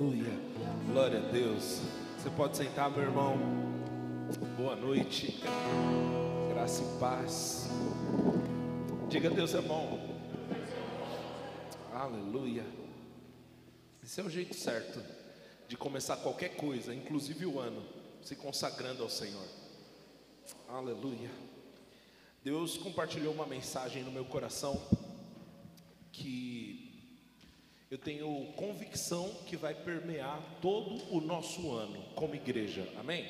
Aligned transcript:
Aleluia. 0.00 0.32
Glória 0.86 1.18
a 1.18 1.30
Deus. 1.30 1.82
Você 2.16 2.30
pode 2.30 2.56
sentar, 2.56 2.90
meu 2.90 3.02
irmão. 3.02 3.36
Boa 4.56 4.74
noite. 4.74 5.38
Graça 6.48 6.82
e 6.82 6.98
paz. 6.98 7.68
Diga 9.10 9.28
Deus 9.28 9.54
é 9.54 9.60
bom. 9.60 10.18
Aleluia. 11.92 12.64
Esse 14.02 14.22
é 14.22 14.24
o 14.24 14.30
jeito 14.30 14.54
certo 14.54 15.02
de 15.68 15.76
começar 15.76 16.16
qualquer 16.16 16.56
coisa, 16.56 16.94
inclusive 16.94 17.44
o 17.44 17.60
ano, 17.60 17.84
se 18.22 18.34
consagrando 18.34 19.02
ao 19.02 19.10
Senhor. 19.10 19.46
Aleluia. 20.66 21.30
Deus 22.42 22.78
compartilhou 22.78 23.34
uma 23.34 23.44
mensagem 23.44 24.02
no 24.02 24.10
meu 24.10 24.24
coração 24.24 24.80
que 26.10 26.89
eu 27.90 27.98
tenho 27.98 28.52
convicção 28.52 29.28
que 29.46 29.56
vai 29.56 29.74
permear 29.74 30.40
todo 30.62 31.12
o 31.12 31.20
nosso 31.20 31.72
ano 31.72 32.00
como 32.14 32.36
igreja. 32.36 32.88
Amém? 32.96 33.28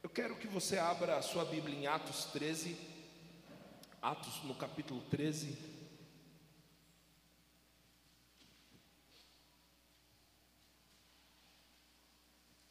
Eu 0.00 0.08
quero 0.08 0.36
que 0.36 0.46
você 0.46 0.78
abra 0.78 1.16
a 1.16 1.22
sua 1.22 1.44
Bíblia 1.44 1.76
em 1.76 1.86
Atos 1.88 2.26
13, 2.26 2.76
Atos 4.00 4.44
no 4.44 4.54
capítulo 4.54 5.00
13. 5.10 5.58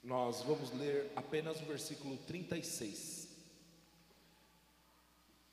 Nós 0.02 0.42
vamos 0.44 0.72
ler 0.72 1.12
apenas 1.18 1.60
o 1.60 1.66
versículo 1.66 2.16
36. 2.20 3.28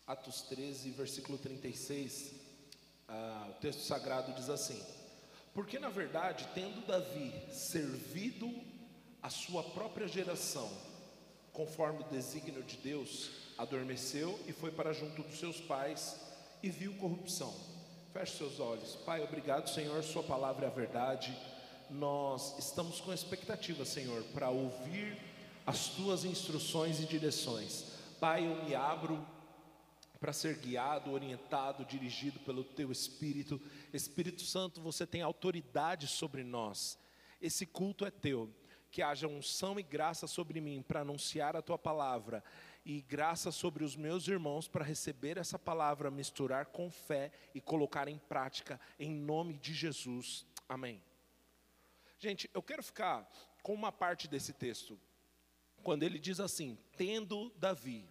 Atos 0.07 0.43
13, 0.43 0.93
versículo 0.93 1.39
36 1.39 2.42
ah, 3.12 3.47
o 3.51 3.61
texto 3.61 3.83
sagrado 3.83 4.33
diz 4.33 4.48
assim: 4.48 4.83
Porque 5.53 5.79
na 5.79 5.91
verdade, 5.91 6.48
tendo 6.55 6.87
Davi 6.87 7.30
servido 7.53 8.51
a 9.23 9.29
sua 9.29 9.62
própria 9.62 10.09
geração, 10.09 10.70
conforme 11.53 12.00
o 12.00 12.09
desígnio 12.09 12.62
de 12.62 12.78
Deus, 12.78 13.31
adormeceu 13.59 14.41
e 14.48 14.53
foi 14.53 14.70
para 14.70 14.95
junto 14.95 15.22
dos 15.22 15.39
seus 15.39 15.61
pais 15.61 16.19
e 16.62 16.70
viu 16.70 16.95
corrupção. 16.95 17.55
Feche 18.14 18.39
seus 18.39 18.59
olhos. 18.59 18.97
Pai, 19.05 19.22
obrigado, 19.22 19.69
Senhor, 19.69 20.03
Sua 20.03 20.22
palavra 20.22 20.65
é 20.65 20.69
a 20.69 20.72
verdade. 20.72 21.37
Nós 21.91 22.59
estamos 22.59 23.00
com 23.00 23.12
expectativa, 23.12 23.84
Senhor, 23.84 24.22
para 24.33 24.48
ouvir 24.48 25.19
as 25.67 25.89
tuas 25.89 26.25
instruções 26.25 26.98
e 27.00 27.05
direções. 27.05 27.84
Pai, 28.19 28.47
eu 28.47 28.65
me 28.65 28.75
abro 28.75 29.22
para 30.23 30.33
ser 30.33 30.56
guiado, 30.59 31.11
orientado, 31.11 31.84
dirigido 31.84 32.39
pelo 32.39 32.62
teu 32.62 32.92
Espírito. 32.92 33.61
Espírito 33.92 34.42
Santo, 34.42 34.81
você 34.81 35.05
tem 35.05 35.20
autoridade 35.20 36.06
sobre 36.06 36.45
nós. 36.45 36.97
Esse 37.41 37.67
culto 37.67 38.06
é 38.06 38.11
teu. 38.11 38.48
Que 38.89 39.03
haja 39.03 39.27
unção 39.27 39.81
e 39.81 39.83
graça 39.83 40.28
sobre 40.28 40.61
mim 40.61 40.81
para 40.81 41.00
anunciar 41.00 41.56
a 41.56 41.62
tua 41.62 41.78
palavra, 41.78 42.45
e 42.84 43.00
graça 43.00 43.50
sobre 43.50 43.83
os 43.83 43.97
meus 43.97 44.28
irmãos 44.28 44.69
para 44.69 44.84
receber 44.84 45.39
essa 45.39 45.59
palavra, 45.59 46.11
misturar 46.11 46.67
com 46.67 46.89
fé 46.91 47.33
e 47.55 47.61
colocar 47.61 48.06
em 48.06 48.19
prática, 48.19 48.78
em 49.00 49.11
nome 49.11 49.55
de 49.55 49.75
Jesus. 49.75 50.47
Amém. 50.69 51.03
Gente, 52.19 52.48
eu 52.55 52.62
quero 52.62 52.83
ficar 52.83 53.28
com 53.62 53.73
uma 53.73 53.91
parte 53.91 54.28
desse 54.28 54.53
texto, 54.53 55.00
quando 55.83 56.03
ele 56.05 56.19
diz 56.19 56.39
assim: 56.39 56.78
tendo 56.97 57.50
Davi 57.56 58.06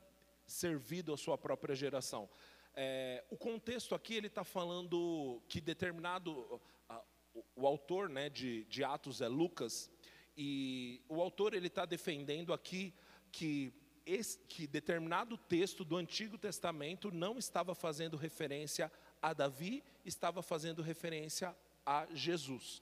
servido 0.52 1.14
a 1.14 1.18
sua 1.18 1.38
própria 1.38 1.74
geração. 1.76 2.30
É, 2.76 3.24
o 3.30 3.38
contexto 3.38 3.96
aqui 3.96 4.16
ele 4.16 4.28
está 4.28 4.44
falando 4.44 5.42
que 5.48 5.60
determinado 5.60 6.62
a, 6.88 7.02
o, 7.34 7.44
o, 7.56 7.68
autor 7.68 8.10
né, 8.10 8.30
de, 8.30 8.64
de 8.66 8.84
Atos 8.84 9.22
é 9.22 9.28
Lucas 9.28 9.90
e 10.38 11.02
o 11.10 11.22
autor 11.22 11.54
ele 11.54 11.68
está 11.68 11.86
defendendo 11.86 12.54
aqui 12.54 12.94
que 13.32 13.74
esse, 14.06 14.40
que 14.48 14.66
determinado 14.66 15.38
texto 15.38 15.84
do 15.84 15.98
Antigo 15.98 16.38
Testamento 16.38 17.11
não 17.11 17.38
estava 17.38 17.76
fazendo 17.76 18.17
referência 18.17 18.92
a 19.22 19.34
Davi, 19.34 19.84
estava 20.06 20.42
fazendo 20.42 20.82
referência 20.82 21.56
a 21.86 22.08
Jesus. 22.14 22.82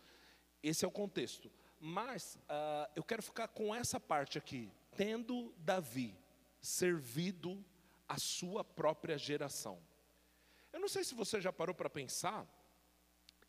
Esse 0.62 0.86
é 0.86 0.88
o 0.88 0.92
contexto. 0.92 1.52
Mas 1.80 2.36
uh, 2.36 2.92
eu 2.96 3.04
quero 3.04 3.24
ficar 3.24 3.48
com 3.48 3.74
essa 3.74 4.00
parte 4.00 4.38
aqui. 4.38 4.72
Tendo 4.96 5.54
Davi 5.58 6.16
servido 6.62 7.64
a 8.08 8.18
sua 8.18 8.64
própria 8.64 9.18
geração. 9.18 9.82
Eu 10.72 10.80
não 10.80 10.88
sei 10.88 11.04
se 11.04 11.16
você 11.16 11.40
já 11.40 11.52
parou 11.52 11.76
para 11.76 11.90
pensar 11.90 12.48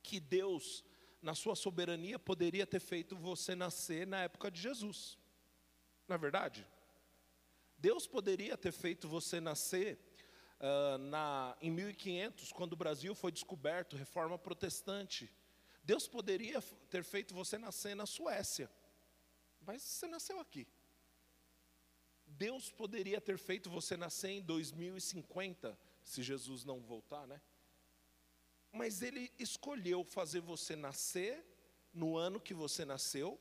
que 0.02 0.20
Deus, 0.20 0.84
na 1.20 1.34
sua 1.34 1.54
soberania, 1.54 2.18
poderia 2.18 2.66
ter 2.66 2.80
feito 2.80 3.16
você 3.16 3.54
nascer 3.54 4.06
na 4.06 4.22
época 4.22 4.50
de 4.50 4.60
Jesus. 4.60 5.18
Não 6.08 6.14
é 6.14 6.18
verdade? 6.18 6.66
Deus 7.78 8.06
poderia 8.06 8.56
ter 8.56 8.72
feito 8.72 9.08
você 9.08 9.40
nascer 9.40 9.98
uh, 10.60 10.98
na, 10.98 11.56
em 11.60 11.70
1500, 11.70 12.52
quando 12.52 12.74
o 12.74 12.76
Brasil 12.76 13.14
foi 13.14 13.32
descoberto, 13.32 13.96
reforma 13.96 14.38
protestante. 14.38 15.32
Deus 15.82 16.06
poderia 16.06 16.60
ter 16.90 17.02
feito 17.02 17.34
você 17.34 17.56
nascer 17.58 17.94
na 17.94 18.06
Suécia, 18.06 18.70
mas 19.62 19.82
você 19.82 20.06
nasceu 20.06 20.38
aqui. 20.38 20.66
Deus 22.40 22.70
poderia 22.70 23.20
ter 23.20 23.36
feito 23.36 23.68
você 23.68 23.98
nascer 23.98 24.30
em 24.30 24.40
2050, 24.40 25.78
se 26.02 26.22
Jesus 26.22 26.64
não 26.64 26.80
voltar, 26.80 27.26
né? 27.26 27.38
Mas 28.72 29.02
Ele 29.02 29.30
escolheu 29.38 30.02
fazer 30.02 30.40
você 30.40 30.74
nascer 30.74 31.44
no 31.92 32.16
ano 32.16 32.40
que 32.40 32.54
você 32.54 32.82
nasceu, 32.82 33.38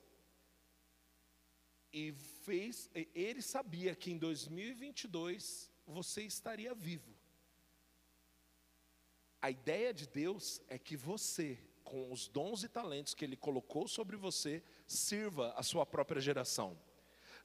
e 1.93 2.11
fez, 2.43 2.89
Ele 3.15 3.41
sabia 3.41 3.95
que 3.95 4.11
em 4.11 4.17
2022 4.17 5.71
você 5.87 6.23
estaria 6.23 6.75
vivo. 6.75 7.15
A 9.41 9.49
ideia 9.49 9.93
de 9.93 10.07
Deus 10.07 10.61
é 10.67 10.77
que 10.77 10.97
você, 10.97 11.57
com 11.85 12.11
os 12.11 12.27
dons 12.27 12.65
e 12.65 12.67
talentos 12.67 13.13
que 13.13 13.23
Ele 13.23 13.37
colocou 13.37 13.87
sobre 13.87 14.17
você, 14.17 14.61
sirva 14.85 15.53
a 15.53 15.63
sua 15.63 15.85
própria 15.85 16.19
geração. 16.19 16.77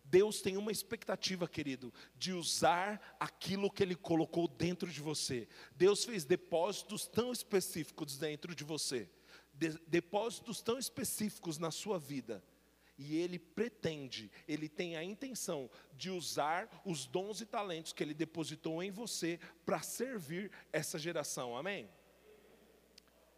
Deus 0.05 0.43
tem 0.43 0.57
uma 0.57 0.71
expectativa, 0.71 1.49
querido, 1.49 1.93
de 2.17 2.33
usar 2.33 3.17
aquilo 3.19 3.71
que 3.71 3.83
Ele 3.83 3.97
colocou 3.97 4.47
dentro 4.47 4.91
de 4.91 5.01
você. 5.01 5.49
Deus 5.75 6.05
fez 6.05 6.25
depósitos 6.25 7.07
tão 7.07 7.33
específicos 7.33 8.19
dentro 8.19 8.55
de 8.55 8.63
você, 8.65 9.09
de, 9.53 9.71
depósitos 9.87 10.61
tão 10.61 10.79
específicos 10.79 11.59
na 11.59 11.71
sua 11.71 11.99
vida. 11.99 12.45
E 12.97 13.17
Ele 13.17 13.39
pretende, 13.39 14.31
Ele 14.47 14.69
tem 14.69 14.97
a 14.97 15.03
intenção 15.03 15.69
de 15.95 16.11
usar 16.11 16.69
os 16.85 17.07
dons 17.07 17.41
e 17.41 17.47
talentos 17.47 17.93
que 17.93 18.03
Ele 18.03 18.15
depositou 18.15 18.83
em 18.83 18.91
você 18.91 19.41
para 19.65 19.83
servir 19.83 20.53
essa 20.73 20.99
geração. 20.99 21.57
Amém? 21.57 21.89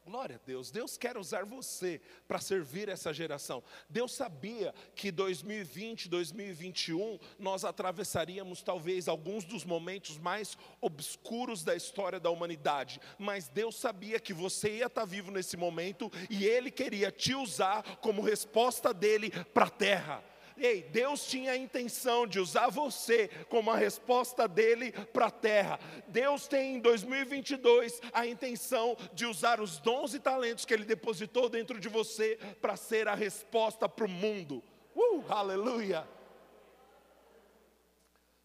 Glória 0.06 0.36
a 0.36 0.46
Deus. 0.46 0.70
Deus 0.70 0.96
quer 0.96 1.16
usar 1.18 1.44
você 1.44 2.00
para 2.28 2.38
servir 2.38 2.88
essa 2.88 3.12
geração. 3.12 3.60
Deus 3.90 4.14
sabia 4.14 4.72
que 4.94 5.10
2020, 5.10 6.08
2021 6.08 7.18
nós 7.40 7.64
atravessaríamos 7.64 8.62
talvez 8.62 9.08
alguns 9.08 9.44
dos 9.44 9.64
momentos 9.64 10.16
mais 10.16 10.56
obscuros 10.80 11.64
da 11.64 11.74
história 11.74 12.20
da 12.20 12.30
humanidade, 12.30 13.00
mas 13.18 13.48
Deus 13.48 13.74
sabia 13.74 14.20
que 14.20 14.32
você 14.32 14.76
ia 14.76 14.86
estar 14.86 15.04
vivo 15.04 15.32
nesse 15.32 15.56
momento 15.56 16.08
e 16.30 16.46
ele 16.46 16.70
queria 16.70 17.10
te 17.10 17.34
usar 17.34 17.82
como 17.96 18.22
resposta 18.22 18.94
dele 18.94 19.32
para 19.52 19.66
a 19.66 19.70
terra. 19.70 20.35
Ei, 20.58 20.82
Deus 20.82 21.26
tinha 21.26 21.52
a 21.52 21.56
intenção 21.56 22.26
de 22.26 22.40
usar 22.40 22.70
você 22.70 23.28
como 23.50 23.70
a 23.70 23.76
resposta 23.76 24.48
dele 24.48 24.90
para 25.12 25.26
a 25.26 25.30
terra. 25.30 25.78
Deus 26.08 26.48
tem 26.48 26.76
em 26.76 26.80
2022 26.80 28.00
a 28.12 28.26
intenção 28.26 28.96
de 29.12 29.26
usar 29.26 29.60
os 29.60 29.78
dons 29.78 30.14
e 30.14 30.20
talentos 30.20 30.64
que 30.64 30.72
ele 30.72 30.84
depositou 30.84 31.48
dentro 31.50 31.78
de 31.78 31.88
você 31.88 32.38
para 32.60 32.74
ser 32.74 33.06
a 33.06 33.14
resposta 33.14 33.86
para 33.86 34.06
o 34.06 34.08
mundo. 34.08 34.62
Uh, 34.94 35.22
aleluia! 35.28 36.08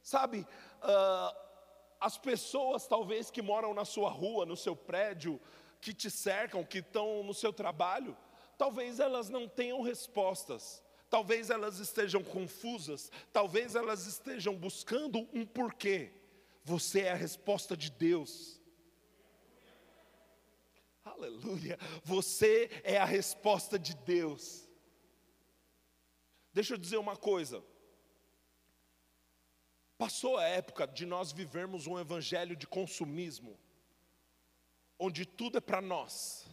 Sabe, 0.04 0.46
uh, 0.84 1.36
as 2.00 2.18
pessoas 2.18 2.88
talvez 2.88 3.32
que 3.32 3.42
moram 3.42 3.74
na 3.74 3.86
sua 3.86 4.10
rua, 4.10 4.46
no 4.46 4.58
seu 4.58 4.76
prédio, 4.76 5.40
que 5.80 5.94
te 5.94 6.12
cercam, 6.12 6.66
que 6.66 6.80
estão 6.80 7.24
no 7.24 7.34
seu 7.34 7.54
trabalho, 7.54 8.18
talvez 8.58 9.00
elas 9.00 9.30
não 9.30 9.48
tenham 9.48 9.82
respostas 9.82 10.84
talvez 11.12 11.50
elas 11.50 11.78
estejam 11.78 12.24
confusas, 12.24 13.12
talvez 13.34 13.76
elas 13.76 14.08
estejam 14.08 14.56
buscando 14.56 15.28
um 15.34 15.46
porquê. 15.46 16.14
Você 16.64 17.02
é 17.02 17.12
a 17.12 17.16
resposta 17.16 17.76
de 17.76 17.92
Deus. 17.92 18.62
Aleluia. 21.04 21.78
Você 22.06 22.70
é 22.86 22.98
a 22.98 23.04
resposta 23.04 23.78
de 23.78 23.94
Deus. 23.94 24.70
Deixa 26.54 26.76
eu 26.76 26.78
dizer 26.78 26.98
uma 26.98 27.18
coisa. 27.18 27.62
Passou 29.98 30.38
a 30.38 30.46
época 30.46 30.88
de 30.88 31.06
nós 31.06 31.34
vivermos 31.34 31.88
um 31.88 32.00
evangelho 32.00 32.56
de 32.56 32.66
consumismo, 32.66 33.60
onde 34.98 35.26
tudo 35.26 35.58
é 35.58 35.62
para 35.62 35.82
nós 35.82 36.50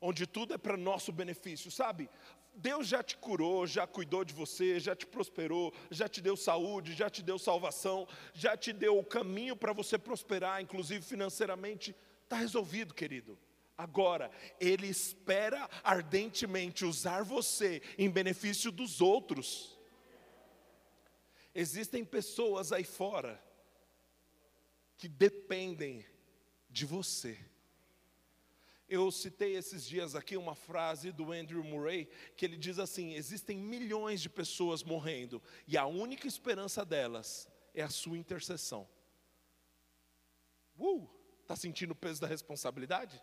onde 0.00 0.26
tudo 0.26 0.54
é 0.54 0.58
para 0.58 0.76
nosso 0.76 1.10
benefício, 1.12 1.70
sabe? 1.70 2.08
Deus 2.56 2.88
já 2.88 3.02
te 3.02 3.16
curou, 3.18 3.66
já 3.66 3.86
cuidou 3.86 4.24
de 4.24 4.32
você, 4.32 4.80
já 4.80 4.96
te 4.96 5.06
prosperou, 5.06 5.74
já 5.90 6.08
te 6.08 6.22
deu 6.22 6.36
saúde, 6.36 6.94
já 6.94 7.10
te 7.10 7.22
deu 7.22 7.38
salvação, 7.38 8.08
já 8.32 8.56
te 8.56 8.72
deu 8.72 8.98
o 8.98 9.04
caminho 9.04 9.54
para 9.54 9.74
você 9.74 9.98
prosperar, 9.98 10.62
inclusive 10.62 11.04
financeiramente. 11.04 11.94
Está 12.24 12.36
resolvido, 12.36 12.94
querido. 12.94 13.38
Agora, 13.76 14.30
Ele 14.58 14.86
espera 14.86 15.68
ardentemente 15.84 16.84
usar 16.84 17.22
você 17.22 17.82
em 17.98 18.08
benefício 18.08 18.72
dos 18.72 19.02
outros. 19.02 19.78
Existem 21.54 22.04
pessoas 22.04 22.72
aí 22.72 22.84
fora 22.84 23.42
que 24.96 25.08
dependem 25.08 26.04
de 26.70 26.86
você. 26.86 27.38
Eu 28.88 29.10
citei 29.10 29.56
esses 29.56 29.84
dias 29.84 30.14
aqui 30.14 30.36
uma 30.36 30.54
frase 30.54 31.10
do 31.10 31.32
Andrew 31.32 31.64
Murray, 31.64 32.08
que 32.36 32.44
ele 32.44 32.56
diz 32.56 32.78
assim: 32.78 33.14
existem 33.14 33.58
milhões 33.58 34.20
de 34.20 34.28
pessoas 34.28 34.84
morrendo, 34.84 35.42
e 35.66 35.76
a 35.76 35.86
única 35.86 36.28
esperança 36.28 36.84
delas 36.84 37.48
é 37.74 37.82
a 37.82 37.88
sua 37.88 38.16
intercessão. 38.16 38.88
Uh, 40.78 41.08
está 41.42 41.56
sentindo 41.56 41.92
o 41.92 41.96
peso 41.96 42.20
da 42.20 42.28
responsabilidade? 42.28 43.20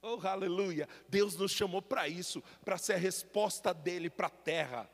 Oh, 0.00 0.20
aleluia! 0.26 0.88
Deus 1.08 1.36
nos 1.36 1.50
chamou 1.50 1.82
para 1.82 2.08
isso, 2.08 2.42
para 2.64 2.78
ser 2.78 2.94
a 2.94 2.98
resposta 2.98 3.74
dele 3.74 4.08
para 4.08 4.28
a 4.28 4.30
terra. 4.30 4.88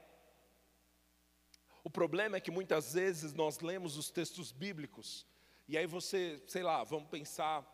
O 1.84 1.90
problema 1.90 2.36
é 2.36 2.40
que 2.40 2.50
muitas 2.50 2.94
vezes 2.94 3.34
nós 3.34 3.60
lemos 3.60 3.98
os 3.98 4.10
textos 4.10 4.50
bíblicos, 4.50 5.26
e 5.66 5.76
aí 5.76 5.86
você, 5.86 6.42
sei 6.46 6.62
lá, 6.62 6.82
vamos 6.84 7.08
pensar 7.10 7.66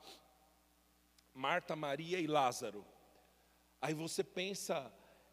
Marta, 1.34 1.74
Maria 1.74 2.20
e 2.20 2.28
Lázaro. 2.28 2.86
Aí 3.80 3.92
você 3.92 4.22
pensa 4.22 4.90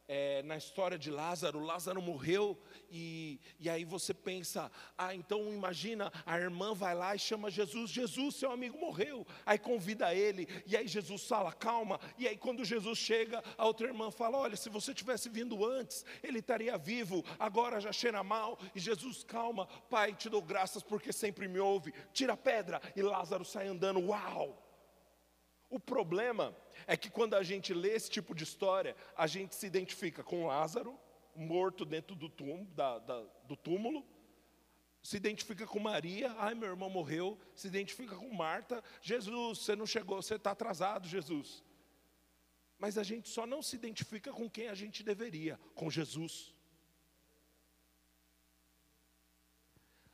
é, 0.08 0.42
na 0.44 0.58
história 0.58 0.98
de 0.98 1.10
Lázaro, 1.10 1.60
Lázaro 1.60 2.02
morreu, 2.02 2.62
e, 2.90 3.40
e 3.58 3.70
aí 3.70 3.86
você 3.86 4.14
pensa, 4.14 4.70
ah, 4.98 5.16
então 5.16 5.54
imagina, 5.54 6.12
a 6.26 6.38
irmã 6.38 6.74
vai 6.74 6.94
lá 6.94 7.16
e 7.16 7.20
chama 7.20 7.50
Jesus, 7.50 7.92
Jesus, 7.92 8.36
seu 8.36 8.52
amigo 8.52 8.78
morreu, 8.78 9.26
aí 9.46 9.58
convida 9.58 10.14
ele, 10.14 10.50
e 10.66 10.76
aí 10.76 10.86
Jesus 10.86 11.26
fala, 11.26 11.54
calma, 11.54 11.98
e 12.18 12.28
aí 12.28 12.36
quando 12.36 12.66
Jesus 12.66 12.98
chega, 12.98 13.42
a 13.58 13.66
outra 13.66 13.88
irmã 13.88 14.12
fala, 14.12 14.38
olha, 14.38 14.58
se 14.58 14.70
você 14.70 14.94
tivesse 14.94 15.30
vindo 15.30 15.66
antes, 15.66 16.04
ele 16.22 16.40
estaria 16.40 16.78
vivo, 16.78 17.24
agora 17.40 17.80
já 17.80 17.94
cheira 17.94 18.22
mal, 18.22 18.60
e 18.76 18.80
Jesus, 18.80 19.24
calma, 19.24 19.66
pai, 19.90 20.14
te 20.14 20.30
dou 20.30 20.42
graças 20.42 20.84
porque 20.84 21.14
sempre 21.14 21.48
me 21.48 21.60
ouve, 21.60 21.94
tira 22.12 22.34
a 22.34 22.38
pedra, 22.38 22.82
e 22.98 23.02
Lázaro 23.02 23.46
sai 23.46 23.68
andando, 23.68 24.02
uau! 24.08 24.71
O 25.72 25.80
problema 25.80 26.56
é 26.86 26.98
que 26.98 27.10
quando 27.10 27.34
a 27.34 27.42
gente 27.42 27.74
lê 27.74 27.94
esse 27.94 28.12
tipo 28.12 28.36
de 28.36 28.44
história, 28.44 28.94
a 29.16 29.26
gente 29.26 29.56
se 29.56 29.66
identifica 29.66 30.22
com 30.22 30.46
Lázaro, 30.46 31.00
morto 31.34 31.86
dentro 31.86 32.14
do 32.14 32.28
túmulo, 32.28 32.66
da, 32.76 33.00
da, 33.00 33.22
do 33.46 33.56
túmulo 33.56 34.06
se 35.02 35.18
identifica 35.18 35.66
com 35.66 35.80
Maria, 35.80 36.32
ai 36.38 36.54
meu 36.54 36.70
irmão 36.70 36.90
morreu, 36.90 37.40
se 37.56 37.68
identifica 37.68 38.16
com 38.16 38.32
Marta, 38.34 38.84
Jesus, 39.02 39.60
você 39.60 39.76
não 39.76 39.88
chegou, 39.88 40.22
você 40.22 40.36
está 40.36 40.52
atrasado, 40.52 41.08
Jesus. 41.08 41.64
Mas 42.78 42.98
a 42.98 43.04
gente 43.04 43.30
só 43.30 43.48
não 43.48 43.62
se 43.62 43.76
identifica 43.76 44.32
com 44.32 44.50
quem 44.50 44.68
a 44.68 44.76
gente 44.76 45.04
deveria, 45.04 45.60
com 45.74 45.90
Jesus. 45.90 46.54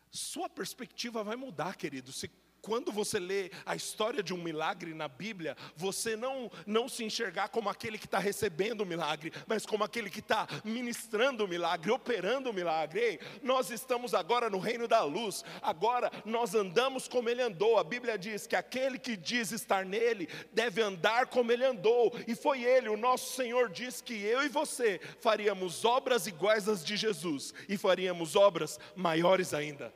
Sua 0.10 0.50
perspectiva 0.50 1.24
vai 1.24 1.36
mudar, 1.36 1.76
querido, 1.76 2.12
se 2.14 2.30
quando 2.68 2.92
você 2.92 3.18
lê 3.18 3.50
a 3.66 3.78
história 3.78 4.22
de 4.22 4.34
um 4.34 4.44
milagre 4.44 4.94
na 4.94 5.08
Bíblia, 5.08 5.56
você 5.78 6.18
não, 6.18 6.52
não 6.66 6.90
se 6.90 7.02
enxergar 7.02 7.48
como 7.48 7.70
aquele 7.70 7.98
que 7.98 8.04
está 8.04 8.20
recebendo 8.20 8.82
o 8.82 8.86
milagre, 8.86 9.32
mas 9.48 9.66
como 9.66 9.86
aquele 9.86 10.10
que 10.10 10.20
está 10.20 10.46
ministrando 10.66 11.46
o 11.46 11.48
milagre, 11.48 11.92
operando 11.92 12.50
o 12.50 12.54
milagre. 12.54 13.00
Ei, 13.00 13.20
nós 13.42 13.72
estamos 13.72 14.14
agora 14.14 14.50
no 14.50 14.60
reino 14.60 14.86
da 14.86 15.02
luz, 15.02 15.46
agora 15.62 16.12
nós 16.26 16.54
andamos 16.54 17.08
como 17.08 17.30
ele 17.30 17.42
andou. 17.42 17.80
A 17.80 17.86
Bíblia 17.86 18.18
diz 18.18 18.46
que 18.46 18.58
aquele 18.58 19.00
que 19.00 19.16
diz 19.16 19.54
estar 19.54 19.86
nele 19.86 20.28
deve 20.52 20.82
andar 20.82 21.28
como 21.28 21.54
ele 21.54 21.64
andou, 21.64 22.14
e 22.28 22.36
foi 22.36 22.64
ele, 22.66 22.90
o 22.90 22.98
nosso 22.98 23.34
Senhor, 23.34 23.70
diz 23.70 24.02
que 24.02 24.14
eu 24.14 24.44
e 24.44 24.50
você 24.50 25.00
faríamos 25.22 25.86
obras 25.86 26.28
iguais 26.28 26.68
às 26.68 26.84
de 26.84 26.98
Jesus, 26.98 27.54
e 27.70 27.78
faríamos 27.78 28.36
obras 28.36 28.78
maiores 28.94 29.54
ainda. 29.54 29.94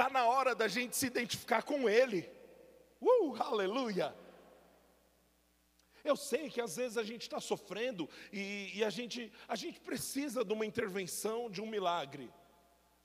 Está 0.00 0.08
na 0.08 0.26
hora 0.26 0.54
da 0.54 0.66
gente 0.66 0.96
se 0.96 1.04
identificar 1.04 1.62
com 1.62 1.86
Ele. 1.86 2.26
Uh, 2.98 3.36
aleluia! 3.38 4.16
Eu 6.02 6.16
sei 6.16 6.48
que 6.48 6.58
às 6.58 6.76
vezes 6.76 6.96
a 6.96 7.02
gente 7.02 7.20
está 7.20 7.38
sofrendo 7.38 8.08
e, 8.32 8.78
e, 8.78 8.82
a, 8.82 8.88
gente, 8.88 9.30
a 9.46 9.54
gente 9.54 9.78
precisa 9.78 10.42
de 10.42 10.54
uma 10.54 10.64
intervenção, 10.64 11.50
de 11.50 11.60
um 11.60 11.66
milagre. 11.66 12.32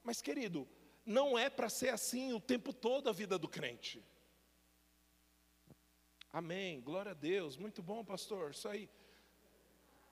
Mas, 0.06 0.22
querido, 0.22 0.66
não 1.06 1.38
é 1.38 1.50
para 1.50 1.68
ser 1.68 1.90
assim 1.90 2.32
o 2.32 2.40
tempo 2.40 2.72
todo 2.72 3.10
a 3.10 3.12
vida 3.12 3.38
do 3.38 3.50
crente. 3.50 4.02
Amém, 6.32 6.80
glória 6.80 7.12
a 7.12 7.14
Deus, 7.14 7.58
muito 7.58 7.84
bom, 7.84 8.06
pastor, 8.06 8.52
isso 8.52 8.70
aí. 8.70 8.90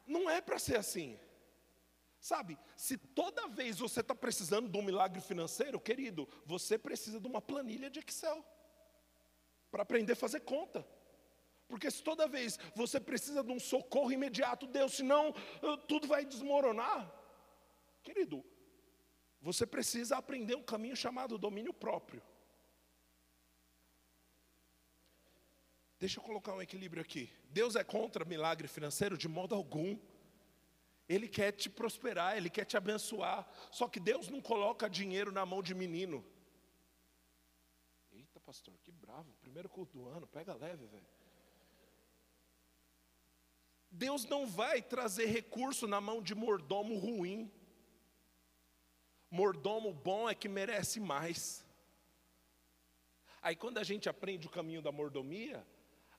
Não 0.05 0.29
é 0.29 0.41
para 0.41 0.59
ser 0.59 0.75
assim. 0.75 1.17
Sabe, 2.23 2.57
se 2.77 2.97
toda 2.97 3.49
vez 3.49 3.77
você 3.77 3.99
está 3.99 4.15
precisando 4.15 4.69
de 4.69 4.77
um 4.77 4.81
milagre 4.81 5.19
financeiro, 5.19 5.77
querido, 5.77 6.25
você 6.45 6.77
precisa 6.77 7.19
de 7.19 7.27
uma 7.27 7.41
planilha 7.41 7.89
de 7.89 7.99
Excel 7.99 8.41
para 9.69 9.83
aprender 9.83 10.13
a 10.13 10.15
fazer 10.15 10.39
conta. 10.39 10.87
Porque 11.67 11.91
se 11.91 12.01
toda 12.01 12.25
vez 12.25 12.57
você 12.73 12.97
precisa 12.97 13.43
de 13.43 13.51
um 13.51 13.59
socorro 13.59 14.09
imediato, 14.09 14.65
Deus, 14.65 14.93
senão 14.93 15.35
tudo 15.85 16.07
vai 16.07 16.23
desmoronar. 16.23 17.13
Querido, 18.01 18.41
você 19.41 19.67
precisa 19.67 20.15
aprender 20.15 20.55
um 20.55 20.63
caminho 20.63 20.95
chamado 20.95 21.37
domínio 21.37 21.73
próprio. 21.73 22.23
Deixa 25.99 26.21
eu 26.21 26.23
colocar 26.23 26.53
um 26.53 26.61
equilíbrio 26.61 27.01
aqui. 27.01 27.29
Deus 27.49 27.75
é 27.75 27.83
contra 27.83 28.23
milagre 28.23 28.69
financeiro 28.69 29.17
de 29.17 29.27
modo 29.27 29.53
algum. 29.53 29.99
Ele 31.13 31.27
quer 31.27 31.51
te 31.51 31.69
prosperar, 31.69 32.35
Ele 32.35 32.49
quer 32.49 32.65
te 32.65 32.75
abençoar. 32.75 33.47
Só 33.71 33.87
que 33.87 33.99
Deus 33.99 34.29
não 34.29 34.41
coloca 34.41 34.89
dinheiro 34.89 35.31
na 35.31 35.45
mão 35.45 35.61
de 35.61 35.73
menino. 35.75 36.25
Eita, 38.11 38.39
pastor, 38.39 38.73
que 38.83 38.91
bravo. 38.91 39.31
Primeiro 39.41 39.69
culto 39.69 39.97
do 39.97 40.07
ano, 40.07 40.25
pega 40.27 40.55
leve, 40.55 40.85
velho. 40.87 41.05
Deus 43.91 44.25
não 44.25 44.47
vai 44.47 44.81
trazer 44.81 45.27
recurso 45.27 45.87
na 45.87 46.01
mão 46.01 46.19
de 46.19 46.33
mordomo 46.33 46.97
ruim. 46.97 47.51
Mordomo 49.29 49.93
bom 49.93 50.27
é 50.27 50.33
que 50.33 50.49
merece 50.49 50.99
mais. 50.99 51.63
Aí 53.39 53.55
quando 53.55 53.77
a 53.77 53.83
gente 53.83 54.09
aprende 54.09 54.47
o 54.47 54.49
caminho 54.49 54.81
da 54.81 54.91
mordomia, 54.91 55.63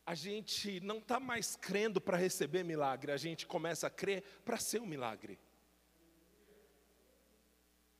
a 0.06 0.14
gente 0.14 0.80
não 0.80 0.98
está 0.98 1.18
mais 1.18 1.56
crendo 1.56 2.00
para 2.00 2.16
receber 2.16 2.62
milagre, 2.62 3.10
a 3.10 3.16
gente 3.16 3.46
começa 3.46 3.86
a 3.86 3.90
crer 3.90 4.22
para 4.44 4.58
ser 4.58 4.80
um 4.80 4.86
milagre. 4.86 5.38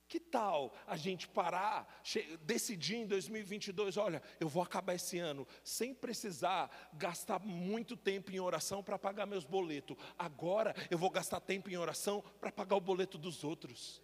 Que 0.07 0.21
tal 0.21 0.73
a 0.87 0.97
gente 0.97 1.27
parar, 1.27 2.03
decidir 2.43 2.97
em 2.97 3.07
2022, 3.07 3.97
olha, 3.97 4.23
eu 4.39 4.49
vou 4.49 4.63
acabar 4.63 4.95
esse 4.95 5.19
ano 5.19 5.49
sem 5.65 5.95
precisar 5.95 6.71
gastar 6.93 7.41
muito 7.41 7.97
tempo 7.97 8.31
em 8.31 8.39
oração 8.39 8.83
para 8.83 8.99
pagar 8.99 9.27
meus 9.27 9.45
boletos. 9.45 9.97
Agora 10.19 10.75
eu 10.91 10.99
vou 10.99 11.11
gastar 11.11 11.41
tempo 11.41 11.71
em 11.71 11.77
oração 11.77 12.23
para 12.39 12.53
pagar 12.53 12.77
o 12.77 12.81
boleto 12.81 13.17
dos 13.17 13.43
outros. 13.43 14.03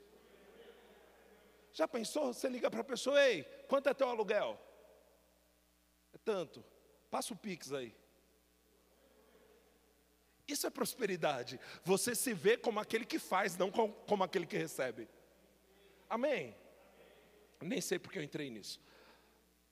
Já 1.72 1.86
pensou? 1.86 2.32
Você 2.32 2.48
liga 2.48 2.70
para 2.70 2.80
a 2.80 2.84
pessoa, 2.84 3.22
ei, 3.24 3.44
quanto 3.68 3.88
é 3.88 3.94
teu 3.94 4.08
aluguel? 4.08 4.58
É 6.12 6.18
tanto. 6.18 6.64
Passa 7.10 7.34
o 7.34 7.36
Pix 7.36 7.72
aí. 7.72 7.94
Isso 10.46 10.66
é 10.66 10.70
prosperidade. 10.70 11.60
Você 11.84 12.14
se 12.14 12.32
vê 12.32 12.56
como 12.56 12.80
aquele 12.80 13.04
que 13.04 13.18
faz, 13.18 13.56
não 13.56 13.70
como 13.70 14.24
aquele 14.24 14.46
que 14.46 14.56
recebe. 14.56 15.08
Amém? 16.08 16.56
Nem 17.60 17.80
sei 17.80 17.98
porque 17.98 18.18
eu 18.18 18.22
entrei 18.22 18.50
nisso. 18.50 18.80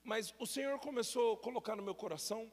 Mas 0.03 0.33
o 0.39 0.45
Senhor 0.45 0.79
começou 0.79 1.33
a 1.33 1.37
colocar 1.37 1.75
no 1.75 1.83
meu 1.83 1.95
coração 1.95 2.51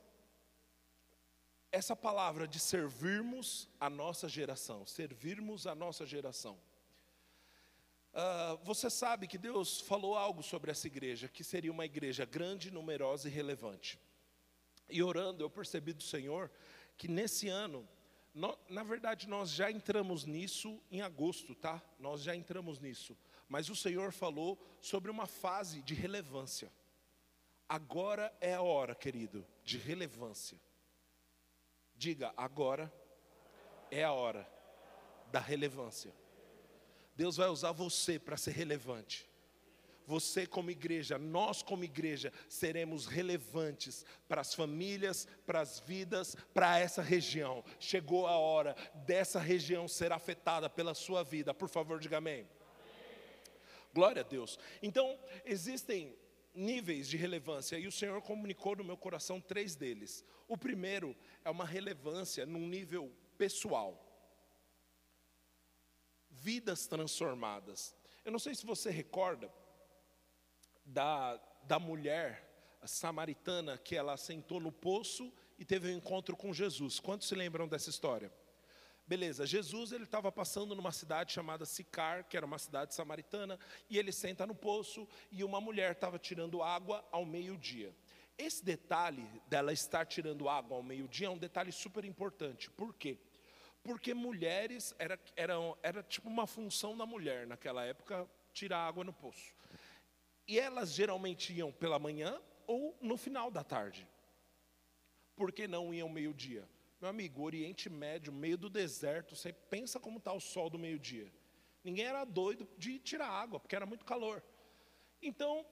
essa 1.70 1.94
palavra 1.94 2.48
de 2.48 2.58
servirmos 2.58 3.68
a 3.78 3.88
nossa 3.88 4.28
geração. 4.28 4.86
Servirmos 4.86 5.66
a 5.66 5.74
nossa 5.74 6.06
geração. 6.06 6.58
Uh, 8.12 8.56
você 8.64 8.88
sabe 8.88 9.26
que 9.26 9.36
Deus 9.36 9.80
falou 9.80 10.16
algo 10.16 10.42
sobre 10.42 10.70
essa 10.70 10.86
igreja, 10.86 11.28
que 11.28 11.44
seria 11.44 11.70
uma 11.70 11.84
igreja 11.84 12.24
grande, 12.24 12.70
numerosa 12.70 13.28
e 13.28 13.30
relevante. 13.30 14.00
E 14.88 15.02
orando, 15.02 15.42
eu 15.42 15.50
percebi 15.50 15.92
do 15.92 16.02
Senhor 16.02 16.50
que 16.96 17.08
nesse 17.08 17.48
ano, 17.48 17.86
no, 18.32 18.56
na 18.68 18.82
verdade, 18.82 19.28
nós 19.28 19.50
já 19.50 19.70
entramos 19.70 20.24
nisso 20.24 20.80
em 20.90 21.00
agosto, 21.00 21.54
tá? 21.54 21.82
Nós 21.98 22.22
já 22.22 22.36
entramos 22.36 22.78
nisso. 22.78 23.16
Mas 23.48 23.70
o 23.70 23.76
Senhor 23.76 24.12
falou 24.12 24.58
sobre 24.80 25.10
uma 25.10 25.26
fase 25.26 25.82
de 25.82 25.94
relevância. 25.94 26.70
Agora 27.68 28.32
é 28.40 28.54
a 28.54 28.62
hora, 28.62 28.94
querido, 28.94 29.46
de 29.64 29.78
relevância. 29.78 30.60
Diga, 31.96 32.32
agora 32.36 32.92
é 33.90 34.04
a 34.04 34.12
hora 34.12 34.48
da 35.32 35.40
relevância. 35.40 36.12
Deus 37.16 37.36
vai 37.36 37.48
usar 37.48 37.72
você 37.72 38.18
para 38.18 38.36
ser 38.36 38.50
relevante. 38.52 39.28
Você, 40.06 40.46
como 40.46 40.70
igreja, 40.70 41.18
nós, 41.18 41.62
como 41.62 41.84
igreja, 41.84 42.32
seremos 42.48 43.06
relevantes 43.06 44.04
para 44.28 44.40
as 44.40 44.54
famílias, 44.54 45.26
para 45.44 45.60
as 45.60 45.80
vidas, 45.80 46.36
para 46.54 46.78
essa 46.78 47.02
região. 47.02 47.64
Chegou 47.80 48.26
a 48.26 48.38
hora 48.38 48.76
dessa 49.06 49.40
região 49.40 49.88
ser 49.88 50.12
afetada 50.12 50.70
pela 50.70 50.94
sua 50.94 51.24
vida. 51.24 51.52
Por 51.52 51.68
favor, 51.68 51.98
diga 51.98 52.18
amém. 52.18 52.48
Glória 53.92 54.20
a 54.22 54.24
Deus. 54.24 54.58
Então, 54.82 55.18
existem 55.44 56.16
níveis 56.54 57.08
de 57.08 57.16
relevância 57.16 57.78
e 57.78 57.86
o 57.86 57.92
Senhor 57.92 58.22
comunicou 58.22 58.76
no 58.76 58.84
meu 58.84 58.96
coração 58.96 59.40
três 59.40 59.74
deles. 59.74 60.24
O 60.46 60.56
primeiro 60.56 61.16
é 61.44 61.50
uma 61.50 61.64
relevância 61.64 62.46
num 62.46 62.66
nível 62.66 63.12
pessoal 63.36 64.02
vidas 66.30 66.86
transformadas. 66.86 67.94
Eu 68.24 68.30
não 68.30 68.38
sei 68.38 68.54
se 68.54 68.64
você 68.64 68.90
recorda 68.90 69.52
da, 70.86 71.38
da 71.64 71.78
mulher 71.78 72.42
samaritana 72.84 73.76
que 73.76 73.96
ela 73.96 74.16
sentou 74.16 74.60
no 74.60 74.72
poço 74.72 75.32
e 75.58 75.64
teve 75.64 75.88
um 75.88 75.96
encontro 75.96 76.36
com 76.36 76.52
Jesus. 76.52 77.00
Quantos 77.00 77.28
se 77.28 77.34
lembram 77.34 77.66
dessa 77.66 77.90
história? 77.90 78.32
Beleza, 79.06 79.46
Jesus 79.46 79.92
ele 79.92 80.04
estava 80.04 80.32
passando 80.32 80.74
numa 80.74 80.90
cidade 80.90 81.32
chamada 81.32 81.64
Sicar, 81.64 82.24
que 82.24 82.36
era 82.36 82.46
uma 82.46 82.58
cidade 82.58 82.94
samaritana, 82.94 83.58
e 83.88 83.98
ele 83.98 84.10
senta 84.10 84.46
no 84.46 84.54
poço 84.54 85.06
e 85.30 85.44
uma 85.44 85.60
mulher 85.60 85.92
estava 85.92 86.18
tirando 86.18 86.62
água 86.62 87.06
ao 87.12 87.24
meio-dia. 87.24 87.94
Esse 88.38 88.64
detalhe 88.64 89.24
dela 89.48 89.72
estar 89.72 90.06
tirando 90.06 90.48
água 90.48 90.76
ao 90.76 90.82
meio-dia 90.82 91.28
é 91.28 91.30
um 91.30 91.38
detalhe 91.38 91.70
super 91.70 92.04
importante. 92.04 92.70
Por 92.70 92.94
quê? 92.94 93.18
porque 93.86 94.12
mulheres 94.12 94.92
era, 94.98 95.16
era, 95.36 95.54
era 95.80 96.02
tipo 96.02 96.28
uma 96.28 96.44
função 96.44 96.96
da 96.96 97.06
mulher 97.06 97.46
naquela 97.46 97.84
época 97.84 98.28
tirar 98.52 98.80
água 98.80 99.04
no 99.04 99.12
poço. 99.12 99.54
E 100.46 100.58
elas 100.58 100.92
geralmente 100.92 101.52
iam 101.52 101.72
pela 101.72 101.98
manhã 101.98 102.40
ou 102.66 102.96
no 103.00 103.16
final 103.16 103.50
da 103.50 103.64
tarde. 103.64 104.08
Por 105.34 105.52
que 105.52 105.66
não 105.66 105.92
iam 105.92 106.08
meio-dia? 106.08 106.68
Meu 107.00 107.10
amigo, 107.10 107.42
Oriente 107.42 107.90
Médio, 107.90 108.32
meio 108.32 108.56
do 108.56 108.70
deserto, 108.70 109.36
você 109.36 109.52
pensa 109.52 110.00
como 110.00 110.18
está 110.18 110.32
o 110.32 110.40
sol 110.40 110.70
do 110.70 110.78
meio-dia. 110.78 111.30
Ninguém 111.84 112.06
era 112.06 112.24
doido 112.24 112.66
de 112.78 112.98
tirar 112.98 113.28
água, 113.28 113.60
porque 113.60 113.76
era 113.76 113.84
muito 113.84 114.04
calor. 114.04 114.42
Então, 115.20 115.64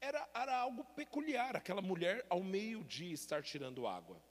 era, 0.00 0.28
era 0.32 0.56
algo 0.56 0.84
peculiar 0.84 1.56
aquela 1.56 1.82
mulher 1.82 2.24
ao 2.30 2.42
meio-dia 2.42 3.12
estar 3.12 3.42
tirando 3.42 3.86
água. 3.86 4.22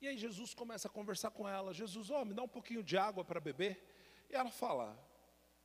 E 0.00 0.08
aí 0.08 0.18
Jesus 0.18 0.52
começa 0.52 0.88
a 0.88 0.90
conversar 0.90 1.30
com 1.30 1.48
ela. 1.48 1.72
Jesus, 1.72 2.10
ó, 2.10 2.22
oh, 2.22 2.24
me 2.24 2.34
dá 2.34 2.42
um 2.42 2.48
pouquinho 2.48 2.82
de 2.82 2.98
água 2.98 3.24
para 3.24 3.40
beber. 3.40 3.80
E 4.28 4.34
ela 4.34 4.50
fala: 4.50 4.98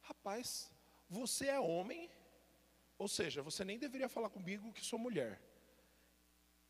Rapaz, 0.02 0.72
você 1.10 1.48
é 1.48 1.60
homem, 1.60 2.10
ou 2.98 3.08
seja, 3.08 3.42
você 3.42 3.64
nem 3.64 3.78
deveria 3.78 4.10
falar 4.10 4.30
comigo 4.30 4.74
que 4.74 4.84
sou 4.84 4.98
mulher. 4.98 5.42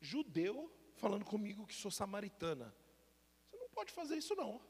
Judeu 0.00 0.70
falando 0.96 1.24
comigo 1.24 1.66
que 1.66 1.74
sou 1.74 1.90
samaritana. 1.90 2.74
Você 3.50 3.56
não 3.56 3.68
pode 3.70 3.92
fazer 3.92 4.16
isso 4.16 4.34
não. 4.34 4.60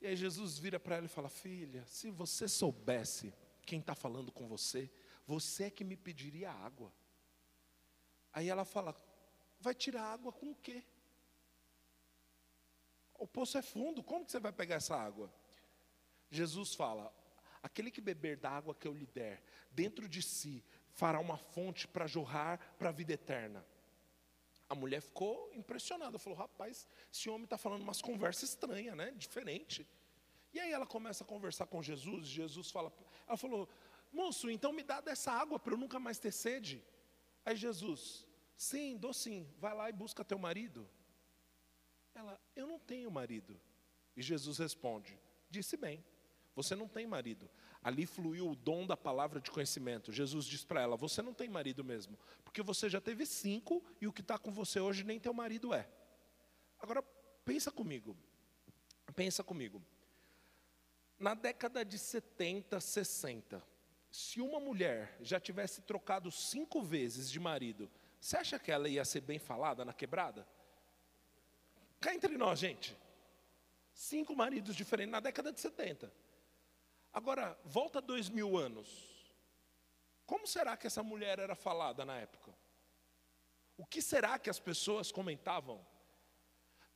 E 0.00 0.06
aí 0.06 0.16
Jesus 0.16 0.58
vira 0.58 0.80
para 0.80 0.96
ela 0.96 1.06
e 1.06 1.08
fala: 1.08 1.28
Filha, 1.28 1.86
se 1.86 2.10
você 2.10 2.48
soubesse 2.48 3.32
quem 3.64 3.80
está 3.80 3.94
falando 3.94 4.32
com 4.32 4.48
você, 4.48 4.90
você 5.26 5.64
é 5.64 5.70
que 5.70 5.84
me 5.84 5.96
pediria 5.96 6.50
água. 6.50 6.92
Aí 8.32 8.48
ela 8.48 8.64
fala: 8.64 8.94
Vai 9.60 9.74
tirar 9.74 10.02
água 10.02 10.32
com 10.32 10.50
o 10.50 10.56
quê? 10.56 10.84
O 13.14 13.26
poço 13.26 13.56
é 13.56 13.62
fundo, 13.62 14.02
como 14.02 14.24
que 14.24 14.32
você 14.32 14.40
vai 14.40 14.52
pegar 14.52 14.74
essa 14.74 14.96
água? 14.96 15.32
Jesus 16.30 16.74
fala: 16.74 17.14
aquele 17.64 17.90
que 17.90 18.02
beber 18.02 18.36
da 18.36 18.50
água 18.50 18.74
que 18.74 18.86
eu 18.86 18.92
lhe 18.92 19.06
der, 19.06 19.42
dentro 19.70 20.06
de 20.06 20.20
si 20.20 20.62
fará 20.90 21.18
uma 21.18 21.38
fonte 21.38 21.88
para 21.88 22.06
jorrar 22.06 22.60
para 22.78 22.90
a 22.90 22.92
vida 22.92 23.14
eterna. 23.14 23.64
A 24.68 24.74
mulher 24.74 25.00
ficou 25.00 25.50
impressionada, 25.54 26.18
falou: 26.18 26.38
rapaz, 26.38 26.86
esse 27.10 27.30
homem 27.30 27.44
está 27.44 27.56
falando 27.56 27.80
umas 27.80 28.02
conversas 28.02 28.50
estranhas, 28.50 28.94
né? 28.94 29.12
Diferente. 29.12 29.88
E 30.52 30.60
aí 30.60 30.70
ela 30.70 30.86
começa 30.86 31.24
a 31.24 31.26
conversar 31.26 31.66
com 31.66 31.82
Jesus, 31.82 32.26
Jesus 32.28 32.70
fala, 32.70 32.92
ela 33.26 33.36
falou, 33.36 33.68
moço, 34.12 34.48
então 34.48 34.72
me 34.72 34.84
dá 34.84 35.00
dessa 35.00 35.32
água 35.32 35.58
para 35.58 35.72
eu 35.72 35.78
nunca 35.78 35.98
mais 35.98 36.18
ter 36.18 36.30
sede. 36.30 36.84
Aí 37.44 37.56
Jesus, 37.56 38.24
sim, 38.56 38.96
dou 38.96 39.12
sim, 39.12 39.48
vai 39.58 39.74
lá 39.74 39.88
e 39.88 39.92
busca 39.92 40.22
teu 40.22 40.38
marido. 40.38 40.88
Ela, 42.14 42.40
eu 42.54 42.68
não 42.68 42.78
tenho 42.78 43.10
marido. 43.10 43.60
E 44.16 44.22
Jesus 44.22 44.58
responde: 44.58 45.18
Disse 45.50 45.76
bem, 45.76 46.04
você 46.54 46.74
não 46.74 46.88
tem 46.88 47.06
marido. 47.06 47.48
Ali 47.82 48.06
fluiu 48.06 48.50
o 48.50 48.56
dom 48.56 48.86
da 48.86 48.96
palavra 48.96 49.40
de 49.40 49.50
conhecimento. 49.50 50.12
Jesus 50.12 50.46
diz 50.46 50.64
para 50.64 50.80
ela: 50.80 50.96
Você 50.96 51.20
não 51.20 51.34
tem 51.34 51.48
marido 51.48 51.84
mesmo, 51.84 52.18
porque 52.44 52.62
você 52.62 52.88
já 52.88 53.00
teve 53.00 53.26
cinco 53.26 53.82
e 54.00 54.06
o 54.06 54.12
que 54.12 54.20
está 54.20 54.38
com 54.38 54.52
você 54.52 54.80
hoje 54.80 55.04
nem 55.04 55.20
teu 55.20 55.34
marido 55.34 55.74
é. 55.74 55.88
Agora, 56.78 57.02
pensa 57.44 57.70
comigo. 57.70 58.16
Pensa 59.14 59.42
comigo. 59.44 59.82
Na 61.18 61.34
década 61.34 61.84
de 61.84 61.98
70, 61.98 62.80
60, 62.80 63.62
se 64.10 64.40
uma 64.40 64.60
mulher 64.60 65.16
já 65.20 65.38
tivesse 65.40 65.82
trocado 65.82 66.30
cinco 66.30 66.82
vezes 66.82 67.30
de 67.30 67.38
marido, 67.38 67.90
você 68.20 68.36
acha 68.36 68.58
que 68.58 68.70
ela 68.70 68.88
ia 68.88 69.04
ser 69.04 69.20
bem 69.20 69.38
falada 69.38 69.84
na 69.84 69.92
quebrada? 69.92 70.46
Cá 72.00 72.14
entre 72.14 72.36
nós, 72.36 72.58
gente. 72.58 72.96
Cinco 73.92 74.34
maridos 74.34 74.74
diferentes 74.74 75.12
na 75.12 75.20
década 75.20 75.52
de 75.52 75.60
70. 75.60 76.12
Agora, 77.14 77.56
volta 77.64 78.00
dois 78.00 78.28
mil 78.28 78.58
anos. 78.58 79.14
Como 80.26 80.48
será 80.48 80.76
que 80.76 80.88
essa 80.88 81.00
mulher 81.00 81.38
era 81.38 81.54
falada 81.54 82.04
na 82.04 82.16
época? 82.18 82.52
O 83.76 83.86
que 83.86 84.02
será 84.02 84.36
que 84.36 84.50
as 84.50 84.58
pessoas 84.58 85.12
comentavam? 85.12 85.86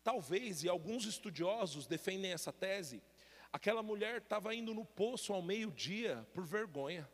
Talvez, 0.03 0.65
e 0.65 0.69
alguns 0.69 1.05
estudiosos 1.05 1.87
defendem 1.87 2.33
essa 2.33 2.53
tese, 2.53 3.01
aquela 3.53 3.83
mulher 3.83 4.23
estava 4.23 4.53
indo 4.53 4.75
no 4.75 4.85
poço 4.85 5.33
ao 5.33 5.41
meio-dia 5.41 6.27
por 6.35 6.45
vergonha. 6.45 7.09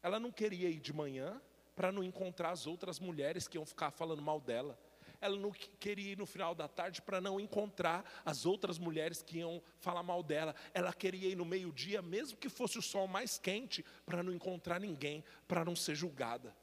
Ela 0.00 0.20
não 0.20 0.30
queria 0.30 0.68
ir 0.68 0.78
de 0.78 0.92
manhã 0.92 1.42
para 1.74 1.90
não 1.90 2.04
encontrar 2.04 2.50
as 2.50 2.64
outras 2.64 3.00
mulheres 3.00 3.48
que 3.48 3.58
iam 3.58 3.66
ficar 3.66 3.90
falando 3.90 4.22
mal 4.22 4.40
dela 4.40 4.78
ela 5.20 5.36
não 5.36 5.50
queria 5.50 6.12
ir 6.12 6.18
no 6.18 6.26
final 6.26 6.54
da 6.54 6.68
tarde 6.68 7.02
para 7.02 7.20
não 7.20 7.40
encontrar 7.40 8.04
as 8.24 8.46
outras 8.46 8.78
mulheres 8.78 9.22
que 9.22 9.38
iam 9.38 9.62
falar 9.78 10.02
mal 10.02 10.22
dela. 10.22 10.54
Ela 10.72 10.92
queria 10.92 11.28
ir 11.28 11.36
no 11.36 11.44
meio-dia, 11.44 12.00
mesmo 12.00 12.38
que 12.38 12.48
fosse 12.48 12.78
o 12.78 12.82
sol 12.82 13.08
mais 13.08 13.38
quente, 13.38 13.84
para 14.06 14.22
não 14.22 14.32
encontrar 14.32 14.78
ninguém, 14.80 15.24
para 15.46 15.64
não 15.64 15.74
ser 15.74 15.94
julgada. 15.94 16.56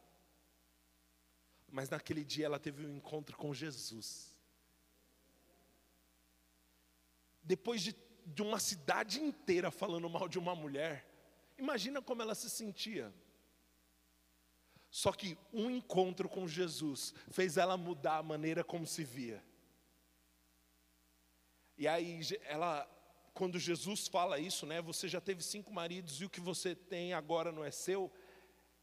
Mas 1.70 1.90
naquele 1.90 2.24
dia 2.24 2.46
ela 2.46 2.60
teve 2.60 2.86
um 2.86 2.96
encontro 2.96 3.36
com 3.36 3.54
Jesus. 3.54 4.32
Depois 7.44 7.82
de, 7.82 7.96
de 8.26 8.42
uma 8.42 8.60
cidade 8.60 9.20
inteira 9.20 9.70
falando 9.70 10.10
mal 10.10 10.30
de 10.30 10.40
uma 10.40 10.56
mulher, 10.56 11.06
imagina 11.58 12.02
como 12.02 12.22
ela 12.22 12.34
se 12.34 12.50
sentia. 12.50 13.14
Só 14.96 15.12
que 15.12 15.38
um 15.52 15.70
encontro 15.70 16.30
com 16.30 16.48
Jesus 16.48 17.14
fez 17.30 17.58
ela 17.58 17.76
mudar 17.76 18.20
a 18.20 18.24
maneira 18.24 18.64
como 18.64 18.88
se 18.88 19.04
via. 19.04 19.44
E 21.78 21.86
aí 21.86 22.22
ela, 22.46 22.90
quando 23.34 23.60
Jesus 23.60 24.08
fala 24.08 24.40
isso, 24.40 24.66
né? 24.66 24.82
Você 24.82 25.10
já 25.10 25.20
teve 25.20 25.44
cinco 25.44 25.74
maridos 25.74 26.22
e 26.22 26.24
o 26.24 26.30
que 26.30 26.40
você 26.40 26.74
tem 26.74 27.14
agora 27.14 27.52
não 27.52 27.66
é 27.66 27.72
seu. 27.72 28.10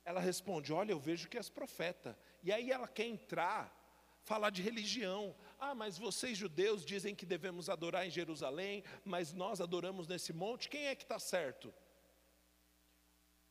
Ela 0.05 0.21
responde: 0.21 0.71
Olha, 0.71 0.93
eu 0.93 1.01
vejo 1.01 1.31
que 1.31 1.39
és 1.39 1.49
profeta. 1.49 2.19
E 2.43 2.53
aí 2.53 2.71
ela 2.71 2.87
quer 2.87 3.07
entrar, 3.07 3.75
falar 4.23 4.51
de 4.51 4.61
religião. 4.61 5.35
Ah, 5.59 5.75
mas 5.75 5.97
vocês 5.97 6.37
judeus 6.37 6.85
dizem 6.85 7.15
que 7.15 7.25
devemos 7.25 7.71
adorar 7.71 8.07
em 8.07 8.11
Jerusalém, 8.11 8.85
mas 9.03 9.33
nós 9.33 9.63
adoramos 9.63 10.07
nesse 10.07 10.35
monte. 10.35 10.69
Quem 10.69 10.89
é 10.89 10.95
que 10.95 11.05
está 11.05 11.19
certo? 11.19 11.73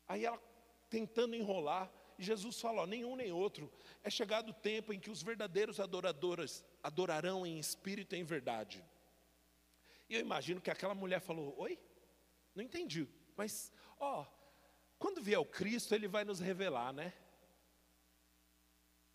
Aí 0.07 0.25
ela 0.25 0.39
tentando 0.91 1.35
enrolar. 1.35 1.91
E 2.17 2.23
Jesus 2.23 2.59
fala: 2.59 2.83
ó, 2.83 2.85
nenhum 2.85 3.15
nem 3.15 3.31
outro. 3.31 3.71
É 4.03 4.09
chegado 4.09 4.49
o 4.49 4.53
tempo 4.53 4.93
em 4.93 4.99
que 4.99 5.09
os 5.09 5.21
verdadeiros 5.21 5.79
adoradores 5.79 6.63
adorarão 6.83 7.45
em 7.45 7.59
espírito 7.59 8.15
e 8.15 8.19
em 8.19 8.23
verdade. 8.23 8.83
E 10.09 10.15
eu 10.15 10.19
imagino 10.19 10.61
que 10.61 10.69
aquela 10.69 10.93
mulher 10.93 11.21
falou: 11.21 11.55
Oi? 11.57 11.79
Não 12.53 12.63
entendi. 12.63 13.07
Mas, 13.35 13.71
ó, 13.99 14.25
quando 14.99 15.21
vier 15.21 15.39
o 15.39 15.45
Cristo, 15.45 15.95
ele 15.95 16.07
vai 16.07 16.23
nos 16.23 16.39
revelar, 16.39 16.93
né? 16.93 17.13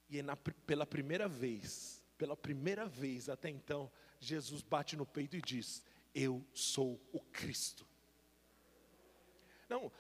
E 0.09 0.23
na, 0.23 0.37
pela 0.37 0.87
primeira 0.87 1.29
vez, 1.29 2.03
pela 2.17 2.37
primeira 2.37 2.87
vez 2.87 3.29
até 3.29 3.51
então, 3.51 3.91
Jesus 4.19 4.63
bate 4.63 4.97
no 4.97 5.05
peito 5.05 5.37
e 5.37 5.43
diz: 5.43 5.83
Eu 6.15 6.45
sou 6.53 7.01
o 7.13 7.21
Cristo. 7.21 7.87
Não, 9.69 9.91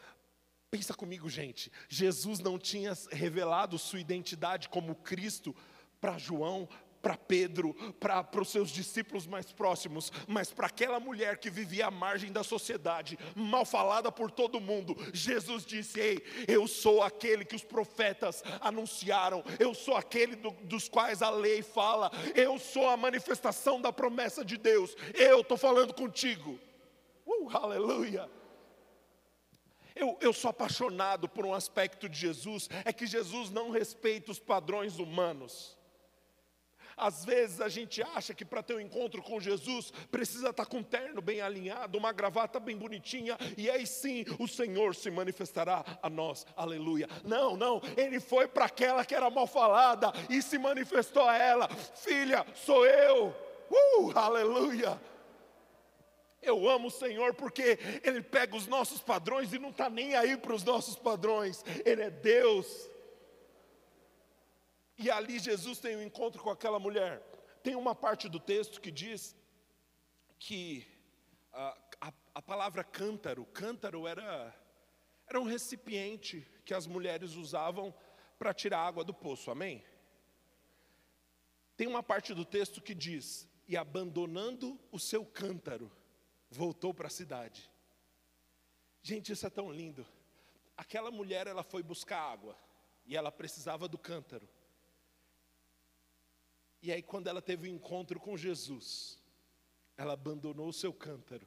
Pensa 0.77 0.93
comigo, 0.93 1.27
gente. 1.31 1.73
Jesus 1.89 2.39
não 2.39 2.59
tinha 2.59 2.93
revelado 3.11 3.79
sua 3.79 3.99
identidade 3.99 4.69
como 4.69 4.95
Cristo 4.95 5.57
para 5.99 6.19
João, 6.19 6.69
para 7.01 7.17
Pedro, 7.17 7.73
para 7.99 8.29
os 8.39 8.51
seus 8.51 8.69
discípulos 8.69 9.27
mais 9.27 9.51
próximos, 9.51 10.13
mas 10.29 10.53
para 10.53 10.67
aquela 10.67 11.01
mulher 11.01 11.39
que 11.39 11.49
vivia 11.49 11.87
à 11.87 11.91
margem 11.91 12.31
da 12.31 12.45
sociedade, 12.45 13.19
mal 13.35 13.65
falada 13.65 14.13
por 14.13 14.31
todo 14.31 14.61
mundo, 14.61 14.95
Jesus 15.15 15.65
disse: 15.65 15.99
Ei, 15.99 16.23
eu 16.47 16.69
sou 16.69 17.03
aquele 17.03 17.43
que 17.43 17.57
os 17.57 17.65
profetas 17.65 18.45
anunciaram, 18.61 19.43
eu 19.59 19.73
sou 19.73 19.97
aquele 19.97 20.37
do, 20.37 20.51
dos 20.65 20.91
quais 20.91 21.23
a 21.23 21.31
lei 21.31 21.63
fala, 21.63 22.11
eu 22.35 22.59
sou 22.59 22.87
a 22.87 22.99
manifestação 22.99 23.81
da 23.81 23.91
promessa 23.91 24.45
de 24.45 24.59
Deus, 24.59 24.95
eu 25.15 25.41
estou 25.41 25.57
falando 25.57 25.95
contigo. 25.95 26.61
Uh, 27.27 27.49
aleluia! 27.57 28.29
Eu, 29.97 30.19
eu 30.21 30.33
sou 30.33 30.51
apaixonado 30.51 31.27
por 31.27 31.47
um 31.47 31.55
aspecto 31.55 32.07
de 32.07 32.19
Jesus, 32.19 32.69
é 32.85 32.93
que 32.93 33.07
Jesus 33.07 33.49
não 33.49 33.71
respeita 33.71 34.31
os 34.31 34.39
padrões 34.39 34.99
humanos. 34.99 35.75
Às 36.95 37.25
vezes 37.27 37.61
a 37.61 37.69
gente 37.69 38.03
acha 38.03 38.33
que 38.33 38.45
para 38.45 38.63
ter 38.63 38.75
um 38.75 38.81
encontro 38.81 39.23
com 39.23 39.39
Jesus 39.39 39.91
precisa 40.11 40.49
estar 40.49 40.65
com 40.65 40.79
um 40.79 40.83
terno 40.83 41.21
bem 41.21 41.43
alinhado, 41.43 41.99
uma 41.99 42.11
gravata 42.11 42.59
bem 42.59 42.77
bonitinha, 42.77 43.37
e 43.57 43.71
aí 43.71 43.87
sim 43.87 44.25
o 44.39 44.49
Senhor 44.49 44.95
se 44.95 45.11
manifestará 45.11 45.85
a 46.03 46.09
nós. 46.09 46.47
Aleluia. 46.57 47.07
Não, 47.23 47.55
não, 47.55 47.83
ele 47.99 48.19
foi 48.19 48.49
para 48.49 48.65
aquela 48.65 49.05
que 49.05 49.15
era 49.15 49.29
mal 49.29 49.47
falada 49.47 50.11
e 50.31 50.41
se 50.41 50.57
manifestou 50.59 51.25
a 51.25 51.37
ela: 51.37 51.69
Filha, 51.69 52.47
sou 52.55 52.87
eu. 52.87 53.35
Uh, 53.71 54.13
aleluia. 54.15 54.99
Eu 56.43 56.69
amo 56.69 56.89
o 56.89 56.91
Senhor 56.91 57.35
porque 57.35 57.79
Ele 58.03 58.23
pega 58.23 58.57
os 58.57 58.67
nossos 58.67 59.01
padrões 59.01 59.53
e 59.53 59.59
não 59.59 59.71
está 59.71 59.91
nem 59.91 60.15
aí 60.15 60.37
para 60.37 60.55
os 60.55 60.63
nossos 60.63 60.97
padrões. 60.97 61.65
Ele 61.85 62.03
é 62.03 62.11
Deus. 62.11 62.89
E 64.99 65.11
ali 65.11 65.39
Jesus 65.39 65.79
tem 65.79 65.97
um 65.97 66.03
encontro 66.03 66.43
com 66.43 66.51
aquela 66.51 66.79
mulher. 66.79 67.23
Tem 67.63 67.75
uma 67.75 67.95
parte 67.95 68.29
do 68.29 68.39
texto 68.39 68.81
que 68.81 68.91
diz 68.91 69.37
que 70.39 70.87
a, 71.53 71.77
a, 72.01 72.13
a 72.37 72.43
palavra 72.43 72.85
cântaro, 72.85 73.45
cântaro 73.47 74.07
era, 74.07 74.55
era 75.27 75.41
um 75.41 75.45
recipiente 75.45 76.47
que 76.65 76.75
as 76.75 76.87
mulheres 76.87 77.35
usavam 77.35 77.95
para 78.39 78.55
tirar 78.55 78.81
água 78.81 79.03
do 79.03 79.15
poço, 79.15 79.51
amém? 79.51 79.83
Tem 81.77 81.87
uma 81.87 82.03
parte 82.03 82.33
do 82.33 82.45
texto 82.45 82.81
que 82.81 82.95
diz: 82.95 83.49
e 83.69 83.77
abandonando 83.77 84.79
o 84.91 84.99
seu 84.99 85.25
cântaro, 85.25 85.91
voltou 86.57 86.93
para 86.93 87.07
a 87.07 87.11
cidade. 87.11 87.71
Gente, 89.03 89.33
isso 89.33 89.47
é 89.47 89.51
tão 89.51 89.71
lindo. 89.71 90.07
Aquela 90.77 91.11
mulher, 91.11 91.47
ela 91.47 91.63
foi 91.63 91.83
buscar 91.83 92.21
água 92.21 92.57
e 93.07 93.17
ela 93.17 93.31
precisava 93.31 93.87
do 93.87 93.97
cântaro. 93.97 94.49
E 96.83 96.93
aí, 96.93 97.03
quando 97.03 97.29
ela 97.29 97.41
teve 97.41 97.69
o 97.69 97.73
um 97.73 97.77
encontro 97.77 98.19
com 98.19 98.37
Jesus, 98.37 99.19
ela 99.97 100.15
abandonou 100.15 100.69
o 100.69 100.73
seu 100.73 100.93
cântaro 100.93 101.47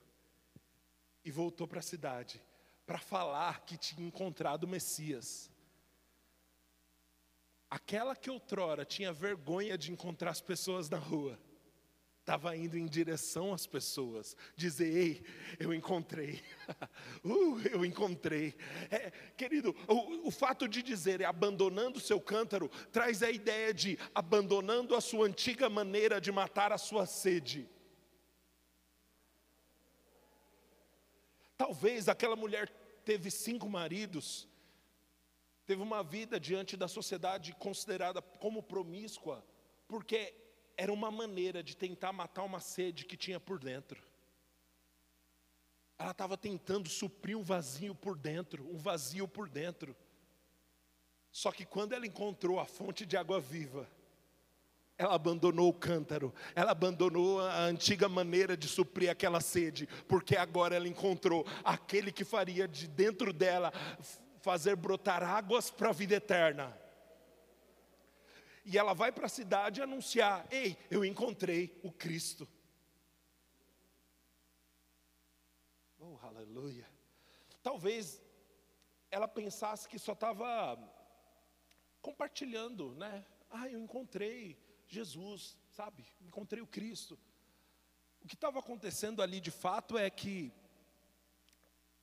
e 1.24 1.32
voltou 1.32 1.68
para 1.68 1.80
a 1.80 1.84
cidade 1.84 2.42
para 2.86 2.98
falar 2.98 3.66
que 3.66 3.78
tinha 3.78 4.08
encontrado 4.08 4.64
o 4.64 4.68
Messias. 4.68 5.52
Aquela 7.70 8.16
que 8.16 8.32
outrora 8.32 8.84
tinha 8.84 9.14
vergonha 9.14 9.78
de 9.78 9.92
encontrar 9.92 10.32
as 10.32 10.42
pessoas 10.42 10.90
na 10.90 10.98
rua, 10.98 11.40
estava 12.30 12.56
indo 12.56 12.78
em 12.78 12.86
direção 12.86 13.52
às 13.52 13.66
pessoas, 13.66 14.38
dizer: 14.56 14.96
Ei, 14.96 15.24
eu 15.60 15.74
encontrei, 15.74 16.40
uh, 17.26 17.60
eu 17.72 17.84
encontrei. 17.84 18.56
É, 18.92 19.10
querido, 19.36 19.76
o, 19.88 20.28
o 20.28 20.32
fato 20.32 20.68
de 20.68 20.84
dizer 20.84 21.22
é 21.22 21.26
abandonando 21.26 21.98
o 21.98 22.02
seu 22.02 22.22
cântaro, 22.22 22.70
traz 22.92 23.24
a 23.24 23.32
ideia 23.32 23.74
de 23.74 23.98
abandonando 24.14 24.96
a 24.96 25.02
sua 25.02 25.26
antiga 25.26 25.68
maneira 25.72 26.22
de 26.22 26.32
matar 26.32 26.72
a 26.72 26.78
sua 26.78 27.08
sede. 27.08 27.68
Talvez 31.58 32.08
aquela 32.08 32.36
mulher 32.36 32.70
teve 33.04 33.32
cinco 33.32 33.68
maridos, 33.68 34.48
teve 35.66 35.82
uma 35.82 36.04
vida 36.04 36.40
diante 36.40 36.78
da 36.78 36.88
sociedade 36.88 37.54
considerada 37.54 38.22
como 38.22 38.62
promíscua, 38.62 39.44
porque 39.88 40.49
era 40.80 40.94
uma 40.94 41.12
maneira 41.12 41.62
de 41.62 41.76
tentar 41.76 42.14
matar 42.14 42.44
uma 42.44 42.62
sede 42.62 43.04
que 43.04 43.18
tinha 43.18 43.38
por 43.38 43.60
dentro. 43.60 44.02
Ela 45.98 46.12
estava 46.12 46.38
tentando 46.38 46.88
suprir 46.88 47.38
um 47.38 47.44
vazio 47.44 47.94
por 47.94 48.18
dentro, 48.18 48.66
um 48.74 48.78
vazio 48.78 49.28
por 49.28 49.50
dentro. 49.50 49.94
Só 51.34 51.52
que 51.52 51.66
quando 51.66 51.92
ela 51.92 52.08
encontrou 52.08 52.62
a 52.62 52.66
fonte 52.66 53.06
de 53.06 53.18
água 53.18 53.42
viva, 53.42 53.86
ela 54.98 55.16
abandonou 55.16 55.68
o 55.68 55.74
cântaro, 55.74 56.34
ela 56.56 56.72
abandonou 56.72 57.42
a 57.42 57.64
antiga 57.64 58.08
maneira 58.08 58.56
de 58.56 58.70
suprir 58.70 59.10
aquela 59.10 59.42
sede, 59.42 59.86
porque 60.08 60.38
agora 60.38 60.78
ela 60.78 60.88
encontrou 60.88 61.46
aquele 61.62 62.10
que 62.10 62.24
faria 62.24 62.70
de 62.70 62.88
dentro 62.88 63.34
dela 63.34 63.74
fazer 64.40 64.78
brotar 64.78 65.24
águas 65.24 65.70
para 65.70 65.90
a 65.90 65.94
vida 65.94 66.16
eterna 66.16 66.74
e 68.66 68.78
ela 68.78 68.94
vai 68.94 69.12
para 69.12 69.26
a 69.26 69.30
cidade 69.30 69.82
anunciar: 69.82 70.48
Ei, 70.52 70.78
eu 70.90 71.04
encontrei 71.04 71.80
o 71.84 71.92
Cristo. 71.92 72.48
Oh, 76.00 76.18
aleluia. 76.22 76.88
Talvez 77.62 78.22
ela 79.12 79.28
pensasse 79.28 79.88
que 79.88 80.00
só 80.00 80.14
estava 80.14 80.78
compartilhando, 82.02 82.96
né? 82.96 83.26
Ah, 83.50 83.68
eu 83.68 83.80
encontrei 83.80 84.58
Jesus, 84.88 85.58
sabe? 85.70 86.06
Encontrei 86.22 86.62
o 86.62 86.68
Cristo. 86.68 87.20
O 88.22 88.28
que 88.28 88.36
estava 88.36 88.60
acontecendo 88.60 89.22
ali 89.22 89.40
de 89.40 89.52
fato 89.52 89.98
é 89.98 90.10
que 90.10 90.54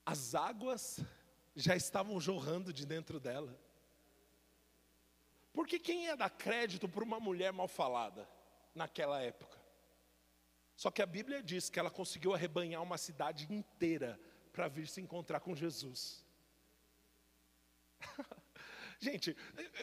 as 0.04 0.34
águas 0.34 1.00
já 1.54 1.74
estavam 1.74 2.20
jorrando 2.20 2.72
de 2.72 2.86
dentro 2.86 3.18
dela. 3.18 3.58
Porque 5.56 5.78
quem 5.78 6.04
ia 6.04 6.14
dar 6.14 6.28
crédito 6.28 6.86
para 6.86 7.02
uma 7.02 7.18
mulher 7.18 7.50
mal 7.50 7.66
falada 7.66 8.28
naquela 8.74 9.22
época? 9.22 9.58
Só 10.76 10.90
que 10.90 11.00
a 11.00 11.06
Bíblia 11.06 11.42
diz 11.42 11.70
que 11.70 11.78
ela 11.78 11.90
conseguiu 11.90 12.34
arrebanhar 12.34 12.82
uma 12.82 12.98
cidade 12.98 13.50
inteira 13.50 14.20
para 14.52 14.68
vir 14.68 14.86
se 14.86 15.00
encontrar 15.00 15.40
com 15.40 15.56
Jesus. 15.56 16.22
Gente, 19.00 19.34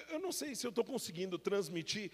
eu 0.09 0.19
não 0.19 0.31
sei 0.31 0.53
se 0.53 0.67
eu 0.67 0.69
estou 0.69 0.85
conseguindo 0.85 1.39
transmitir 1.39 2.11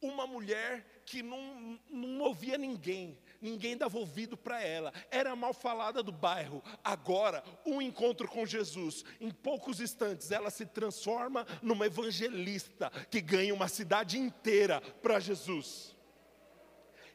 uma 0.00 0.26
mulher 0.26 1.02
que 1.04 1.22
não, 1.22 1.78
não 1.90 2.24
ouvia 2.24 2.56
ninguém, 2.56 3.18
ninguém 3.40 3.76
dava 3.76 3.98
ouvido 3.98 4.36
para 4.36 4.62
ela, 4.62 4.92
era 5.10 5.34
mal 5.36 5.52
falada 5.52 6.02
do 6.02 6.12
bairro. 6.12 6.62
Agora, 6.82 7.42
um 7.64 7.80
encontro 7.80 8.28
com 8.28 8.46
Jesus, 8.46 9.04
em 9.20 9.30
poucos 9.30 9.80
instantes, 9.80 10.30
ela 10.30 10.50
se 10.50 10.66
transforma 10.66 11.46
numa 11.62 11.86
evangelista 11.86 12.90
que 13.10 13.20
ganha 13.20 13.54
uma 13.54 13.68
cidade 13.68 14.18
inteira 14.18 14.80
para 14.80 15.20
Jesus. 15.20 15.93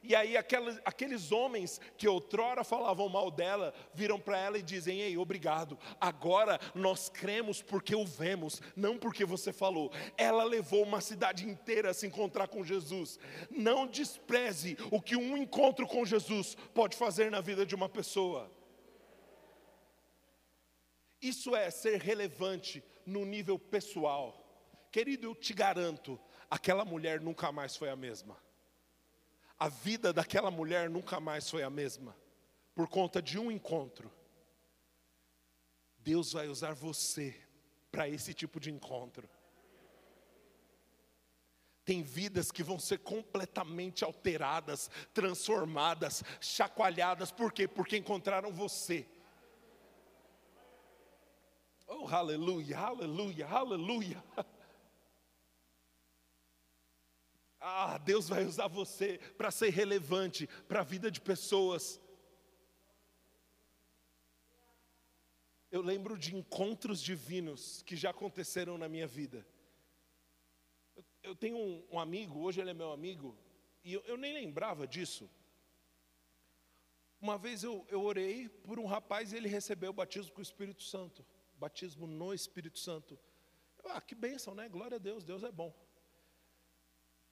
E 0.02 0.14
aí 0.14 0.36
aqueles, 0.36 0.80
aqueles 0.84 1.30
homens 1.30 1.78
que 1.96 2.08
outrora 2.08 2.64
falavam 2.64 3.08
mal 3.08 3.30
dela, 3.30 3.74
viram 3.92 4.18
para 4.18 4.38
ela 4.38 4.58
e 4.58 4.62
dizem: 4.62 5.00
Ei, 5.00 5.16
obrigado, 5.18 5.78
agora 6.00 6.58
nós 6.74 7.08
cremos 7.08 7.60
porque 7.60 7.94
o 7.94 8.04
vemos, 8.04 8.62
não 8.74 8.96
porque 8.96 9.24
você 9.24 9.52
falou. 9.52 9.92
Ela 10.16 10.42
levou 10.44 10.82
uma 10.82 11.00
cidade 11.00 11.46
inteira 11.46 11.90
a 11.90 11.94
se 11.94 12.06
encontrar 12.06 12.48
com 12.48 12.64
Jesus. 12.64 13.18
Não 13.50 13.86
despreze 13.86 14.76
o 14.90 15.02
que 15.02 15.16
um 15.16 15.36
encontro 15.36 15.86
com 15.86 16.04
Jesus 16.04 16.56
pode 16.74 16.96
fazer 16.96 17.30
na 17.30 17.42
vida 17.42 17.66
de 17.66 17.74
uma 17.74 17.88
pessoa. 17.88 18.50
Isso 21.20 21.54
é 21.54 21.70
ser 21.70 22.00
relevante 22.00 22.82
no 23.04 23.26
nível 23.26 23.58
pessoal. 23.58 24.34
Querido, 24.90 25.26
eu 25.26 25.34
te 25.34 25.52
garanto, 25.52 26.18
aquela 26.50 26.86
mulher 26.86 27.20
nunca 27.20 27.52
mais 27.52 27.76
foi 27.76 27.90
a 27.90 27.96
mesma 27.96 28.49
a 29.60 29.68
vida 29.68 30.10
daquela 30.10 30.50
mulher 30.50 30.88
nunca 30.88 31.20
mais 31.20 31.50
foi 31.50 31.62
a 31.62 31.68
mesma, 31.68 32.16
por 32.74 32.88
conta 32.88 33.20
de 33.20 33.38
um 33.38 33.52
encontro. 33.52 34.10
Deus 35.98 36.32
vai 36.32 36.48
usar 36.48 36.72
você 36.72 37.38
para 37.92 38.08
esse 38.08 38.32
tipo 38.32 38.58
de 38.58 38.70
encontro. 38.70 39.28
Tem 41.84 42.02
vidas 42.02 42.50
que 42.50 42.62
vão 42.62 42.78
ser 42.78 43.00
completamente 43.00 44.02
alteradas, 44.02 44.90
transformadas, 45.12 46.24
chacoalhadas, 46.40 47.30
por 47.30 47.52
quê? 47.52 47.68
Porque 47.68 47.98
encontraram 47.98 48.50
você. 48.50 49.06
Oh, 51.86 52.08
aleluia, 52.08 52.78
aleluia, 52.78 53.46
aleluia. 53.46 54.24
Ah, 57.60 57.98
Deus 57.98 58.26
vai 58.26 58.44
usar 58.44 58.68
você 58.68 59.18
para 59.36 59.50
ser 59.50 59.68
relevante 59.68 60.46
para 60.66 60.80
a 60.80 60.84
vida 60.84 61.10
de 61.10 61.20
pessoas. 61.20 62.00
Eu 65.70 65.82
lembro 65.82 66.18
de 66.18 66.34
encontros 66.34 67.02
divinos 67.02 67.82
que 67.82 67.96
já 67.96 68.10
aconteceram 68.10 68.78
na 68.78 68.88
minha 68.88 69.06
vida. 69.06 69.46
Eu 71.22 71.36
tenho 71.36 71.58
um, 71.58 71.84
um 71.92 71.98
amigo, 72.00 72.40
hoje 72.40 72.62
ele 72.62 72.70
é 72.70 72.74
meu 72.74 72.92
amigo, 72.92 73.36
e 73.84 73.92
eu, 73.92 74.02
eu 74.06 74.16
nem 74.16 74.32
lembrava 74.32 74.86
disso. 74.86 75.30
Uma 77.20 77.36
vez 77.36 77.62
eu, 77.62 77.86
eu 77.90 78.02
orei 78.02 78.48
por 78.48 78.80
um 78.80 78.86
rapaz 78.86 79.32
e 79.32 79.36
ele 79.36 79.48
recebeu 79.48 79.90
o 79.90 79.94
batismo 79.94 80.32
com 80.32 80.40
o 80.40 80.42
Espírito 80.42 80.82
Santo, 80.82 81.24
batismo 81.56 82.06
no 82.06 82.32
Espírito 82.32 82.78
Santo. 82.78 83.18
Eu, 83.84 83.90
ah, 83.90 84.00
que 84.00 84.14
bênção, 84.14 84.54
né? 84.54 84.66
Glória 84.66 84.96
a 84.96 84.98
Deus, 84.98 85.22
Deus 85.22 85.44
é 85.44 85.52
bom. 85.52 85.74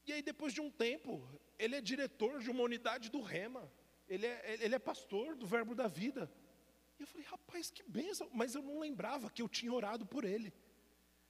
E 0.09 0.13
aí, 0.15 0.23
depois 0.23 0.55
de 0.55 0.61
um 0.63 0.71
tempo, 0.71 1.23
ele 1.59 1.77
é 1.77 1.83
diretor 1.83 2.41
de 2.41 2.51
uma 2.51 2.63
unidade 2.63 3.11
do 3.11 3.21
Rema, 3.21 3.71
ele 4.09 4.27
é, 4.27 4.57
ele 4.59 4.75
é 4.75 4.79
pastor 4.79 5.37
do 5.37 5.47
Verbo 5.47 5.75
da 5.75 5.87
Vida. 5.87 6.33
E 6.99 7.03
eu 7.03 7.07
falei, 7.07 7.27
rapaz, 7.27 7.71
que 7.71 7.83
bênção, 7.83 8.27
mas 8.33 8.55
eu 8.55 8.63
não 8.63 8.81
lembrava 8.81 9.31
que 9.31 9.43
eu 9.43 9.49
tinha 9.51 9.71
orado 9.71 10.07
por 10.07 10.25
ele. 10.25 10.51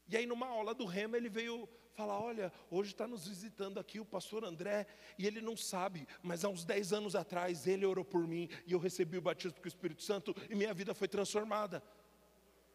E 0.07 0.17
aí, 0.17 0.27
numa 0.27 0.47
aula 0.47 0.77
do 0.77 0.85
Rema, 0.85 1.17
ele 1.17 1.29
veio 1.29 1.69
falar: 1.93 2.21
Olha, 2.21 2.53
hoje 2.71 2.93
está 2.93 3.09
nos 3.09 3.27
visitando 3.27 3.81
aqui 3.81 3.99
o 3.99 4.05
pastor 4.05 4.45
André, 4.45 4.87
e 5.19 5.27
ele 5.27 5.41
não 5.41 5.57
sabe, 5.57 6.07
mas 6.23 6.45
há 6.45 6.49
uns 6.49 6.65
10 6.65 6.93
anos 6.93 7.17
atrás 7.17 7.67
ele 7.67 7.85
orou 7.85 8.05
por 8.05 8.29
mim, 8.29 8.49
e 8.65 8.73
eu 8.75 8.79
recebi 8.79 9.19
o 9.19 9.23
batismo 9.23 9.59
com 9.59 9.65
o 9.65 9.69
Espírito 9.69 10.05
Santo, 10.05 10.33
e 10.49 10.55
minha 10.55 10.73
vida 10.73 10.95
foi 10.95 11.09
transformada. 11.09 11.83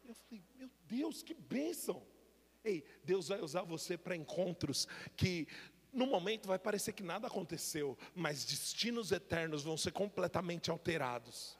Eu 0.04 0.14
falei: 0.14 0.44
Meu 0.54 0.70
Deus, 0.86 1.22
que 1.22 1.32
bênção! 1.32 2.06
Ei, 2.64 2.82
Deus 3.04 3.28
vai 3.28 3.40
usar 3.42 3.62
você 3.62 3.98
para 3.98 4.16
encontros 4.16 4.88
que 5.14 5.46
no 5.94 6.06
momento 6.06 6.48
vai 6.48 6.58
parecer 6.58 6.92
que 6.92 7.02
nada 7.02 7.28
aconteceu, 7.28 7.96
mas 8.14 8.44
destinos 8.44 9.12
eternos 9.12 9.62
vão 9.62 9.76
ser 9.76 9.92
completamente 9.92 10.70
alterados. 10.70 11.56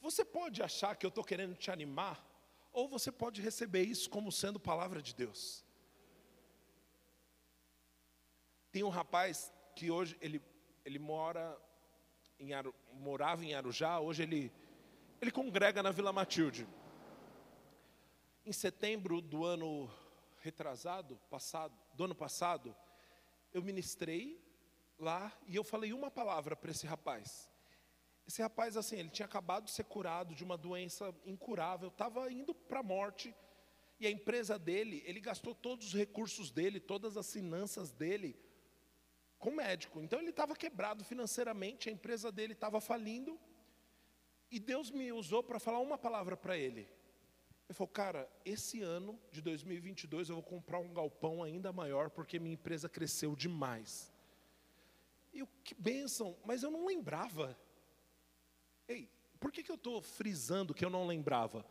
Você 0.00 0.24
pode 0.24 0.62
achar 0.62 0.94
que 0.94 1.04
eu 1.04 1.08
estou 1.08 1.24
querendo 1.24 1.56
te 1.56 1.70
animar, 1.70 2.24
ou 2.72 2.88
você 2.88 3.10
pode 3.10 3.42
receber 3.42 3.82
isso 3.82 4.08
como 4.08 4.30
sendo 4.30 4.60
palavra 4.60 5.02
de 5.02 5.12
Deus. 5.12 5.64
Tem 8.70 8.84
um 8.84 8.88
rapaz 8.88 9.52
que 9.74 9.90
hoje 9.90 10.16
ele, 10.20 10.40
ele 10.84 11.00
mora 11.00 11.60
em 12.38 12.52
Aru, 12.52 12.72
morava 12.92 13.44
em 13.44 13.54
Arujá, 13.54 13.98
hoje 13.98 14.22
ele, 14.22 14.52
ele 15.20 15.32
congrega 15.32 15.82
na 15.82 15.90
Vila 15.90 16.12
Matilde. 16.12 16.68
Em 18.46 18.52
setembro 18.52 19.20
do 19.20 19.44
ano 19.44 19.90
retrasado, 20.40 21.18
passado, 21.28 21.74
do 21.98 22.04
ano 22.04 22.14
passado, 22.14 22.74
eu 23.52 23.60
ministrei 23.60 24.40
lá 25.00 25.36
e 25.48 25.56
eu 25.56 25.64
falei 25.64 25.92
uma 25.92 26.12
palavra 26.12 26.54
para 26.54 26.70
esse 26.70 26.86
rapaz. 26.86 27.50
Esse 28.24 28.40
rapaz, 28.40 28.76
assim, 28.76 28.98
ele 28.98 29.08
tinha 29.08 29.26
acabado 29.26 29.64
de 29.64 29.72
ser 29.72 29.82
curado 29.82 30.32
de 30.32 30.44
uma 30.44 30.56
doença 30.56 31.12
incurável, 31.26 31.88
estava 31.88 32.30
indo 32.30 32.54
para 32.54 32.78
a 32.78 32.84
morte, 32.84 33.34
e 33.98 34.06
a 34.06 34.10
empresa 34.10 34.56
dele, 34.56 35.02
ele 35.06 35.18
gastou 35.18 35.56
todos 35.56 35.88
os 35.88 35.94
recursos 35.94 36.52
dele, 36.52 36.78
todas 36.78 37.16
as 37.16 37.32
finanças 37.32 37.90
dele, 37.90 38.38
com 39.36 39.50
médico. 39.50 40.00
Então 40.00 40.20
ele 40.20 40.30
estava 40.30 40.54
quebrado 40.54 41.02
financeiramente, 41.02 41.88
a 41.88 41.92
empresa 41.92 42.30
dele 42.30 42.52
estava 42.52 42.80
falindo, 42.80 43.36
e 44.52 44.60
Deus 44.60 44.92
me 44.92 45.10
usou 45.10 45.42
para 45.42 45.58
falar 45.58 45.80
uma 45.80 45.98
palavra 45.98 46.36
para 46.36 46.56
ele. 46.56 46.88
Ele 47.68 47.76
falou, 47.76 47.88
cara, 47.88 48.28
esse 48.44 48.80
ano 48.80 49.18
de 49.30 49.42
2022 49.42 50.30
eu 50.30 50.36
vou 50.36 50.42
comprar 50.42 50.78
um 50.78 50.92
galpão 50.92 51.42
ainda 51.42 51.72
maior, 51.72 52.08
porque 52.08 52.38
minha 52.38 52.54
empresa 52.54 52.88
cresceu 52.88 53.36
demais. 53.36 54.12
E 55.32 55.40
eu, 55.40 55.48
que 55.62 55.74
bênção, 55.74 56.36
mas 56.44 56.62
eu 56.62 56.70
não 56.70 56.86
lembrava 56.86 57.56
Ei, 58.88 59.06
por 59.38 59.52
que, 59.52 59.62
que 59.62 59.70
eu 59.70 59.76
estou 59.76 60.00
frisando 60.00 60.72
que 60.72 60.84
eu 60.84 60.90
não 60.90 61.06
lembrava? 61.06 61.64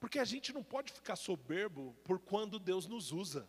Porque 0.00 0.18
a 0.18 0.24
gente 0.24 0.52
não 0.52 0.62
pode 0.62 0.92
ficar 0.92 1.14
soberbo 1.14 1.96
por 2.04 2.18
quando 2.18 2.58
Deus 2.58 2.86
nos 2.86 3.12
usa. 3.12 3.48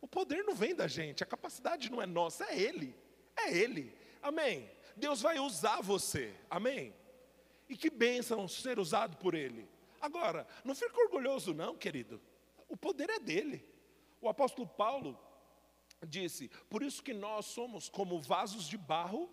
O 0.00 0.08
poder 0.08 0.42
não 0.42 0.54
vem 0.54 0.74
da 0.74 0.88
gente, 0.88 1.22
a 1.22 1.26
capacidade 1.26 1.90
não 1.90 2.00
é 2.00 2.06
nossa, 2.06 2.44
é 2.46 2.58
Ele. 2.58 2.96
É 3.36 3.54
Ele. 3.54 3.94
Amém. 4.22 4.68
Deus 4.96 5.20
vai 5.20 5.38
usar 5.38 5.82
você. 5.82 6.34
Amém. 6.48 6.94
E 7.68 7.76
que 7.76 7.90
bênção 7.90 8.48
ser 8.48 8.78
usado 8.78 9.18
por 9.18 9.34
Ele. 9.34 9.68
Agora, 10.00 10.46
não 10.64 10.74
fique 10.74 10.98
orgulhoso, 11.00 11.54
não, 11.54 11.76
querido. 11.76 12.20
O 12.68 12.76
poder 12.76 13.10
é 13.10 13.18
dele. 13.18 13.64
O 14.20 14.28
apóstolo 14.28 14.66
Paulo 14.66 15.18
disse: 16.06 16.48
Por 16.68 16.82
isso 16.82 17.02
que 17.02 17.12
nós 17.12 17.46
somos 17.46 17.88
como 17.88 18.20
vasos 18.20 18.68
de 18.68 18.76
barro, 18.76 19.30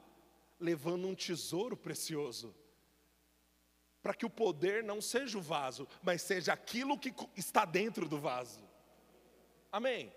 levando 0.60 1.08
um 1.08 1.15
tesouro 1.15 1.75
precioso 1.75 2.56
para 4.06 4.13
que 4.13 4.23
o 4.23 4.30
poder 4.30 4.84
não 4.84 5.01
seja 5.01 5.36
o 5.36 5.41
vaso, 5.41 5.88
mas 6.04 6.21
seja 6.21 6.54
aquilo 6.54 6.95
que 6.95 7.12
está 7.36 7.65
dentro 7.65 8.08
do 8.08 8.19
vaso. 8.19 8.60
Amém? 9.71 10.13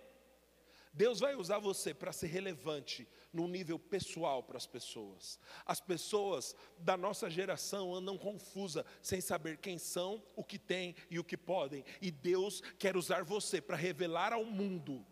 Deus 0.98 1.20
vai 1.20 1.36
usar 1.36 1.60
você 1.60 1.94
para 1.94 2.12
ser 2.12 2.26
relevante 2.26 3.06
no 3.32 3.46
nível 3.46 3.78
pessoal 3.78 4.42
para 4.42 4.56
as 4.56 4.66
pessoas. 4.66 5.38
As 5.64 5.80
pessoas 5.80 6.56
da 6.76 6.96
nossa 6.96 7.30
geração 7.30 7.94
andam 7.94 8.18
confusas, 8.18 8.84
sem 9.00 9.20
saber 9.20 9.58
quem 9.58 9.78
são, 9.78 10.20
o 10.34 10.42
que 10.42 10.58
têm 10.58 10.96
e 11.08 11.16
o 11.16 11.22
que 11.22 11.36
podem. 11.36 11.84
E 12.02 12.10
Deus 12.10 12.60
quer 12.80 12.96
usar 12.96 13.22
você 13.22 13.60
para 13.60 13.76
revelar 13.76 14.32
ao 14.32 14.44
mundo 14.44 15.06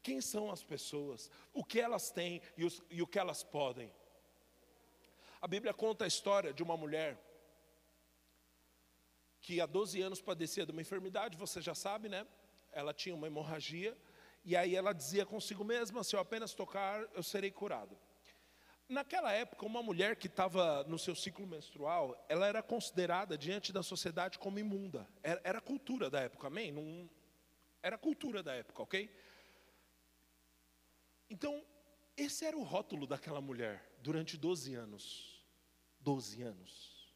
quem 0.00 0.20
são 0.20 0.48
as 0.48 0.62
pessoas, 0.62 1.28
o 1.52 1.64
que 1.64 1.80
elas 1.80 2.12
têm 2.12 2.40
e, 2.56 2.64
os, 2.64 2.80
e 2.88 3.02
o 3.02 3.06
que 3.06 3.18
elas 3.18 3.42
podem. 3.42 3.92
A 5.40 5.48
Bíblia 5.48 5.74
conta 5.74 6.04
a 6.04 6.08
história 6.08 6.52
de 6.52 6.62
uma 6.62 6.76
mulher 6.76 7.20
que 9.40 9.60
há 9.60 9.66
12 9.66 10.00
anos 10.00 10.20
padecia 10.20 10.64
de 10.64 10.70
uma 10.70 10.82
enfermidade, 10.82 11.36
você 11.36 11.60
já 11.60 11.74
sabe, 11.74 12.08
né? 12.08 12.24
Ela 12.70 12.94
tinha 12.94 13.12
uma 13.12 13.26
hemorragia, 13.26 13.98
e 14.44 14.56
aí 14.56 14.74
ela 14.74 14.92
dizia 14.92 15.24
consigo 15.24 15.64
mesma: 15.64 16.02
se 16.02 16.16
eu 16.16 16.20
apenas 16.20 16.54
tocar, 16.54 17.02
eu 17.14 17.22
serei 17.22 17.50
curado. 17.50 17.96
Naquela 18.88 19.32
época, 19.32 19.64
uma 19.64 19.82
mulher 19.82 20.16
que 20.16 20.26
estava 20.26 20.84
no 20.84 20.98
seu 20.98 21.14
ciclo 21.14 21.46
menstrual, 21.46 22.22
ela 22.28 22.46
era 22.46 22.62
considerada 22.62 23.38
diante 23.38 23.72
da 23.72 23.82
sociedade 23.82 24.38
como 24.38 24.58
imunda. 24.58 25.08
Era, 25.22 25.40
era 25.44 25.60
cultura 25.60 26.10
da 26.10 26.20
época, 26.20 26.48
amém? 26.48 26.70
Não, 26.72 27.08
era 27.82 27.96
cultura 27.96 28.42
da 28.42 28.54
época, 28.54 28.82
ok? 28.82 29.10
Então, 31.30 31.64
esse 32.16 32.44
era 32.44 32.56
o 32.56 32.62
rótulo 32.62 33.06
daquela 33.06 33.40
mulher 33.40 33.90
durante 34.02 34.36
12 34.36 34.74
anos. 34.74 35.42
12 36.00 36.42
anos. 36.42 37.14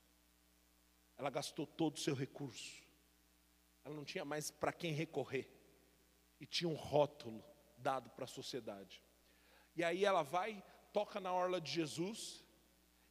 Ela 1.19 1.29
gastou 1.29 1.67
todo 1.67 1.97
o 1.97 2.01
seu 2.01 2.15
recurso. 2.15 2.83
Ela 3.85 3.95
não 3.95 4.05
tinha 4.05 4.25
mais 4.25 4.51
para 4.51 4.73
quem 4.73 4.93
recorrer. 4.93 5.56
E 6.41 6.47
tinha 6.47 6.69
um 6.69 6.75
rótulo 6.75 7.45
dado 7.79 8.11
para 8.11 8.25
a 8.25 8.29
sociedade. 8.29 9.03
E 9.75 9.85
aí 9.85 10.05
ela 10.05 10.23
vai, 10.23 10.63
toca 10.93 11.21
na 11.21 11.33
orla 11.33 11.61
de 11.61 11.71
Jesus, 11.71 12.45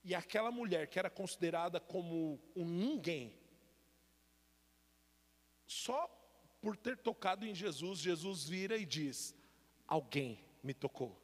e 0.04 0.14
aquela 0.14 0.52
mulher 0.52 0.88
que 0.88 1.00
era 1.00 1.10
considerada 1.10 1.80
como 1.80 2.40
um 2.56 2.66
ninguém, 2.66 3.38
só 5.66 6.08
por 6.62 6.78
ter 6.78 6.98
tocado 6.98 7.46
em 7.46 7.54
Jesus, 7.54 8.00
Jesus 8.00 8.48
vira 8.48 8.78
e 8.78 8.86
diz: 8.86 9.36
Alguém 9.88 10.40
me 10.64 10.74
tocou. 10.74 11.20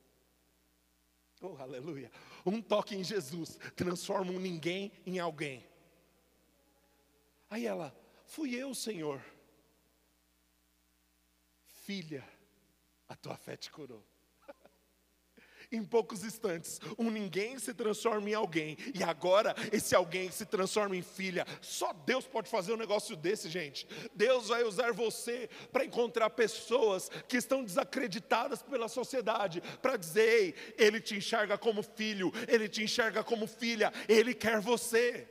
Oh, 1.42 1.58
aleluia. 1.58 2.12
Um 2.46 2.62
toque 2.62 2.96
em 2.96 3.04
Jesus 3.04 3.58
transforma 3.76 4.32
um 4.32 4.40
ninguém 4.40 4.92
em 5.06 5.18
alguém. 5.20 5.68
Aí 7.50 7.66
ela, 7.66 7.96
fui 8.26 8.54
eu, 8.56 8.76
Senhor. 8.76 9.24
Filha, 11.92 12.26
a 13.10 13.18
tua 13.18 13.36
fé 13.36 13.58
te 13.58 13.70
curou. 13.70 14.02
em 15.70 15.84
poucos 15.84 16.24
instantes, 16.24 16.80
um 16.98 17.12
ninguém 17.12 17.60
se 17.60 17.74
transforma 17.74 18.30
em 18.30 18.34
alguém, 18.34 18.78
e 18.96 19.04
agora 19.04 19.54
esse 19.74 19.94
alguém 19.94 20.32
se 20.32 20.46
transforma 20.46 20.96
em 20.96 21.02
filha. 21.02 21.46
Só 21.60 21.92
Deus 21.92 22.26
pode 22.26 22.50
fazer 22.50 22.72
um 22.72 22.78
negócio 22.78 23.14
desse, 23.18 23.50
gente. 23.50 23.86
Deus 24.16 24.48
vai 24.48 24.64
usar 24.64 24.94
você 24.94 25.50
para 25.70 25.84
encontrar 25.84 26.30
pessoas 26.30 27.10
que 27.28 27.36
estão 27.36 27.62
desacreditadas 27.62 28.64
pela 28.64 28.88
sociedade, 28.88 29.60
para 29.82 29.98
dizer: 29.98 30.30
Ei, 30.30 30.56
Ele 30.78 31.02
te 31.02 31.18
enxerga 31.18 31.58
como 31.58 31.84
filho, 31.84 32.32
Ele 32.48 32.70
te 32.70 32.82
enxerga 32.82 33.22
como 33.22 33.46
filha, 33.48 33.92
Ele 34.08 34.34
quer 34.34 34.62
você. 34.62 35.28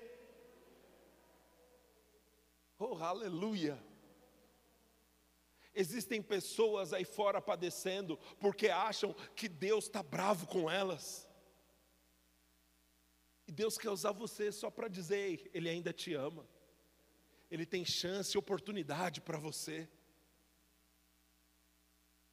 Oh, 2.79 2.97
aleluia! 2.97 3.90
Existem 5.75 6.21
pessoas 6.21 6.93
aí 6.93 7.05
fora 7.05 7.41
padecendo 7.41 8.19
porque 8.39 8.69
acham 8.69 9.15
que 9.37 9.49
Deus 9.49 9.85
está 9.85 10.03
bravo 10.03 10.47
com 10.47 10.71
elas. 10.71 11.29
E 13.47 13.53
Deus 13.53 13.79
quer 13.79 13.91
usar 13.91 14.13
você 14.13 14.51
só 14.51 14.71
para 14.71 14.89
dizer: 14.89 15.51
Ele 15.55 15.69
ainda 15.69 15.93
te 15.93 16.15
ama. 16.15 16.47
Ele 17.51 17.67
tem 17.67 17.85
chance 17.85 18.37
e 18.37 18.39
oportunidade 18.39 19.21
para 19.21 19.39
você. 19.39 19.89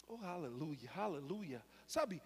Oh, 0.07 0.23
aleluia, 0.23 0.91
aleluia. 0.95 1.65
Sabe, 1.85 2.21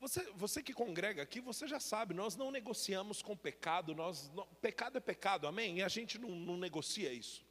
você, 0.00 0.22
você 0.32 0.62
que 0.62 0.74
congrega 0.74 1.22
aqui, 1.22 1.40
você 1.40 1.66
já 1.66 1.80
sabe, 1.80 2.12
nós 2.12 2.36
não 2.36 2.50
negociamos 2.50 3.22
com 3.22 3.36
pecado, 3.36 3.94
nós, 3.94 4.30
não, 4.34 4.46
pecado 4.60 4.98
é 4.98 5.00
pecado, 5.00 5.46
amém? 5.46 5.78
E 5.78 5.82
a 5.82 5.88
gente 5.88 6.18
não, 6.18 6.30
não 6.30 6.56
negocia 6.58 7.12
isso. 7.12 7.42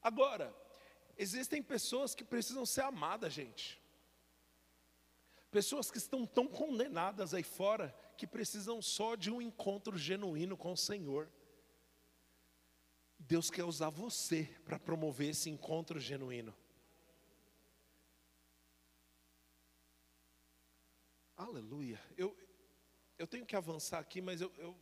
Agora, 0.00 0.54
existem 1.18 1.62
pessoas 1.62 2.14
que 2.14 2.24
precisam 2.24 2.64
ser 2.64 2.82
amadas, 2.82 3.32
gente. 3.32 3.82
Pessoas 5.50 5.90
que 5.90 5.98
estão 5.98 6.24
tão 6.24 6.46
condenadas 6.46 7.34
aí 7.34 7.42
fora 7.42 7.94
que 8.16 8.26
precisam 8.26 8.80
só 8.80 9.16
de 9.16 9.30
um 9.30 9.42
encontro 9.42 9.98
genuíno 9.98 10.56
com 10.56 10.72
o 10.72 10.76
Senhor. 10.76 11.28
Deus 13.18 13.50
quer 13.50 13.64
usar 13.64 13.90
você 13.90 14.44
para 14.64 14.78
promover 14.78 15.30
esse 15.30 15.50
encontro 15.50 15.98
genuíno. 15.98 16.54
Aleluia. 21.36 22.00
Eu, 22.16 22.36
eu 23.18 23.26
tenho 23.26 23.46
que 23.46 23.56
avançar 23.56 23.98
aqui, 23.98 24.20
mas 24.20 24.40
eu, 24.40 24.52
eu. 24.58 24.76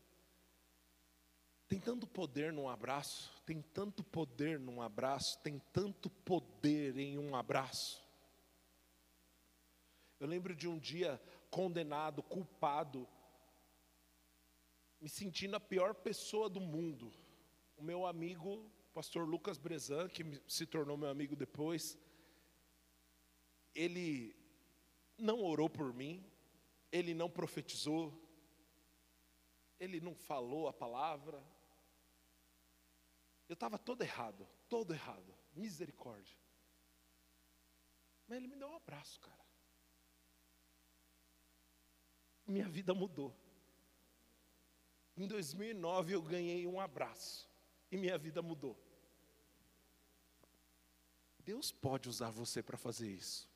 Tem 1.69 1.81
tanto 1.81 2.07
poder 2.07 2.53
num 2.53 2.69
abraço, 2.69 3.33
tem 3.45 3.61
tanto 3.61 4.05
poder 4.05 4.59
num 4.59 4.81
abraço, 4.81 5.39
tem 5.43 5.61
tanto 5.73 6.09
poder 6.09 6.97
em 6.97 7.19
um 7.19 7.35
abraço. 7.35 8.07
Eu 10.21 10.29
lembro 10.29 10.55
de 10.55 10.69
um 10.69 10.79
dia 10.79 11.21
condenado, 11.51 12.23
culpado, 12.23 13.07
me 15.01 15.09
sentindo 15.09 15.57
a 15.57 15.61
pior 15.61 15.95
pessoa 15.95 16.49
do 16.49 16.61
mundo. 16.61 17.13
O 17.77 17.83
meu 17.83 18.07
amigo, 18.07 18.71
pastor 18.95 19.29
Lucas 19.29 19.59
Brezan, 19.59 20.09
que 20.09 20.25
se 20.49 20.67
tornou 20.67 20.97
meu 20.97 21.11
amigo 21.11 21.35
depois, 21.35 21.99
ele 23.75 24.35
não 25.19 25.43
orou 25.43 25.69
por 25.69 25.93
mim, 25.93 26.25
ele 26.91 27.13
não 27.13 27.29
profetizou, 27.29 28.13
ele 29.79 30.01
não 30.01 30.15
falou 30.15 30.69
a 30.69 30.73
palavra. 30.73 31.43
Eu 33.49 33.55
estava 33.55 33.79
todo 33.79 34.03
errado, 34.03 34.47
todo 34.69 34.93
errado, 34.93 35.35
misericórdia. 35.55 36.37
Mas 38.27 38.39
ele 38.39 38.49
me 38.49 38.57
deu 38.57 38.69
um 38.69 38.77
abraço, 38.77 39.21
cara. 39.21 39.47
Minha 42.47 42.69
vida 42.69 42.93
mudou. 42.95 43.35
Em 45.17 45.27
2009 45.27 46.15
eu 46.15 46.23
ganhei 46.23 46.67
um 46.67 46.81
abraço 46.81 47.49
e 47.91 47.97
minha 47.97 48.19
vida 48.19 48.43
mudou. 48.43 48.77
Deus 51.39 51.71
pode 51.71 52.09
usar 52.09 52.31
você 52.31 52.63
para 52.63 52.77
fazer 52.77 53.09
isso. 53.09 53.49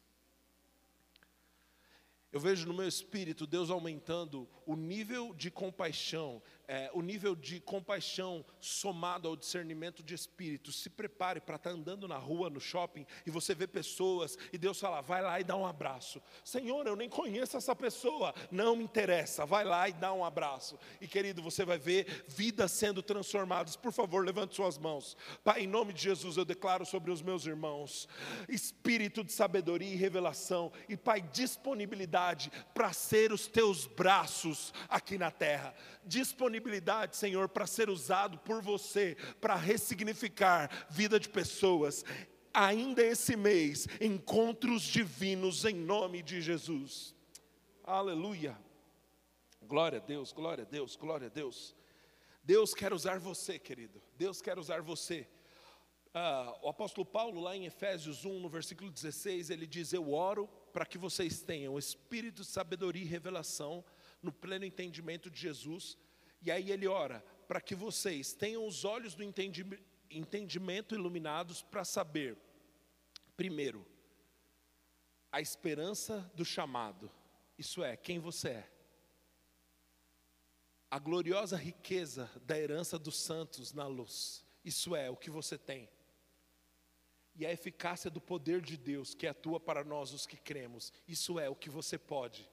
Eu 2.33 2.39
vejo 2.39 2.69
no 2.69 2.75
meu 2.75 2.87
espírito 2.87 3.47
Deus 3.47 3.71
aumentando 3.71 4.49
o 4.65 4.77
nível 4.77 5.35
de 5.35 5.51
compaixão, 5.51 6.41
é, 6.71 6.89
o 6.95 7.03
nível 7.03 7.35
de 7.35 7.59
compaixão 7.59 8.45
somado 8.61 9.27
ao 9.27 9.35
discernimento 9.35 10.05
de 10.05 10.15
espírito. 10.15 10.71
Se 10.71 10.89
prepare 10.89 11.41
para 11.41 11.57
estar 11.57 11.71
tá 11.71 11.75
andando 11.75 12.07
na 12.07 12.17
rua, 12.17 12.49
no 12.49 12.61
shopping, 12.61 13.05
e 13.27 13.31
você 13.31 13.57
vê 13.57 13.67
pessoas, 13.67 14.39
e 14.53 14.57
Deus 14.57 14.79
fala: 14.79 15.01
vai 15.01 15.21
lá 15.21 15.41
e 15.41 15.43
dá 15.43 15.57
um 15.57 15.67
abraço. 15.67 16.23
Senhor, 16.45 16.87
eu 16.87 16.95
nem 16.95 17.09
conheço 17.09 17.57
essa 17.57 17.75
pessoa, 17.75 18.33
não 18.53 18.77
me 18.77 18.85
interessa, 18.85 19.45
vai 19.45 19.65
lá 19.65 19.89
e 19.89 19.93
dá 19.93 20.13
um 20.13 20.25
abraço. 20.25 20.79
E 21.01 21.09
querido, 21.09 21.43
você 21.43 21.65
vai 21.65 21.77
ver 21.77 22.25
vidas 22.29 22.71
sendo 22.71 23.03
transformadas. 23.03 23.75
Por 23.75 23.91
favor, 23.91 24.25
levante 24.25 24.55
suas 24.55 24.79
mãos. 24.79 25.17
Pai, 25.43 25.63
em 25.63 25.67
nome 25.67 25.93
de 25.93 26.03
Jesus, 26.03 26.37
eu 26.37 26.45
declaro 26.45 26.87
sobre 26.87 27.11
os 27.11 27.21
meus 27.21 27.47
irmãos 27.47 28.09
espírito 28.49 29.25
de 29.25 29.33
sabedoria 29.33 29.93
e 29.93 29.97
revelação, 29.97 30.71
e 30.89 30.97
Pai, 30.97 31.21
disponibilidade 31.21 32.53
para 32.73 32.93
ser 32.93 33.33
os 33.33 33.49
teus 33.49 33.89
braços 33.89 34.73
aqui 34.89 35.19
na 35.19 35.33
terra. 35.33 35.75
Disponibilidade 36.05 36.60
disponibilidade, 36.61 37.17
Senhor, 37.17 37.49
para 37.49 37.67
ser 37.67 37.89
usado 37.89 38.39
por 38.39 38.63
você, 38.63 39.17
para 39.41 39.57
ressignificar 39.57 40.87
vida 40.91 41.19
de 41.19 41.29
pessoas. 41.29 42.05
Ainda 42.53 43.03
esse 43.03 43.37
mês, 43.37 43.87
encontros 44.01 44.83
divinos 44.83 45.65
em 45.65 45.75
nome 45.75 46.23
de 46.23 46.41
Jesus. 46.41 47.15
Aleluia. 47.85 48.59
Glória 49.63 49.99
a 49.99 50.03
Deus, 50.03 50.33
glória 50.33 50.65
a 50.65 50.67
Deus, 50.67 50.97
glória 50.97 51.27
a 51.29 51.31
Deus. 51.31 51.75
Deus 52.43 52.75
quer 52.75 52.93
usar 52.93 53.19
você, 53.19 53.59
querido. 53.59 54.03
Deus 54.17 54.43
quer 54.43 54.59
usar 54.59 54.83
você. 54.83 55.29
Ah, 56.13 56.59
o 56.63 56.69
apóstolo 56.69 57.07
Paulo, 57.07 57.41
lá 57.41 57.57
em 57.57 57.67
Efésios 57.67 58.25
1, 58.25 58.41
no 58.41 58.49
versículo 58.49 58.91
16, 58.91 59.49
ele 59.51 59.67
diz: 59.67 59.93
Eu 59.93 60.13
oro 60.13 60.49
para 60.73 60.85
que 60.85 60.99
vocês 60.99 61.41
tenham 61.41 61.79
espírito 61.79 62.43
de 62.43 62.49
sabedoria 62.49 63.03
e 63.03 63.07
revelação 63.07 63.85
no 64.21 64.33
pleno 64.33 64.65
entendimento 64.65 65.31
de 65.31 65.39
Jesus 65.39 65.97
e 66.43 66.51
aí 66.51 66.71
ele 66.71 66.87
ora 66.87 67.25
para 67.47 67.61
que 67.61 67.75
vocês 67.75 68.33
tenham 68.33 68.67
os 68.67 68.85
olhos 68.85 69.15
do 69.15 69.25
entendimento 70.11 70.95
iluminados 70.95 71.63
para 71.63 71.85
saber, 71.85 72.39
primeiro, 73.37 73.87
a 75.33 75.41
esperança 75.41 76.31
do 76.35 76.45
chamado, 76.45 77.11
isso 77.59 77.83
é, 77.83 77.97
quem 77.97 78.19
você 78.19 78.51
é, 78.51 78.71
a 80.91 80.99
gloriosa 80.99 81.57
riqueza 81.57 82.29
da 82.43 82.59
herança 82.59 82.99
dos 82.99 83.17
santos 83.17 83.73
na 83.73 83.87
luz, 83.87 84.45
isso 84.65 84.97
é, 84.97 85.09
o 85.09 85.17
que 85.17 85.31
você 85.31 85.57
tem, 85.57 85.89
e 87.35 87.47
a 87.47 87.53
eficácia 87.53 88.11
do 88.11 88.21
poder 88.21 88.61
de 88.61 88.77
Deus 88.77 89.15
que 89.15 89.27
atua 89.27 89.61
para 89.61 89.85
nós 89.85 90.13
os 90.13 90.27
que 90.27 90.37
cremos, 90.37 90.93
isso 91.07 91.39
é, 91.39 91.49
o 91.49 91.55
que 91.55 91.71
você 91.71 91.97
pode. 91.97 92.49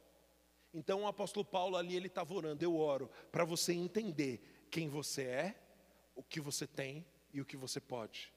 Então 0.78 1.02
o 1.02 1.08
apóstolo 1.08 1.44
Paulo 1.44 1.76
ali 1.76 1.96
ele 1.96 2.06
estava 2.06 2.32
orando, 2.32 2.64
eu 2.64 2.78
oro 2.78 3.10
para 3.32 3.44
você 3.44 3.74
entender 3.74 4.40
quem 4.70 4.88
você 4.88 5.24
é, 5.24 5.60
o 6.14 6.22
que 6.22 6.40
você 6.40 6.68
tem 6.68 7.04
e 7.34 7.42
o 7.42 7.46
que 7.46 7.58
você 7.58 7.82
pode. 7.82 8.32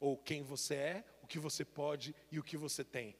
Ou 0.00 0.16
quem 0.16 0.42
você 0.42 0.74
é, 0.74 1.04
o 1.22 1.26
que 1.26 1.38
você 1.38 1.62
pode 1.62 2.14
e 2.32 2.38
o 2.38 2.42
que 2.42 2.56
você 2.56 2.82
tem. 2.82 3.14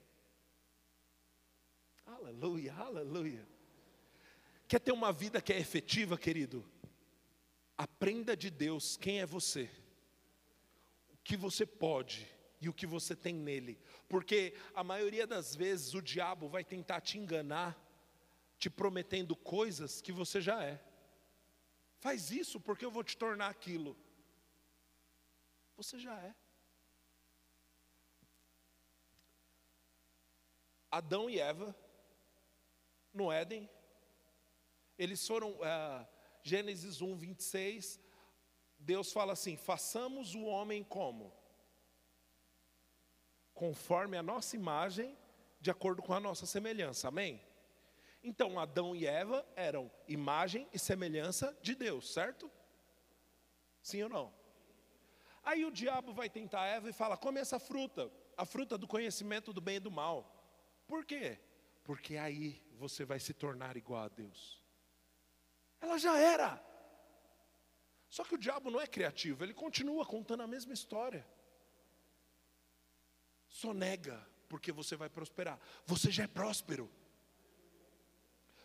Aleluia, 2.07 2.75
aleluia. 2.75 3.47
Quer 4.67 4.81
ter 4.81 4.93
uma 4.93 5.13
vida 5.13 5.43
que 5.43 5.53
é 5.53 5.61
efetiva, 5.61 6.17
querido? 6.17 6.67
Aprenda 7.77 8.35
de 8.35 8.49
Deus 8.49 8.97
quem 8.97 9.21
é 9.21 9.27
você, 9.27 9.69
o 11.13 11.19
que 11.23 11.37
você 11.37 11.67
pode 11.67 12.27
e 12.63 12.69
o 12.71 12.73
que 12.73 12.87
você 12.87 13.15
tem 13.15 13.35
nele, 13.35 13.79
porque 14.09 14.55
a 14.75 14.83
maioria 14.83 15.27
das 15.27 15.55
vezes 15.55 15.93
o 15.93 16.01
diabo 16.01 16.49
vai 16.49 16.65
tentar 16.65 17.03
te 17.03 17.19
enganar 17.19 17.84
te 18.59 18.71
prometendo 18.71 19.35
coisas 19.37 20.01
que 20.01 20.13
você 20.13 20.41
já 20.41 20.63
é. 20.63 20.81
Faz 21.99 22.31
isso 22.31 22.61
porque 22.61 22.85
eu 22.85 22.91
vou 22.91 23.05
te 23.05 23.17
tornar 23.17 23.49
aquilo. 23.49 23.97
Você 25.77 25.99
já 25.99 26.15
é. 26.21 26.35
Adão 30.91 31.29
e 31.29 31.41
Eva, 31.41 31.75
no 33.13 33.33
Éden, 33.33 33.69
eles 34.97 35.27
foram, 35.27 35.53
uh, 35.53 36.07
Gênesis 36.43 37.01
1, 37.01 37.17
26, 37.17 37.99
Deus 38.79 39.13
fala 39.13 39.33
assim: 39.33 39.57
façamos 39.57 40.35
o 40.35 40.45
homem 40.45 40.85
como? 40.85 41.33
Conforme 43.53 44.17
a 44.17 44.23
nossa 44.23 44.55
imagem, 44.55 45.17
de 45.61 45.71
acordo 45.71 46.03
com 46.03 46.13
a 46.13 46.21
nossa 46.21 46.47
semelhança, 46.47 47.09
amém? 47.09 47.41
Então 48.25 48.59
Adão 48.59 48.97
e 48.97 49.07
Eva 49.07 49.47
eram 49.55 49.91
imagem 50.09 50.67
e 50.73 50.79
semelhança 50.79 51.55
de 51.61 51.75
Deus, 51.75 52.11
certo? 52.11 52.51
Sim 53.83 54.05
ou 54.05 54.09
não? 54.09 54.35
Aí 55.43 55.63
o 55.67 55.71
diabo 55.71 56.15
vai 56.15 56.31
tentar 56.31 56.65
Eva 56.65 56.89
e 56.89 56.93
fala: 56.93 57.19
come 57.19 57.39
essa 57.39 57.59
fruta, 57.59 58.11
a 58.35 58.47
fruta 58.47 58.79
do 58.79 58.89
conhecimento 58.89 59.53
do 59.53 59.61
bem 59.61 59.77
e 59.77 59.81
do 59.81 59.91
mal. 59.91 60.35
Por 60.87 61.05
quê? 61.05 61.39
Porque 61.85 62.17
aí 62.17 62.63
você 62.79 63.05
vai 63.05 63.21
se 63.21 63.35
tornar 63.35 63.77
igual 63.77 64.05
a 64.05 64.09
Deus. 64.09 64.59
Ela 65.79 65.99
já 65.99 66.19
era. 66.19 66.65
Só 68.09 68.25
que 68.25 68.37
o 68.37 68.39
diabo 68.39 68.71
não 68.71 68.81
é 68.81 68.87
criativo, 68.87 69.45
ele 69.45 69.53
continua 69.53 70.07
contando 70.07 70.43
a 70.43 70.47
mesma 70.47 70.73
história. 70.73 71.27
Só 73.51 73.75
nega, 73.75 74.27
porque 74.49 74.73
você 74.73 74.97
vai 74.97 75.11
prosperar. 75.11 75.61
Você 75.85 76.11
já 76.11 76.25
é 76.25 76.27
próspero 76.27 76.91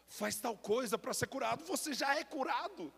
faz 0.09 0.39
tal 0.39 0.57
coisa 0.57 0.97
para 0.97 1.13
ser 1.13 1.27
curado, 1.27 1.63
você 1.63 1.93
já 1.93 2.17
é 2.17 2.23
curado. 2.23 2.91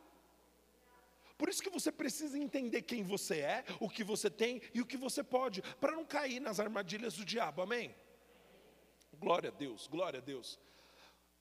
Por 1.38 1.50
isso 1.50 1.62
que 1.62 1.70
você 1.70 1.92
precisa 1.92 2.38
entender 2.38 2.84
quem 2.84 3.04
você 3.04 3.40
é, 3.40 3.66
o 3.80 3.90
que 3.90 4.04
você 4.04 4.30
tem 4.30 4.62
e 4.74 4.82
o 4.82 4.86
que 4.86 4.96
você 4.96 5.24
pode, 5.24 5.62
para 5.80 5.92
não 5.92 6.06
cair 6.06 6.40
nas 6.40 6.60
armadilhas 6.60 7.16
do 7.16 7.26
diabo, 7.26 7.62
amém? 7.62 7.94
Glória 9.20 9.50
a 9.50 9.54
Deus, 9.54 9.88
glória 9.88 10.20
a 10.20 10.22
Deus. 10.22 10.60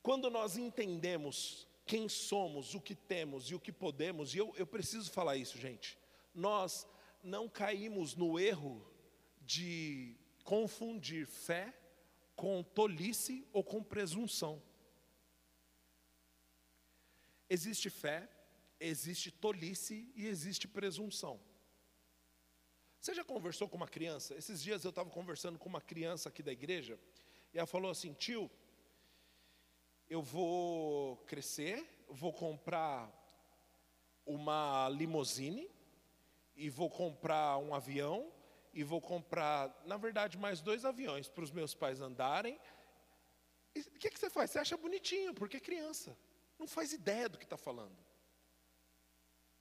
Quando 0.02 0.28
nós 0.28 0.56
entendemos 0.56 1.68
quem 1.86 2.08
somos, 2.08 2.74
o 2.74 2.80
que 2.80 2.94
temos 2.94 3.50
e 3.50 3.54
o 3.54 3.60
que 3.60 3.72
podemos, 3.72 4.34
e 4.34 4.38
eu, 4.38 4.52
eu 4.56 4.66
preciso 4.66 5.10
falar 5.10 5.36
isso, 5.36 5.58
gente, 5.58 5.98
nós 6.34 6.86
não 7.22 7.48
caímos 7.48 8.16
no 8.16 8.38
erro 8.40 8.84
de 9.42 10.16
confundir 10.44 11.26
fé 11.26 11.74
com 12.34 12.62
tolice 12.62 13.46
ou 13.52 13.62
com 13.62 13.82
presunção. 13.82 14.62
Existe 17.50 17.90
fé, 17.90 18.28
existe 18.78 19.32
tolice 19.32 20.10
e 20.14 20.28
existe 20.28 20.68
presunção. 20.68 21.40
Você 23.00 23.12
já 23.12 23.24
conversou 23.24 23.68
com 23.68 23.76
uma 23.76 23.88
criança? 23.88 24.36
Esses 24.36 24.62
dias 24.62 24.84
eu 24.84 24.90
estava 24.90 25.10
conversando 25.10 25.58
com 25.58 25.68
uma 25.68 25.80
criança 25.80 26.28
aqui 26.28 26.44
da 26.44 26.52
igreja 26.52 26.96
e 27.52 27.58
ela 27.58 27.66
falou 27.66 27.90
assim: 27.90 28.12
tio, 28.12 28.48
eu 30.08 30.22
vou 30.22 31.16
crescer, 31.26 31.84
vou 32.08 32.32
comprar 32.32 33.10
uma 34.24 34.88
limusine 34.90 35.68
e 36.54 36.70
vou 36.70 36.88
comprar 36.88 37.58
um 37.58 37.74
avião 37.74 38.30
e 38.72 38.84
vou 38.84 39.00
comprar, 39.00 39.82
na 39.86 39.96
verdade, 39.96 40.38
mais 40.38 40.60
dois 40.60 40.84
aviões 40.84 41.28
para 41.28 41.42
os 41.42 41.50
meus 41.50 41.74
pais 41.74 42.00
andarem. 42.00 42.60
o 43.76 43.98
que, 43.98 44.10
que 44.10 44.20
você 44.20 44.30
faz? 44.30 44.50
Você 44.50 44.58
acha 44.60 44.76
bonitinho, 44.76 45.34
porque 45.34 45.56
é 45.56 45.60
criança. 45.60 46.16
Não 46.60 46.66
faz 46.66 46.92
ideia 46.92 47.26
do 47.26 47.38
que 47.38 47.44
está 47.44 47.56
falando. 47.56 47.96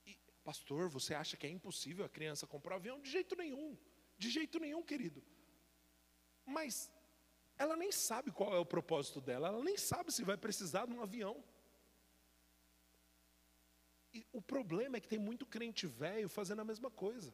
E, 0.05 0.19
pastor, 0.43 0.89
você 0.89 1.13
acha 1.13 1.37
que 1.37 1.47
é 1.47 1.49
impossível 1.49 2.03
a 2.03 2.09
criança 2.09 2.45
comprar 2.45 2.73
um 2.73 2.79
avião? 2.79 2.99
De 2.99 3.09
jeito 3.09 3.37
nenhum. 3.37 3.77
De 4.17 4.29
jeito 4.29 4.59
nenhum, 4.59 4.83
querido. 4.83 5.23
Mas 6.45 6.91
ela 7.57 7.77
nem 7.77 7.89
sabe 7.89 8.31
qual 8.31 8.53
é 8.53 8.59
o 8.59 8.65
propósito 8.65 9.21
dela, 9.21 9.47
ela 9.47 9.63
nem 9.63 9.77
sabe 9.77 10.11
se 10.11 10.25
vai 10.25 10.35
precisar 10.35 10.87
de 10.87 10.93
um 10.93 11.01
avião. 11.01 11.41
E 14.13 14.25
o 14.33 14.41
problema 14.41 14.97
é 14.97 14.99
que 14.99 15.07
tem 15.07 15.19
muito 15.19 15.45
crente 15.45 15.87
velho 15.87 16.27
fazendo 16.27 16.59
a 16.59 16.65
mesma 16.65 16.91
coisa. 16.91 17.33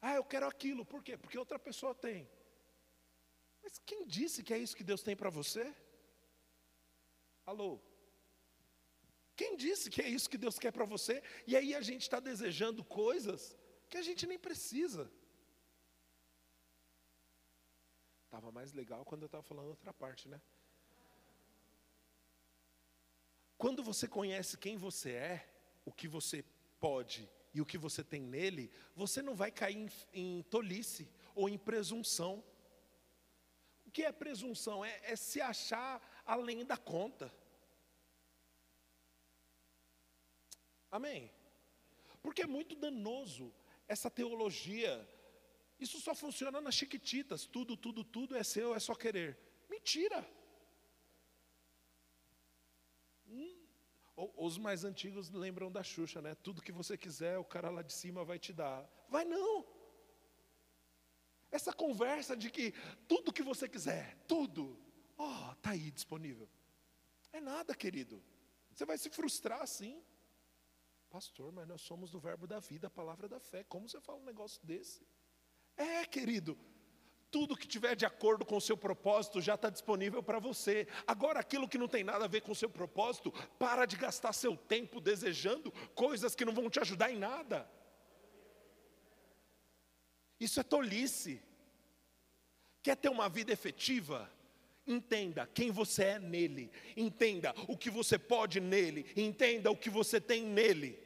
Ah, 0.00 0.14
eu 0.16 0.24
quero 0.24 0.48
aquilo, 0.48 0.84
por 0.84 1.04
quê? 1.04 1.16
Porque 1.16 1.38
outra 1.38 1.58
pessoa 1.58 1.94
tem. 1.94 2.28
Mas 3.62 3.78
quem 3.78 4.06
disse 4.06 4.42
que 4.42 4.52
é 4.52 4.58
isso 4.58 4.76
que 4.76 4.90
Deus 4.92 5.02
tem 5.02 5.14
para 5.14 5.30
você? 5.30 5.72
Alô? 7.44 7.80
Quem 9.34 9.56
disse 9.56 9.90
que 9.90 10.00
é 10.00 10.08
isso 10.08 10.30
que 10.30 10.38
Deus 10.38 10.58
quer 10.58 10.72
para 10.72 10.84
você? 10.84 11.22
E 11.46 11.56
aí 11.56 11.74
a 11.74 11.80
gente 11.80 12.02
está 12.02 12.20
desejando 12.20 12.84
coisas 12.84 13.56
que 13.88 13.96
a 13.96 14.02
gente 14.02 14.26
nem 14.26 14.38
precisa. 14.38 15.10
Estava 18.24 18.52
mais 18.52 18.72
legal 18.72 19.04
quando 19.04 19.22
eu 19.22 19.26
estava 19.26 19.42
falando 19.42 19.68
outra 19.68 19.92
parte, 19.92 20.28
né? 20.28 20.40
Quando 23.58 23.82
você 23.82 24.08
conhece 24.08 24.56
quem 24.56 24.76
você 24.76 25.12
é, 25.12 25.48
o 25.84 25.92
que 25.92 26.08
você 26.08 26.44
pode 26.80 27.30
e 27.54 27.60
o 27.60 27.66
que 27.66 27.78
você 27.78 28.02
tem 28.02 28.22
nele, 28.22 28.70
você 28.94 29.22
não 29.22 29.34
vai 29.34 29.50
cair 29.50 29.76
em, 29.76 29.88
em 30.12 30.42
tolice 30.44 31.10
ou 31.34 31.48
em 31.48 31.58
presunção. 31.58 32.44
O 33.86 33.90
que 33.90 34.02
é 34.02 34.10
presunção? 34.10 34.84
É, 34.84 34.98
é 35.02 35.16
se 35.16 35.40
achar 35.40 36.00
além 36.24 36.64
da 36.64 36.76
conta. 36.76 37.32
Amém? 40.90 41.30
Porque 42.22 42.42
é 42.42 42.46
muito 42.46 42.76
danoso 42.76 43.52
essa 43.88 44.10
teologia. 44.10 45.08
Isso 45.80 45.98
só 46.00 46.14
funciona 46.14 46.60
nas 46.60 46.74
chiquititas. 46.74 47.46
Tudo, 47.46 47.76
tudo, 47.76 48.04
tudo 48.04 48.36
é 48.36 48.42
seu, 48.42 48.74
é 48.74 48.78
só 48.78 48.94
querer. 48.94 49.38
Mentira. 49.68 50.28
Hum, 53.26 53.56
os 54.36 54.58
mais 54.58 54.84
antigos 54.84 55.30
lembram 55.30 55.72
da 55.72 55.82
Xuxa, 55.82 56.20
né? 56.20 56.34
Tudo 56.36 56.62
que 56.62 56.70
você 56.70 56.96
quiser, 56.96 57.38
o 57.38 57.44
cara 57.44 57.70
lá 57.70 57.82
de 57.82 57.92
cima 57.92 58.24
vai 58.24 58.38
te 58.38 58.52
dar. 58.52 58.88
Vai 59.08 59.24
não. 59.24 59.66
Essa 61.50 61.72
conversa 61.72 62.36
de 62.36 62.50
que 62.50 62.72
tudo 63.08 63.32
que 63.32 63.42
você 63.42 63.68
quiser, 63.68 64.16
tudo, 64.26 64.78
oh, 65.22 65.54
tá 65.56 65.70
aí 65.70 65.90
disponível. 65.90 66.48
É 67.32 67.40
nada, 67.40 67.74
querido. 67.74 68.22
Você 68.72 68.84
vai 68.84 68.98
se 68.98 69.08
frustrar 69.10 69.62
assim. 69.62 70.02
Pastor, 71.10 71.52
mas 71.52 71.68
nós 71.68 71.82
somos 71.82 72.10
do 72.10 72.18
verbo 72.18 72.46
da 72.46 72.58
vida, 72.58 72.86
a 72.86 72.90
palavra 72.90 73.28
da 73.28 73.38
fé. 73.38 73.64
Como 73.64 73.88
você 73.88 74.00
fala 74.00 74.18
um 74.18 74.24
negócio 74.24 74.64
desse? 74.64 75.06
É, 75.76 76.04
querido. 76.06 76.58
Tudo 77.30 77.56
que 77.56 77.66
tiver 77.66 77.94
de 77.94 78.04
acordo 78.04 78.44
com 78.44 78.56
o 78.56 78.60
seu 78.60 78.76
propósito 78.76 79.40
já 79.40 79.54
está 79.54 79.70
disponível 79.70 80.22
para 80.22 80.38
você. 80.38 80.86
Agora, 81.06 81.40
aquilo 81.40 81.68
que 81.68 81.78
não 81.78 81.88
tem 81.88 82.04
nada 82.04 82.24
a 82.24 82.28
ver 82.28 82.42
com 82.42 82.52
o 82.52 82.56
seu 82.56 82.68
propósito, 82.68 83.32
para 83.58 83.86
de 83.86 83.96
gastar 83.96 84.32
seu 84.32 84.56
tempo 84.56 85.00
desejando 85.00 85.72
coisas 85.94 86.34
que 86.34 86.44
não 86.44 86.52
vão 86.52 86.68
te 86.68 86.80
ajudar 86.80 87.10
em 87.10 87.18
nada. 87.18 87.70
Isso 90.38 90.60
é 90.60 90.62
tolice. 90.62 91.42
Quer 92.82 92.96
ter 92.96 93.08
uma 93.08 93.28
vida 93.28 93.52
efetiva? 93.52 94.30
Entenda 94.86 95.46
quem 95.46 95.70
você 95.70 96.04
é 96.04 96.18
nele, 96.18 96.70
entenda 96.96 97.54
o 97.68 97.76
que 97.76 97.88
você 97.88 98.18
pode 98.18 98.60
nele, 98.60 99.06
entenda 99.16 99.70
o 99.70 99.76
que 99.76 99.88
você 99.88 100.20
tem 100.20 100.42
nele. 100.42 100.98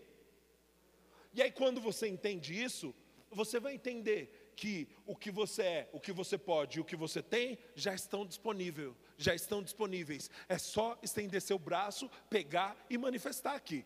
E 1.35 1.43
aí, 1.43 1.53
quando 1.53 1.81
você 1.81 2.09
entende 2.09 2.59
isso, 2.59 2.95
você 3.31 3.61
vai 3.61 3.75
entender 3.75 4.53
que 4.57 4.89
o 5.05 5.15
que 5.15 5.31
você 5.31 5.63
é, 5.63 5.91
o 5.93 6.01
que 6.01 6.11
você 6.11 6.39
pode 6.39 6.79
e 6.79 6.81
o 6.81 6.85
que 6.85 6.97
você 6.97 7.23
tem 7.23 7.59
já 7.75 7.95
estão 7.95 8.25
disponíveis, 8.25 8.95
já 9.19 9.35
estão 9.35 9.63
disponíveis. 9.63 10.31
É 10.49 10.57
só 10.57 10.99
estender 11.03 11.43
seu 11.43 11.59
braço, 11.59 12.11
pegar 12.31 12.75
e 12.89 12.97
manifestar 12.97 13.55
aqui. 13.55 13.85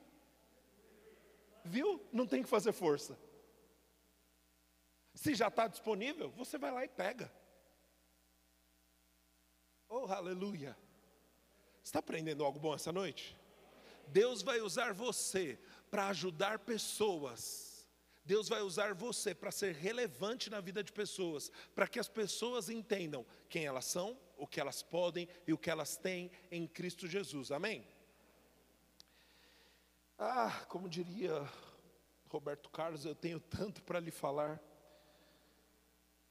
Viu? 1.64 2.00
Não 2.12 2.26
tem 2.26 2.42
que 2.42 2.48
fazer 2.48 2.72
força. 2.72 3.18
Se 5.14 5.34
já 5.34 5.48
está 5.48 5.66
disponível, 5.66 6.30
você 6.30 6.56
vai 6.56 6.70
lá 6.70 6.84
e 6.84 6.88
pega. 6.88 7.30
Oh, 9.92 10.06
aleluia. 10.06 10.78
Está 11.82 11.98
aprendendo 11.98 12.44
algo 12.44 12.60
bom 12.60 12.72
essa 12.72 12.92
noite? 12.92 13.36
Deus 14.06 14.40
vai 14.40 14.60
usar 14.60 14.94
você 14.94 15.58
para 15.90 16.06
ajudar 16.06 16.60
pessoas. 16.60 17.88
Deus 18.24 18.48
vai 18.48 18.60
usar 18.60 18.94
você 18.94 19.34
para 19.34 19.50
ser 19.50 19.74
relevante 19.74 20.48
na 20.48 20.60
vida 20.60 20.84
de 20.84 20.92
pessoas, 20.92 21.50
para 21.74 21.88
que 21.88 21.98
as 21.98 22.08
pessoas 22.08 22.68
entendam 22.68 23.26
quem 23.48 23.64
elas 23.64 23.84
são, 23.84 24.16
o 24.36 24.46
que 24.46 24.60
elas 24.60 24.80
podem 24.80 25.28
e 25.44 25.52
o 25.52 25.58
que 25.58 25.68
elas 25.68 25.96
têm 25.96 26.30
em 26.52 26.68
Cristo 26.68 27.08
Jesus. 27.08 27.50
Amém? 27.50 27.84
Ah, 30.16 30.64
como 30.68 30.88
diria 30.88 31.44
Roberto 32.28 32.70
Carlos, 32.70 33.04
eu 33.04 33.14
tenho 33.16 33.40
tanto 33.40 33.82
para 33.82 33.98
lhe 33.98 34.12
falar. 34.12 34.62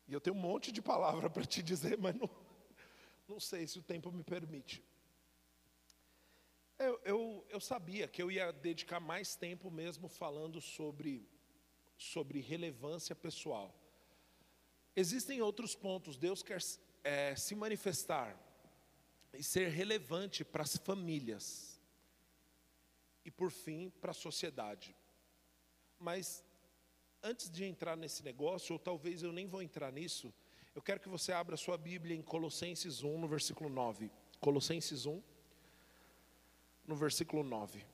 E 0.08 0.14
eu 0.14 0.22
tenho 0.22 0.38
um 0.38 0.40
monte 0.40 0.72
de 0.72 0.82
palavra 0.82 1.30
para 1.30 1.44
te 1.44 1.62
dizer, 1.62 1.98
mas 1.98 2.16
não, 2.16 2.30
não 3.30 3.40
sei 3.40 3.68
se 3.68 3.78
o 3.78 3.84
tempo 3.84 4.12
me 4.12 4.24
permite. 4.24 4.84
Eu, 6.80 7.00
eu, 7.04 7.48
eu, 7.50 7.60
sabia 7.60 8.08
que 8.08 8.22
eu 8.22 8.32
ia 8.32 8.52
dedicar 8.52 9.00
mais 9.00 9.36
tempo 9.36 9.70
mesmo 9.70 10.08
falando 10.08 10.60
sobre, 10.60 11.30
sobre 11.96 12.40
relevância 12.40 13.16
pessoal. 13.16 13.76
Existem 14.96 15.42
outros 15.42 15.76
pontos. 15.76 16.18
Deus 16.18 16.42
quer 16.42 16.60
é, 17.04 17.36
se 17.36 17.54
manifestar 17.54 18.36
e 19.34 19.44
ser 19.44 19.70
relevante 19.70 20.44
para 20.44 20.64
as 20.64 20.78
famílias. 20.78 21.80
E 23.24 23.30
por 23.30 23.52
fim, 23.52 23.92
para 24.02 24.12
a 24.12 24.16
sociedade. 24.16 24.96
Mas 26.00 26.44
antes 27.22 27.50
de 27.50 27.66
entrar 27.66 27.96
nesse 27.96 28.24
negócio, 28.24 28.74
ou 28.74 28.80
talvez 28.80 29.22
eu 29.22 29.32
nem 29.32 29.46
vou 29.46 29.62
entrar 29.62 29.92
nisso, 29.92 30.34
eu 30.80 30.82
quero 30.82 31.02
que 31.02 31.10
você 31.10 31.34
abra 31.34 31.58
sua 31.58 31.78
Bíblia 31.78 32.16
em 32.16 32.22
Colossenses 32.22 33.04
1, 33.04 33.20
no 33.20 33.28
versículo 33.28 33.70
9. 33.70 34.10
Colossenses 34.40 35.06
1, 35.06 35.22
no 36.88 36.96
versículo 36.96 37.44
9. 37.44 37.86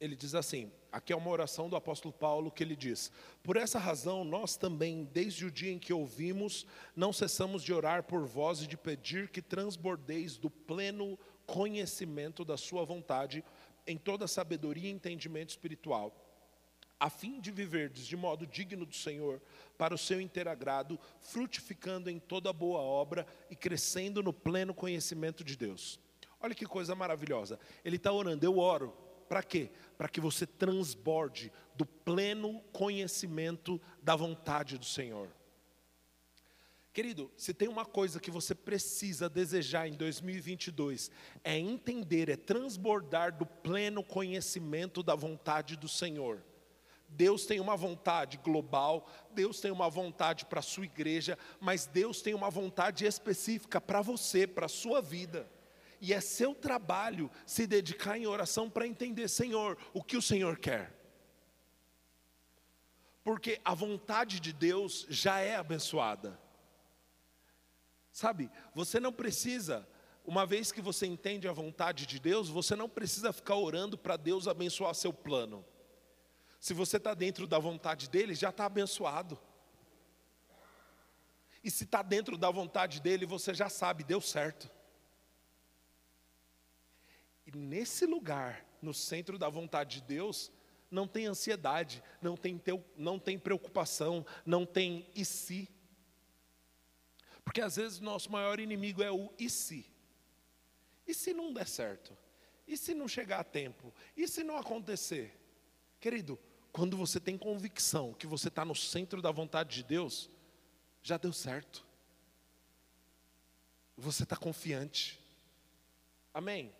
Ele 0.00 0.16
diz 0.16 0.34
assim: 0.34 0.72
aqui 0.90 1.12
é 1.12 1.16
uma 1.16 1.30
oração 1.30 1.68
do 1.68 1.76
apóstolo 1.76 2.12
Paulo 2.12 2.50
que 2.50 2.64
ele 2.64 2.74
diz: 2.74 3.12
Por 3.44 3.56
essa 3.56 3.78
razão, 3.78 4.24
nós 4.24 4.56
também, 4.56 5.04
desde 5.04 5.46
o 5.46 5.52
dia 5.52 5.70
em 5.70 5.78
que 5.78 5.92
ouvimos, 5.92 6.66
não 6.96 7.12
cessamos 7.12 7.62
de 7.62 7.72
orar 7.72 8.02
por 8.02 8.26
vós 8.26 8.60
e 8.60 8.66
de 8.66 8.76
pedir 8.76 9.28
que 9.28 9.40
transbordeis 9.40 10.36
do 10.36 10.50
pleno 10.50 11.16
conhecimento 11.46 12.44
da 12.44 12.56
Sua 12.56 12.84
vontade 12.84 13.44
em 13.90 13.98
toda 13.98 14.26
sabedoria 14.28 14.88
e 14.88 14.92
entendimento 14.92 15.50
espiritual, 15.50 16.14
a 16.98 17.08
fim 17.08 17.40
de 17.40 17.50
viverdes 17.50 18.06
de 18.06 18.16
modo 18.16 18.46
digno 18.46 18.84
do 18.84 18.94
Senhor, 18.94 19.40
para 19.78 19.94
o 19.94 19.98
seu 19.98 20.20
interagrado, 20.20 20.98
frutificando 21.20 22.10
em 22.10 22.18
toda 22.18 22.52
boa 22.52 22.80
obra 22.80 23.26
e 23.48 23.56
crescendo 23.56 24.22
no 24.22 24.32
pleno 24.32 24.74
conhecimento 24.74 25.42
de 25.42 25.56
Deus. 25.56 25.98
Olha 26.40 26.54
que 26.54 26.66
coisa 26.66 26.94
maravilhosa. 26.94 27.58
Ele 27.84 27.96
está 27.96 28.12
orando, 28.12 28.44
eu 28.44 28.58
oro. 28.58 28.94
Para 29.28 29.42
quê? 29.42 29.70
Para 29.96 30.08
que 30.08 30.20
você 30.20 30.46
transborde 30.46 31.52
do 31.74 31.86
pleno 31.86 32.60
conhecimento 32.72 33.80
da 34.02 34.16
vontade 34.16 34.76
do 34.76 34.84
Senhor. 34.84 35.28
Querido, 36.92 37.30
se 37.36 37.54
tem 37.54 37.68
uma 37.68 37.84
coisa 37.84 38.18
que 38.18 38.32
você 38.32 38.52
precisa 38.52 39.28
desejar 39.28 39.86
em 39.86 39.92
2022, 39.92 41.10
é 41.44 41.56
entender, 41.56 42.28
é 42.28 42.36
transbordar 42.36 43.36
do 43.36 43.46
pleno 43.46 44.02
conhecimento 44.02 45.00
da 45.00 45.14
vontade 45.14 45.76
do 45.76 45.88
Senhor. 45.88 46.42
Deus 47.08 47.46
tem 47.46 47.60
uma 47.60 47.76
vontade 47.76 48.38
global, 48.38 49.08
Deus 49.32 49.60
tem 49.60 49.70
uma 49.70 49.88
vontade 49.88 50.44
para 50.44 50.58
a 50.58 50.62
sua 50.62 50.84
igreja, 50.84 51.38
mas 51.60 51.86
Deus 51.86 52.22
tem 52.22 52.34
uma 52.34 52.50
vontade 52.50 53.04
específica 53.04 53.80
para 53.80 54.00
você, 54.00 54.46
para 54.46 54.66
a 54.66 54.68
sua 54.68 55.00
vida. 55.00 55.48
E 56.00 56.12
é 56.12 56.20
seu 56.20 56.54
trabalho 56.54 57.30
se 57.46 57.66
dedicar 57.66 58.18
em 58.18 58.26
oração 58.26 58.68
para 58.68 58.86
entender, 58.86 59.28
Senhor, 59.28 59.76
o 59.92 60.02
que 60.02 60.16
o 60.16 60.22
Senhor 60.22 60.58
quer. 60.58 60.96
Porque 63.22 63.60
a 63.64 63.74
vontade 63.74 64.40
de 64.40 64.52
Deus 64.52 65.06
já 65.08 65.38
é 65.40 65.54
abençoada. 65.54 66.38
Sabe, 68.20 68.50
você 68.74 69.00
não 69.00 69.14
precisa, 69.14 69.88
uma 70.26 70.44
vez 70.44 70.70
que 70.70 70.82
você 70.82 71.06
entende 71.06 71.48
a 71.48 71.54
vontade 71.54 72.04
de 72.04 72.20
Deus, 72.20 72.50
você 72.50 72.76
não 72.76 72.86
precisa 72.86 73.32
ficar 73.32 73.56
orando 73.56 73.96
para 73.96 74.14
Deus 74.18 74.46
abençoar 74.46 74.94
seu 74.94 75.10
plano. 75.10 75.64
Se 76.60 76.74
você 76.74 76.98
está 76.98 77.14
dentro 77.14 77.46
da 77.46 77.58
vontade 77.58 78.10
dele, 78.10 78.34
já 78.34 78.50
está 78.50 78.66
abençoado. 78.66 79.40
E 81.64 81.70
se 81.70 81.84
está 81.84 82.02
dentro 82.02 82.36
da 82.36 82.50
vontade 82.50 83.00
dele, 83.00 83.24
você 83.24 83.54
já 83.54 83.70
sabe, 83.70 84.04
deu 84.04 84.20
certo. 84.20 84.70
E 87.46 87.56
nesse 87.56 88.04
lugar, 88.04 88.66
no 88.82 88.92
centro 88.92 89.38
da 89.38 89.48
vontade 89.48 90.02
de 90.02 90.06
Deus, 90.06 90.52
não 90.90 91.08
tem 91.08 91.24
ansiedade, 91.24 92.02
não 92.20 92.36
tem, 92.36 92.58
teu, 92.58 92.84
não 92.98 93.18
tem 93.18 93.38
preocupação, 93.38 94.26
não 94.44 94.66
tem 94.66 95.08
e 95.14 95.24
se. 95.24 95.70
Porque 97.44 97.60
às 97.60 97.76
vezes 97.76 98.00
nosso 98.00 98.30
maior 98.30 98.60
inimigo 98.60 99.02
é 99.02 99.10
o 99.10 99.32
e 99.38 99.48
se. 99.48 99.86
E 101.06 101.14
se 101.14 101.32
não 101.32 101.52
der 101.52 101.66
certo? 101.66 102.16
E 102.66 102.76
se 102.76 102.94
não 102.94 103.08
chegar 103.08 103.40
a 103.40 103.44
tempo? 103.44 103.92
E 104.16 104.28
se 104.28 104.44
não 104.44 104.56
acontecer? 104.56 105.36
Querido, 105.98 106.38
quando 106.72 106.96
você 106.96 107.18
tem 107.18 107.36
convicção 107.36 108.14
que 108.14 108.26
você 108.26 108.48
está 108.48 108.64
no 108.64 108.74
centro 108.74 109.20
da 109.20 109.30
vontade 109.30 109.74
de 109.74 109.82
Deus, 109.82 110.30
já 111.02 111.16
deu 111.16 111.32
certo. 111.32 111.84
Você 113.96 114.22
está 114.22 114.36
confiante. 114.36 115.20
Amém? 116.32 116.72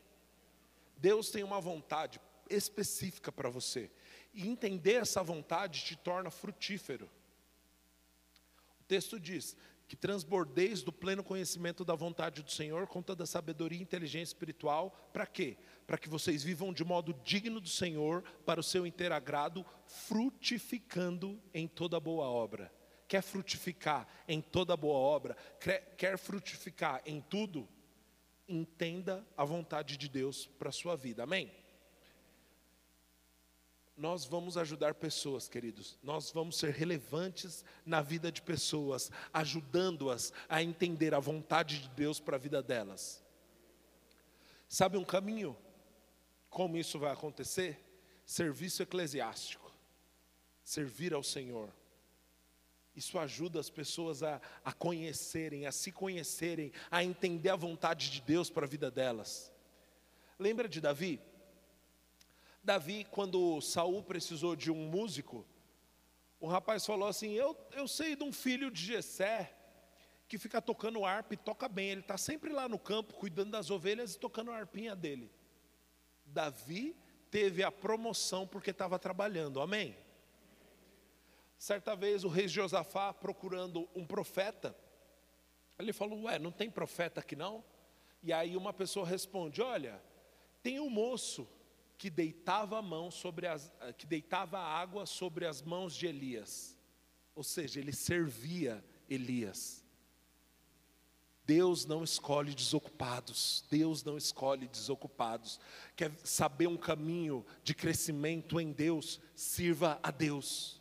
Deus 0.96 1.30
tem 1.30 1.42
uma 1.42 1.60
vontade 1.60 2.20
específica 2.48 3.32
para 3.32 3.48
você. 3.48 3.90
E 4.32 4.46
entender 4.46 5.02
essa 5.02 5.22
vontade 5.22 5.84
te 5.84 5.96
torna 5.96 6.30
frutífero. 6.30 7.10
O 8.80 8.84
texto 8.84 9.18
diz 9.18 9.56
que 9.90 9.96
transbordeis 9.96 10.84
do 10.84 10.92
pleno 10.92 11.24
conhecimento 11.24 11.84
da 11.84 11.96
vontade 11.96 12.44
do 12.44 12.50
Senhor, 12.52 12.86
com 12.86 13.02
toda 13.02 13.24
a 13.24 13.26
sabedoria 13.26 13.76
e 13.76 13.82
inteligência 13.82 14.30
espiritual, 14.32 15.10
para 15.12 15.26
quê? 15.26 15.56
Para 15.84 15.98
que 15.98 16.08
vocês 16.08 16.44
vivam 16.44 16.72
de 16.72 16.84
modo 16.84 17.12
digno 17.24 17.60
do 17.60 17.68
Senhor, 17.68 18.22
para 18.46 18.60
o 18.60 18.62
seu 18.62 18.86
inteiro 18.86 19.16
agrado, 19.16 19.66
frutificando 19.88 21.42
em 21.52 21.66
toda 21.66 21.98
boa 21.98 22.26
obra. 22.26 22.72
Quer 23.08 23.20
frutificar 23.20 24.06
em 24.28 24.40
toda 24.40 24.76
boa 24.76 24.96
obra? 24.96 25.36
Quer 25.96 26.16
frutificar 26.16 27.02
em 27.04 27.20
tudo? 27.20 27.68
Entenda 28.46 29.26
a 29.36 29.44
vontade 29.44 29.96
de 29.96 30.08
Deus 30.08 30.46
para 30.46 30.68
a 30.68 30.72
sua 30.72 30.94
vida, 30.94 31.24
amém? 31.24 31.50
Nós 34.00 34.24
vamos 34.24 34.56
ajudar 34.56 34.94
pessoas, 34.94 35.46
queridos. 35.46 35.98
Nós 36.02 36.30
vamos 36.30 36.56
ser 36.56 36.72
relevantes 36.72 37.62
na 37.84 38.00
vida 38.00 38.32
de 38.32 38.40
pessoas, 38.40 39.10
ajudando-as 39.30 40.32
a 40.48 40.62
entender 40.62 41.14
a 41.14 41.20
vontade 41.20 41.82
de 41.82 41.88
Deus 41.90 42.18
para 42.18 42.36
a 42.36 42.38
vida 42.38 42.62
delas. 42.62 43.22
Sabe 44.66 44.96
um 44.96 45.04
caminho? 45.04 45.54
Como 46.48 46.78
isso 46.78 46.98
vai 46.98 47.12
acontecer? 47.12 47.78
Serviço 48.24 48.82
eclesiástico. 48.82 49.70
Servir 50.64 51.12
ao 51.12 51.22
Senhor. 51.22 51.70
Isso 52.96 53.18
ajuda 53.18 53.60
as 53.60 53.68
pessoas 53.68 54.22
a, 54.22 54.40
a 54.64 54.72
conhecerem, 54.72 55.66
a 55.66 55.72
se 55.72 55.92
conhecerem, 55.92 56.72
a 56.90 57.04
entender 57.04 57.50
a 57.50 57.56
vontade 57.56 58.10
de 58.10 58.22
Deus 58.22 58.48
para 58.48 58.64
a 58.64 58.68
vida 58.68 58.90
delas. 58.90 59.52
Lembra 60.38 60.66
de 60.66 60.80
Davi? 60.80 61.20
Davi, 62.62 63.06
quando 63.10 63.60
Saul 63.60 64.02
precisou 64.02 64.54
de 64.54 64.70
um 64.70 64.88
músico, 64.88 65.46
o 66.38 66.46
rapaz 66.46 66.84
falou 66.84 67.08
assim: 67.08 67.32
Eu, 67.32 67.56
eu 67.72 67.88
sei 67.88 68.14
de 68.14 68.22
um 68.22 68.32
filho 68.32 68.70
de 68.70 68.84
Jessé 68.84 69.54
que 70.28 70.38
fica 70.38 70.62
tocando 70.62 71.04
harpa 71.04 71.34
e 71.34 71.36
toca 71.36 71.68
bem. 71.68 71.90
Ele 71.90 72.00
está 72.00 72.16
sempre 72.16 72.52
lá 72.52 72.68
no 72.68 72.78
campo 72.78 73.14
cuidando 73.14 73.50
das 73.50 73.70
ovelhas 73.70 74.14
e 74.14 74.18
tocando 74.18 74.50
a 74.50 74.56
harpinha 74.56 74.94
dele. 74.94 75.30
Davi 76.24 76.96
teve 77.30 77.64
a 77.64 77.72
promoção 77.72 78.46
porque 78.46 78.70
estava 78.70 78.98
trabalhando, 78.98 79.60
amém? 79.60 79.96
Certa 81.58 81.96
vez 81.96 82.24
o 82.24 82.28
rei 82.28 82.46
Josafá 82.46 83.12
procurando 83.12 83.88
um 83.94 84.06
profeta, 84.06 84.76
ele 85.78 85.92
falou: 85.92 86.22
Ué, 86.22 86.38
não 86.38 86.52
tem 86.52 86.70
profeta 86.70 87.20
aqui 87.20 87.34
não? 87.34 87.64
E 88.22 88.32
aí 88.32 88.56
uma 88.56 88.72
pessoa 88.72 89.06
responde: 89.06 89.62
Olha, 89.62 90.00
tem 90.62 90.78
um 90.78 90.90
moço 90.90 91.48
que 92.00 92.08
deitava 92.08 92.78
a 92.78 92.82
mão 92.82 93.10
sobre 93.10 93.46
as, 93.46 93.70
que 93.98 94.06
deitava 94.06 94.58
água 94.58 95.04
sobre 95.04 95.44
as 95.44 95.60
mãos 95.60 95.94
de 95.94 96.06
Elias. 96.06 96.74
Ou 97.34 97.44
seja, 97.44 97.78
ele 97.78 97.92
servia 97.92 98.82
Elias. 99.06 99.84
Deus 101.44 101.84
não 101.84 102.02
escolhe 102.02 102.54
desocupados. 102.54 103.66
Deus 103.70 104.02
não 104.02 104.16
escolhe 104.16 104.66
desocupados. 104.66 105.60
Quer 105.94 106.10
saber 106.24 106.68
um 106.68 106.76
caminho 106.78 107.44
de 107.62 107.74
crescimento 107.74 108.58
em 108.58 108.72
Deus? 108.72 109.20
Sirva 109.34 110.00
a 110.02 110.10
Deus. 110.10 110.79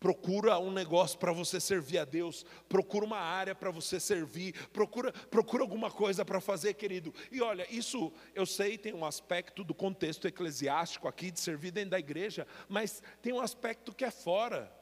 Procura 0.00 0.58
um 0.58 0.72
negócio 0.72 1.18
para 1.18 1.30
você 1.30 1.60
servir 1.60 1.98
a 1.98 2.06
Deus, 2.06 2.46
procura 2.70 3.04
uma 3.04 3.18
área 3.18 3.54
para 3.54 3.70
você 3.70 4.00
servir, 4.00 4.54
procura, 4.68 5.12
procura 5.12 5.62
alguma 5.62 5.90
coisa 5.90 6.24
para 6.24 6.40
fazer, 6.40 6.72
querido. 6.72 7.14
E 7.30 7.42
olha, 7.42 7.66
isso 7.70 8.10
eu 8.34 8.46
sei 8.46 8.78
tem 8.78 8.94
um 8.94 9.04
aspecto 9.04 9.62
do 9.62 9.74
contexto 9.74 10.26
eclesiástico 10.26 11.06
aqui 11.06 11.30
de 11.30 11.38
servir 11.38 11.70
dentro 11.70 11.90
da 11.90 11.98
igreja, 11.98 12.46
mas 12.66 13.02
tem 13.20 13.34
um 13.34 13.40
aspecto 13.42 13.94
que 13.94 14.02
é 14.02 14.10
fora. 14.10 14.74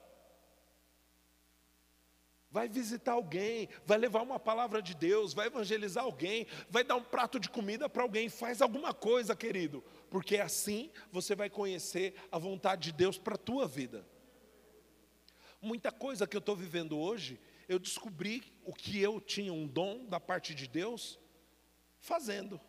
Vai 2.49 2.69
visitar 2.69 3.13
alguém, 3.13 3.69
vai 3.85 3.99
levar 3.99 4.23
uma 4.23 4.39
palavra 4.39 4.81
de 4.81 4.95
Deus, 4.95 5.35
vai 5.35 5.49
evangelizar 5.49 6.05
alguém, 6.05 6.47
vai 6.71 6.85
dar 6.85 6.95
um 6.95 7.03
prato 7.03 7.41
de 7.41 7.51
comida 7.51 7.89
para 7.89 8.05
alguém, 8.05 8.29
faz 8.29 8.63
alguma 8.63 8.95
coisa, 8.95 9.35
querido, 9.35 9.83
porque 10.09 10.37
assim 10.37 10.93
você 11.11 11.35
vai 11.35 11.51
conhecer 11.51 12.15
a 12.31 12.39
vontade 12.39 12.93
de 12.93 12.93
Deus 12.93 13.19
para 13.19 13.35
a 13.35 13.39
tua 13.39 13.67
vida. 13.67 14.07
Muita 15.61 15.91
coisa 15.91 16.27
que 16.27 16.37
eu 16.37 16.41
estou 16.41 16.55
vivendo 16.55 16.97
hoje, 16.97 17.41
eu 17.69 17.79
descobri 17.79 18.43
o 18.65 18.73
que 18.73 19.01
eu 19.01 19.21
tinha 19.21 19.53
um 19.53 19.67
dom 19.67 20.07
da 20.07 20.21
parte 20.21 20.55
de 20.55 20.69
Deus 20.69 21.19
fazendo. 22.01 22.61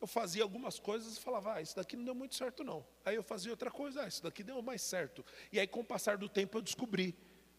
Eu 0.00 0.06
fazia 0.06 0.42
algumas 0.42 0.78
coisas 0.78 1.16
e 1.16 1.20
falava, 1.20 1.54
ah, 1.54 1.62
isso 1.62 1.74
daqui 1.74 1.96
não 1.96 2.04
deu 2.04 2.14
muito 2.14 2.36
certo 2.36 2.62
não. 2.62 2.86
Aí 3.04 3.16
eu 3.16 3.22
fazia 3.22 3.50
outra 3.50 3.70
coisa, 3.70 4.02
ah, 4.02 4.08
isso 4.08 4.22
daqui 4.22 4.42
deu 4.42 4.60
mais 4.62 4.82
certo. 4.82 5.24
E 5.50 5.58
aí 5.58 5.66
com 5.66 5.80
o 5.80 5.84
passar 5.84 6.16
do 6.16 6.28
tempo 6.28 6.58
eu 6.58 6.62
descobri, 6.62 7.16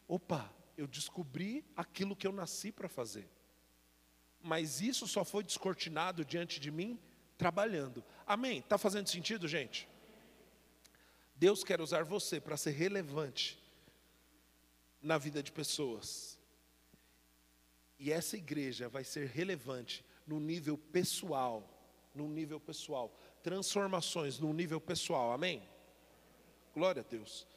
opa, 0.08 0.54
eu 0.78 0.88
descobri 0.88 1.66
aquilo 1.76 2.16
que 2.16 2.26
eu 2.26 2.32
nasci 2.32 2.72
para 2.72 2.88
fazer. 2.88 3.28
Mas 4.42 4.80
isso 4.80 5.08
só 5.08 5.26
foi 5.26 5.44
descortinado 5.44 6.24
diante 6.24 6.60
de 6.60 6.72
mim 6.72 7.00
trabalhando. 7.38 8.04
Amém? 8.26 8.60
Está 8.60 8.78
fazendo 8.78 9.10
sentido, 9.10 9.48
gente? 9.48 9.90
Deus 11.36 11.64
quer 11.64 11.82
usar 11.82 12.04
você 12.04 12.40
para 12.40 12.56
ser 12.56 12.72
relevante 12.72 13.65
na 15.06 15.20
vida 15.20 15.44
de 15.44 15.52
pessoas. 15.52 16.40
E 18.00 18.12
essa 18.12 18.36
igreja 18.36 18.90
vai 18.90 19.04
ser 19.04 19.28
relevante 19.28 20.04
no 20.26 20.40
nível 20.40 20.80
pessoal, 20.80 21.64
no 22.14 22.28
nível 22.28 22.60
pessoal, 22.60 23.16
transformações 23.44 24.40
no 24.40 24.52
nível 24.52 24.82
pessoal. 24.82 25.32
Amém? 25.32 25.62
Glória 26.74 27.04
a 27.04 27.06
Deus. 27.06 27.48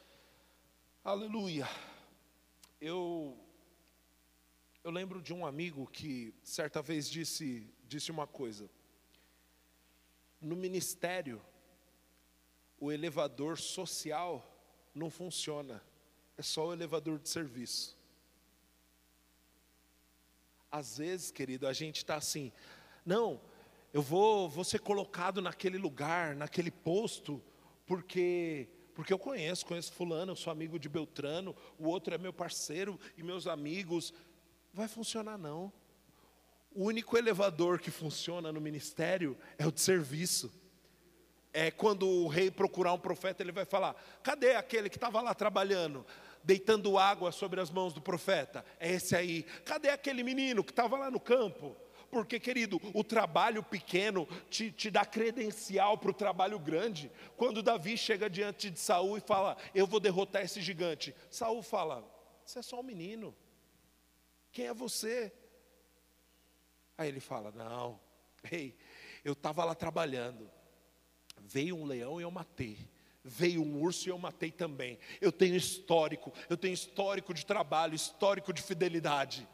Aleluia. 1.02 1.66
Eu 2.78 3.36
eu 4.84 4.90
lembro 4.90 5.20
de 5.22 5.32
um 5.32 5.46
amigo 5.46 5.86
que 5.86 6.34
certa 6.42 6.82
vez 6.82 7.08
disse 7.08 7.66
disse 7.84 8.10
uma 8.10 8.26
coisa. 8.26 8.68
No 10.38 10.54
ministério, 10.54 11.40
o 12.78 12.92
elevador 12.92 13.56
social 13.58 14.46
não 14.94 15.10
funciona 15.10 15.82
é 16.38 16.42
só 16.42 16.68
o 16.68 16.72
elevador 16.72 17.18
de 17.18 17.28
serviço. 17.28 17.98
Às 20.70 20.98
vezes, 20.98 21.32
querido, 21.32 21.66
a 21.66 21.72
gente 21.72 21.96
está 21.96 22.14
assim, 22.14 22.52
não, 23.04 23.40
eu 23.92 24.00
vou, 24.00 24.48
vou 24.48 24.62
ser 24.62 24.78
colocado 24.78 25.42
naquele 25.42 25.76
lugar, 25.76 26.36
naquele 26.36 26.70
posto, 26.70 27.42
porque 27.84 28.68
porque 28.94 29.12
eu 29.12 29.18
conheço, 29.18 29.64
conheço 29.64 29.92
fulano, 29.92 30.32
eu 30.32 30.36
sou 30.36 30.52
amigo 30.52 30.76
de 30.76 30.88
Beltrano, 30.88 31.54
o 31.78 31.86
outro 31.86 32.12
é 32.12 32.18
meu 32.18 32.32
parceiro 32.32 32.98
e 33.16 33.22
meus 33.22 33.46
amigos. 33.46 34.12
Vai 34.74 34.88
funcionar 34.88 35.38
não. 35.38 35.72
O 36.72 36.82
único 36.84 37.16
elevador 37.16 37.78
que 37.78 37.92
funciona 37.92 38.50
no 38.50 38.60
ministério 38.60 39.38
é 39.56 39.64
o 39.64 39.70
de 39.70 39.80
serviço 39.80 40.52
é, 41.52 41.70
quando 41.70 42.06
o 42.08 42.28
rei 42.28 42.50
procurar 42.50 42.92
um 42.92 42.98
profeta, 42.98 43.42
ele 43.42 43.52
vai 43.52 43.64
falar: 43.64 43.94
cadê 44.22 44.54
aquele 44.54 44.88
que 44.88 44.96
estava 44.96 45.20
lá 45.20 45.34
trabalhando? 45.34 46.04
Deitando 46.48 46.96
água 46.96 47.30
sobre 47.30 47.60
as 47.60 47.70
mãos 47.70 47.92
do 47.92 48.00
profeta. 48.00 48.64
É 48.80 48.90
esse 48.90 49.14
aí. 49.14 49.42
Cadê 49.66 49.90
aquele 49.90 50.22
menino 50.22 50.64
que 50.64 50.72
estava 50.72 50.96
lá 50.96 51.10
no 51.10 51.20
campo? 51.20 51.76
Porque, 52.10 52.40
querido, 52.40 52.80
o 52.94 53.04
trabalho 53.04 53.62
pequeno 53.62 54.26
te, 54.48 54.72
te 54.72 54.90
dá 54.90 55.04
credencial 55.04 55.98
para 55.98 56.10
o 56.10 56.14
trabalho 56.14 56.58
grande. 56.58 57.12
Quando 57.36 57.62
Davi 57.62 57.98
chega 57.98 58.30
diante 58.30 58.70
de 58.70 58.80
Saul 58.80 59.18
e 59.18 59.20
fala: 59.20 59.58
Eu 59.74 59.86
vou 59.86 60.00
derrotar 60.00 60.42
esse 60.42 60.62
gigante, 60.62 61.14
Saul 61.30 61.62
fala: 61.62 62.02
Você 62.46 62.60
é 62.60 62.62
só 62.62 62.80
um 62.80 62.82
menino. 62.82 63.36
Quem 64.50 64.68
é 64.68 64.72
você? 64.72 65.30
Aí 66.96 67.08
ele 67.08 67.20
fala: 67.20 67.52
Não, 67.52 68.00
ei, 68.50 68.74
eu 69.22 69.34
estava 69.34 69.66
lá 69.66 69.74
trabalhando. 69.74 70.50
Veio 71.42 71.76
um 71.76 71.84
leão 71.84 72.18
e 72.18 72.22
eu 72.22 72.30
matei. 72.30 72.88
Veio 73.24 73.62
um 73.62 73.82
urso 73.82 74.08
e 74.08 74.10
eu 74.10 74.18
matei 74.18 74.50
também. 74.50 74.98
Eu 75.20 75.30
tenho 75.30 75.54
histórico, 75.56 76.32
eu 76.48 76.56
tenho 76.56 76.74
histórico 76.74 77.34
de 77.34 77.44
trabalho, 77.44 77.94
histórico 77.94 78.52
de 78.52 78.62
fidelidade. 78.62 79.46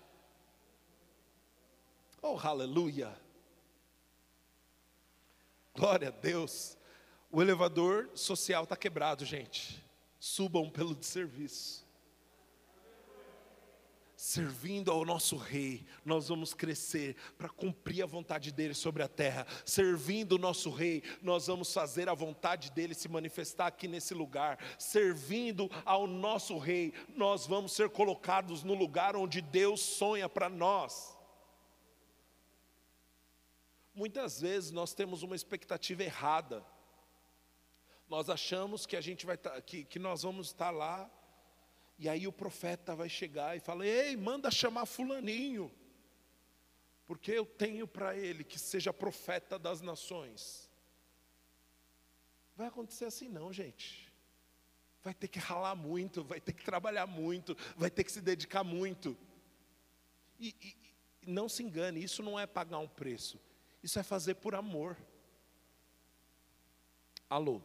Oh, 2.23 2.39
aleluia! 2.43 3.15
Glória 5.75 6.09
a 6.09 6.13
Deus. 6.13 6.79
O 7.31 7.43
elevador 7.43 8.11
social 8.15 8.65
está 8.65 8.77
quebrado, 8.77 9.25
gente. 9.25 9.83
Subam 10.21 10.71
pelo 10.71 10.95
de 10.95 11.05
serviço 11.05 11.84
servindo 14.25 14.91
ao 14.91 15.05
nosso 15.05 15.37
Rei, 15.37 15.85
nós 16.03 16.29
vamos 16.29 16.55
crescer 16.55 17.15
para 17.37 17.47
cumprir 17.47 18.03
a 18.03 18.07
vontade 18.07 18.51
dele 18.51 18.73
sobre 18.73 19.03
a 19.03 19.09
terra. 19.09 19.47
Servindo 19.67 20.33
o 20.33 20.39
nosso 20.39 20.71
Rei, 20.71 21.03
nós 21.21 21.47
vamos 21.47 21.71
fazer 21.71 22.09
a 22.09 22.15
vontade 22.15 22.71
dele 22.71 22.95
se 22.95 23.07
manifestar 23.07 23.67
aqui 23.67 23.87
nesse 23.87 24.15
lugar. 24.15 24.59
Servindo 24.79 25.71
ao 25.85 26.07
nosso 26.07 26.57
Rei, 26.57 26.95
nós 27.11 27.47
vamos 27.47 27.73
ser 27.73 27.91
colocados 27.91 28.63
no 28.63 28.73
lugar 28.73 29.15
onde 29.15 29.43
Deus 29.43 29.83
sonha 29.83 30.27
para 30.27 30.49
nós. 30.49 31.15
Muitas 33.95 34.41
vezes 34.41 34.71
nós 34.71 34.95
temos 34.95 35.23
uma 35.23 35.37
expectativa 35.37 36.03
errada. 36.03 36.65
Nós 38.09 38.31
achamos 38.31 38.87
que 38.87 38.97
a 38.97 39.03
gente 39.03 39.27
vai 39.27 39.37
tá, 39.37 39.61
que, 39.61 39.85
que 39.85 39.99
nós 39.99 40.23
vamos 40.23 40.47
estar 40.47 40.71
lá 40.71 41.11
e 41.99 42.09
aí 42.09 42.27
o 42.27 42.33
profeta 42.33 42.95
vai 42.95 43.09
chegar 43.09 43.57
e 43.57 43.61
fala: 43.61 43.87
Ei, 43.87 44.17
manda 44.17 44.51
chamar 44.51 44.87
Fulaninho, 44.87 45.71
porque 47.07 47.31
eu 47.31 47.47
tenho 47.47 47.87
para 47.87 48.17
ele 48.17 48.43
que 48.43 48.59
seja 48.59 48.93
profeta 48.93 49.59
das 49.59 49.81
nações. 49.81 50.71
Vai 52.57 52.69
acontecer 52.69 53.05
assim, 53.05 53.29
não, 53.29 53.53
gente. 53.53 54.13
Vai 55.03 55.13
ter 55.13 55.29
que 55.29 55.39
ralar 55.39 55.75
muito, 55.75 56.25
vai 56.25 56.41
ter 56.41 56.53
que 56.53 56.65
trabalhar 56.65 57.07
muito, 57.07 57.57
vai 57.77 57.91
ter 57.91 58.05
que 58.05 58.13
se 58.13 58.21
dedicar 58.21 58.65
muito. 58.65 59.17
E, 60.39 60.55
e, 60.63 61.31
não 61.31 61.49
se 61.49 61.63
engane, 61.63 62.03
isso 62.03 62.23
não 62.23 62.39
é 62.39 62.47
pagar 62.47 62.79
um 62.79 62.89
preço, 62.89 63.41
isso 63.83 63.99
é 63.99 64.03
fazer 64.03 64.35
por 64.37 64.55
amor. 64.55 64.97
Alô? 67.29 67.61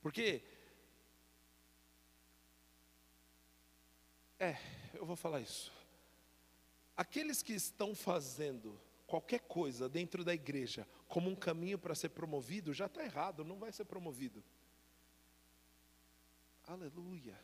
Porque 0.00 0.42
É, 4.44 4.58
eu 4.92 5.06
vou 5.06 5.16
falar 5.16 5.40
isso. 5.40 5.72
Aqueles 6.94 7.42
que 7.42 7.54
estão 7.54 7.94
fazendo 7.94 8.78
qualquer 9.06 9.40
coisa 9.40 9.88
dentro 9.88 10.22
da 10.22 10.34
igreja 10.34 10.86
como 11.08 11.30
um 11.30 11.34
caminho 11.34 11.78
para 11.78 11.94
ser 11.94 12.10
promovido, 12.10 12.74
já 12.74 12.84
está 12.84 13.02
errado, 13.02 13.42
não 13.42 13.58
vai 13.58 13.72
ser 13.72 13.86
promovido. 13.86 14.44
Aleluia. 16.66 17.40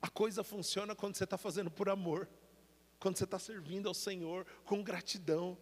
A 0.00 0.08
coisa 0.08 0.44
funciona 0.44 0.94
quando 0.94 1.16
você 1.16 1.24
está 1.24 1.36
fazendo 1.36 1.72
por 1.72 1.88
amor, 1.88 2.28
quando 3.00 3.16
você 3.16 3.24
está 3.24 3.38
servindo 3.40 3.88
ao 3.88 3.94
Senhor 3.94 4.46
com 4.64 4.80
gratidão. 4.80 5.58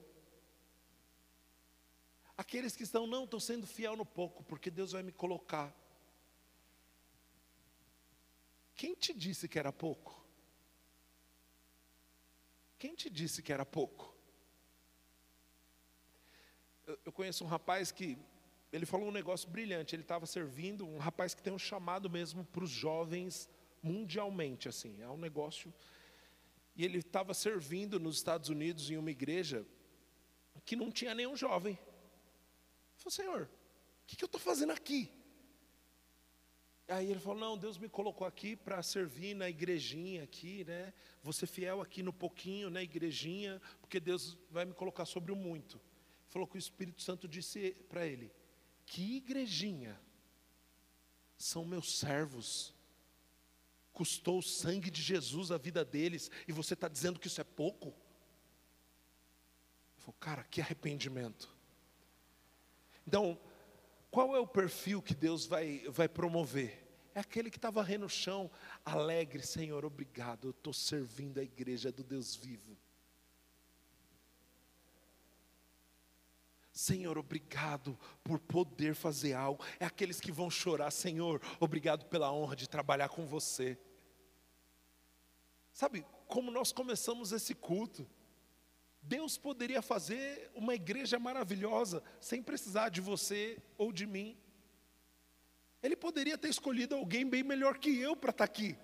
Aqueles 2.36 2.76
que 2.76 2.82
estão, 2.82 3.07
não, 3.07 3.24
estou 3.24 3.40
sendo 3.40 3.66
fiel 3.66 3.97
no 3.97 4.05
pouco, 4.05 4.44
porque 4.44 4.70
Deus 4.70 4.92
vai 4.92 5.03
me 5.03 5.12
colocar 5.12 5.74
quem 8.76 8.94
te 8.94 9.14
disse 9.14 9.48
que 9.48 9.58
era 9.58 9.72
pouco? 9.72 10.24
Quem 12.78 12.94
te 12.94 13.08
disse 13.08 13.42
que 13.42 13.52
era 13.52 13.64
pouco? 13.64 14.14
Eu, 16.86 16.98
eu 17.06 17.12
conheço 17.12 17.42
um 17.42 17.46
rapaz 17.46 17.90
que 17.90 18.18
ele 18.70 18.84
falou 18.84 19.08
um 19.08 19.12
negócio 19.12 19.48
brilhante. 19.48 19.94
Ele 19.94 20.02
estava 20.02 20.26
servindo 20.26 20.86
um 20.86 20.98
rapaz 20.98 21.34
que 21.34 21.42
tem 21.42 21.52
um 21.52 21.58
chamado 21.58 22.10
mesmo 22.10 22.44
para 22.44 22.62
os 22.62 22.70
jovens 22.70 23.48
mundialmente, 23.82 24.68
assim. 24.68 25.00
É 25.00 25.08
um 25.08 25.16
negócio. 25.16 25.72
E 26.74 26.84
ele 26.84 26.98
estava 26.98 27.32
servindo 27.32 27.98
nos 27.98 28.16
Estados 28.16 28.50
Unidos 28.50 28.90
em 28.90 28.98
uma 28.98 29.10
igreja 29.10 29.66
que 30.66 30.76
não 30.76 30.90
tinha 30.90 31.14
nenhum 31.14 31.34
jovem. 31.34 31.72
Ele 31.72 32.98
falou, 32.98 33.10
Senhor, 33.10 33.42
o 33.42 34.06
que, 34.06 34.16
que 34.16 34.24
eu 34.24 34.26
estou 34.26 34.40
fazendo 34.40 34.72
aqui? 34.72 35.10
Aí 36.89 37.11
ele 37.11 37.18
falou: 37.18 37.39
Não, 37.39 37.59
Deus 37.59 37.78
me 37.78 37.89
colocou 37.89 38.26
aqui 38.26 38.55
para 38.55 38.82
servir 38.82 39.34
na 39.34 39.49
igrejinha 39.49 40.22
aqui, 40.22 40.64
né? 40.64 40.93
Vou 41.22 41.32
ser 41.32 41.47
fiel 41.47 41.80
aqui 41.80 42.03
no 42.03 42.12
pouquinho, 42.12 42.70
na 42.70 42.82
igrejinha, 42.82 43.61
porque 43.80 43.99
Deus 43.99 44.39
vai 44.51 44.64
me 44.64 44.72
colocar 44.72 45.05
sobre 45.05 45.32
o 45.32 45.37
muito. 45.37 45.80
Falou 46.28 46.47
que 46.47 46.57
o 46.57 46.59
Espírito 46.59 47.03
Santo 47.03 47.26
disse 47.26 47.72
para 47.89 48.07
ele: 48.07 48.32
Que 48.84 49.16
igrejinha? 49.16 50.01
São 51.37 51.64
meus 51.64 51.99
servos. 51.99 52.74
Custou 53.93 54.39
o 54.39 54.43
sangue 54.43 54.91
de 54.91 55.03
Jesus 55.03 55.51
a 55.51 55.57
vida 55.57 55.84
deles, 55.84 56.30
e 56.47 56.53
você 56.53 56.74
está 56.74 56.87
dizendo 56.87 57.18
que 57.18 57.26
isso 57.26 57.41
é 57.41 57.45
pouco? 57.45 57.89
Ele 57.89 57.97
falou: 59.99 60.16
Cara, 60.20 60.45
que 60.45 60.61
arrependimento. 60.61 61.53
Então, 63.07 63.41
qual 64.16 64.34
é 64.34 64.40
o 64.40 64.46
perfil 64.46 65.02
que 65.02 65.14
Deus 65.14 65.44
vai, 65.44 65.84
vai 65.90 66.08
promover? 66.08 66.82
É 67.14 67.20
aquele 67.20 67.50
que 67.50 67.58
estava 67.58 67.82
varrendo 67.82 68.06
o 68.06 68.08
chão, 68.08 68.50
alegre, 68.82 69.42
Senhor, 69.42 69.84
obrigado, 69.84 70.46
eu 70.48 70.52
estou 70.52 70.72
servindo 70.72 71.38
a 71.38 71.42
igreja 71.42 71.92
do 71.92 72.02
Deus 72.02 72.34
vivo. 72.34 72.78
Senhor, 76.72 77.18
obrigado 77.18 77.98
por 78.24 78.38
poder 78.38 78.94
fazer 78.94 79.34
algo. 79.34 79.62
É 79.78 79.84
aqueles 79.84 80.18
que 80.18 80.32
vão 80.32 80.48
chorar, 80.48 80.90
Senhor, 80.90 81.42
obrigado 81.60 82.06
pela 82.06 82.32
honra 82.32 82.56
de 82.56 82.66
trabalhar 82.66 83.10
com 83.10 83.26
você. 83.26 83.78
Sabe, 85.74 86.06
como 86.26 86.50
nós 86.50 86.72
começamos 86.72 87.32
esse 87.32 87.54
culto, 87.54 88.08
Deus 89.07 89.38
poderia 89.38 89.80
fazer 89.80 90.50
uma 90.52 90.74
igreja 90.74 91.16
maravilhosa 91.18 92.02
sem 92.20 92.42
precisar 92.42 92.88
de 92.88 93.00
você 93.00 93.57
ou 93.78 93.92
de 93.92 94.04
mim. 94.04 94.36
Ele 95.80 95.94
poderia 95.94 96.36
ter 96.36 96.48
escolhido 96.48 96.96
alguém 96.96 97.24
bem 97.24 97.44
melhor 97.44 97.78
que 97.78 97.96
eu 97.96 98.16
para 98.16 98.30
estar 98.30 98.44
tá 98.46 98.52
aqui. 98.52 98.76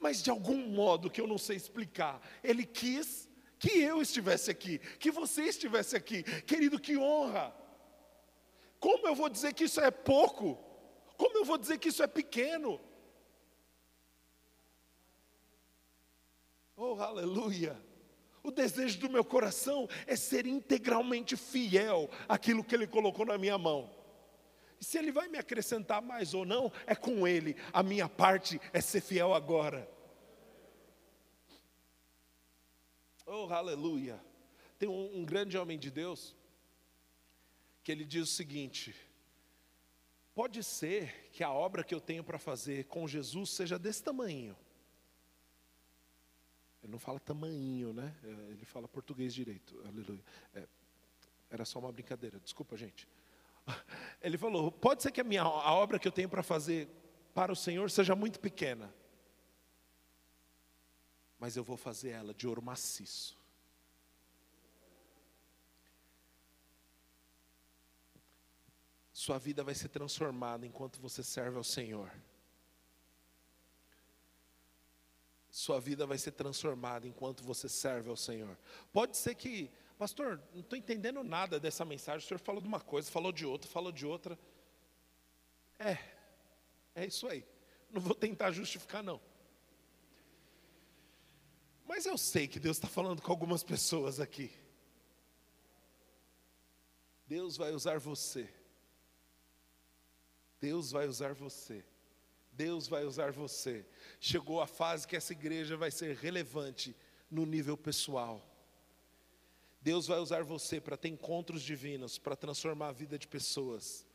Mas 0.00 0.20
de 0.20 0.30
algum 0.30 0.66
modo 0.68 1.08
que 1.08 1.20
eu 1.20 1.28
não 1.28 1.38
sei 1.38 1.56
explicar, 1.56 2.20
ele 2.42 2.66
quis 2.66 3.28
que 3.56 3.78
eu 3.78 4.02
estivesse 4.02 4.50
aqui, 4.50 4.80
que 4.98 5.12
você 5.12 5.44
estivesse 5.44 5.94
aqui. 5.94 6.24
Querido, 6.42 6.80
que 6.80 6.96
honra! 6.96 7.54
Como 8.80 9.06
eu 9.06 9.14
vou 9.14 9.28
dizer 9.28 9.54
que 9.54 9.64
isso 9.64 9.80
é 9.80 9.92
pouco? 9.92 10.58
Como 11.16 11.38
eu 11.38 11.44
vou 11.44 11.56
dizer 11.56 11.78
que 11.78 11.88
isso 11.88 12.02
é 12.02 12.08
pequeno? 12.08 12.80
Oh, 16.76 17.00
aleluia! 17.00 17.85
O 18.46 18.52
desejo 18.52 19.00
do 19.00 19.10
meu 19.10 19.24
coração 19.24 19.88
é 20.06 20.14
ser 20.14 20.46
integralmente 20.46 21.36
fiel 21.36 22.08
àquilo 22.28 22.62
que 22.62 22.76
Ele 22.76 22.86
colocou 22.86 23.26
na 23.26 23.36
minha 23.36 23.58
mão. 23.58 23.90
E 24.80 24.84
se 24.84 24.96
Ele 24.96 25.10
vai 25.10 25.26
me 25.26 25.36
acrescentar 25.36 26.00
mais 26.00 26.32
ou 26.32 26.46
não, 26.46 26.70
é 26.86 26.94
com 26.94 27.26
Ele. 27.26 27.56
A 27.72 27.82
minha 27.82 28.08
parte 28.08 28.60
é 28.72 28.80
ser 28.80 29.00
fiel 29.00 29.34
agora. 29.34 29.90
Oh, 33.26 33.52
aleluia. 33.52 34.24
Tem 34.78 34.88
um, 34.88 35.18
um 35.18 35.24
grande 35.24 35.58
homem 35.58 35.76
de 35.76 35.90
Deus 35.90 36.36
que 37.82 37.90
ele 37.90 38.04
diz 38.04 38.22
o 38.28 38.32
seguinte: 38.32 38.94
pode 40.32 40.62
ser 40.62 41.30
que 41.32 41.42
a 41.42 41.50
obra 41.50 41.82
que 41.82 41.92
eu 41.92 42.00
tenho 42.00 42.22
para 42.22 42.38
fazer 42.38 42.84
com 42.84 43.08
Jesus 43.08 43.50
seja 43.50 43.76
desse 43.76 44.04
tamanho. 44.04 44.56
Ele 46.86 46.92
não 46.92 47.00
fala 47.00 47.18
tamanho, 47.18 47.92
né? 47.92 48.14
É, 48.22 48.28
ele 48.52 48.64
fala 48.64 48.86
português 48.86 49.34
direito. 49.34 49.76
Aleluia. 49.88 50.22
É, 50.54 50.68
era 51.50 51.64
só 51.64 51.80
uma 51.80 51.90
brincadeira. 51.90 52.38
Desculpa, 52.38 52.76
gente. 52.76 53.08
Ele 54.22 54.38
falou: 54.38 54.70
pode 54.70 55.02
ser 55.02 55.10
que 55.10 55.20
a 55.20 55.24
minha 55.24 55.42
a 55.42 55.74
obra 55.74 55.98
que 55.98 56.06
eu 56.06 56.12
tenho 56.12 56.28
para 56.28 56.44
fazer 56.44 56.88
para 57.34 57.52
o 57.52 57.56
Senhor 57.56 57.90
seja 57.90 58.14
muito 58.14 58.38
pequena, 58.38 58.94
mas 61.40 61.56
eu 61.56 61.64
vou 61.64 61.76
fazer 61.76 62.10
ela 62.10 62.32
de 62.32 62.46
ouro 62.46 62.62
maciço. 62.62 63.36
Sua 69.12 69.38
vida 69.38 69.64
vai 69.64 69.74
ser 69.74 69.88
transformada 69.88 70.64
enquanto 70.64 71.00
você 71.00 71.24
serve 71.24 71.56
ao 71.56 71.64
Senhor. 71.64 72.12
Sua 75.56 75.80
vida 75.80 76.04
vai 76.06 76.18
ser 76.18 76.32
transformada 76.32 77.08
enquanto 77.08 77.42
você 77.42 77.66
serve 77.66 78.10
ao 78.10 78.16
Senhor. 78.16 78.58
Pode 78.92 79.16
ser 79.16 79.34
que, 79.34 79.70
pastor, 79.96 80.38
não 80.52 80.60
estou 80.60 80.78
entendendo 80.78 81.24
nada 81.24 81.58
dessa 81.58 81.82
mensagem. 81.82 82.18
O 82.18 82.28
senhor 82.28 82.38
falou 82.38 82.60
de 82.60 82.68
uma 82.68 82.78
coisa, 82.78 83.10
falou 83.10 83.32
de 83.32 83.46
outra, 83.46 83.66
falou 83.70 83.90
de 83.90 84.04
outra. 84.04 84.38
É, 85.78 85.96
é 86.94 87.06
isso 87.06 87.26
aí. 87.26 87.42
Não 87.90 88.02
vou 88.02 88.14
tentar 88.14 88.52
justificar, 88.52 89.02
não. 89.02 89.18
Mas 91.86 92.04
eu 92.04 92.18
sei 92.18 92.46
que 92.46 92.60
Deus 92.60 92.76
está 92.76 92.86
falando 92.86 93.22
com 93.22 93.32
algumas 93.32 93.64
pessoas 93.64 94.20
aqui. 94.20 94.52
Deus 97.26 97.56
vai 97.56 97.72
usar 97.72 97.98
você. 97.98 98.46
Deus 100.60 100.90
vai 100.90 101.08
usar 101.08 101.32
você. 101.32 101.82
Deus 102.56 102.88
vai 102.88 103.04
usar 103.04 103.32
você. 103.32 103.84
Chegou 104.18 104.60
a 104.60 104.66
fase 104.66 105.06
que 105.06 105.16
essa 105.16 105.32
igreja 105.32 105.76
vai 105.76 105.90
ser 105.90 106.16
relevante 106.16 106.96
no 107.30 107.44
nível 107.44 107.76
pessoal. 107.76 108.42
Deus 109.80 110.06
vai 110.06 110.18
usar 110.18 110.42
você 110.42 110.80
para 110.80 110.96
ter 110.96 111.08
encontros 111.08 111.62
divinos, 111.62 112.18
para 112.18 112.34
transformar 112.34 112.88
a 112.88 112.92
vida 112.92 113.18
de 113.18 113.28
pessoas. 113.28 114.06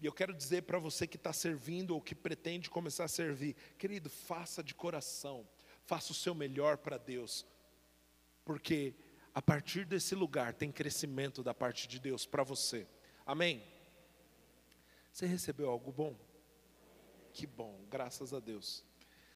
E 0.00 0.06
eu 0.06 0.12
quero 0.12 0.34
dizer 0.34 0.62
para 0.62 0.78
você 0.78 1.06
que 1.06 1.16
está 1.16 1.32
servindo 1.32 1.92
ou 1.92 2.00
que 2.00 2.14
pretende 2.14 2.70
começar 2.70 3.04
a 3.04 3.08
servir, 3.08 3.54
querido, 3.78 4.08
faça 4.08 4.62
de 4.62 4.74
coração, 4.74 5.46
faça 5.84 6.12
o 6.12 6.14
seu 6.14 6.34
melhor 6.34 6.78
para 6.78 6.96
Deus, 6.96 7.46
porque 8.44 8.94
a 9.34 9.42
partir 9.42 9.84
desse 9.84 10.14
lugar 10.14 10.54
tem 10.54 10.72
crescimento 10.72 11.42
da 11.42 11.52
parte 11.52 11.86
de 11.86 12.00
Deus 12.00 12.24
para 12.24 12.42
você. 12.42 12.86
Amém? 13.26 13.62
Você 15.12 15.26
recebeu 15.26 15.68
algo 15.68 15.92
bom? 15.92 16.29
Que 17.32 17.46
bom, 17.46 17.84
graças 17.88 18.32
a 18.34 18.40
Deus. 18.40 18.84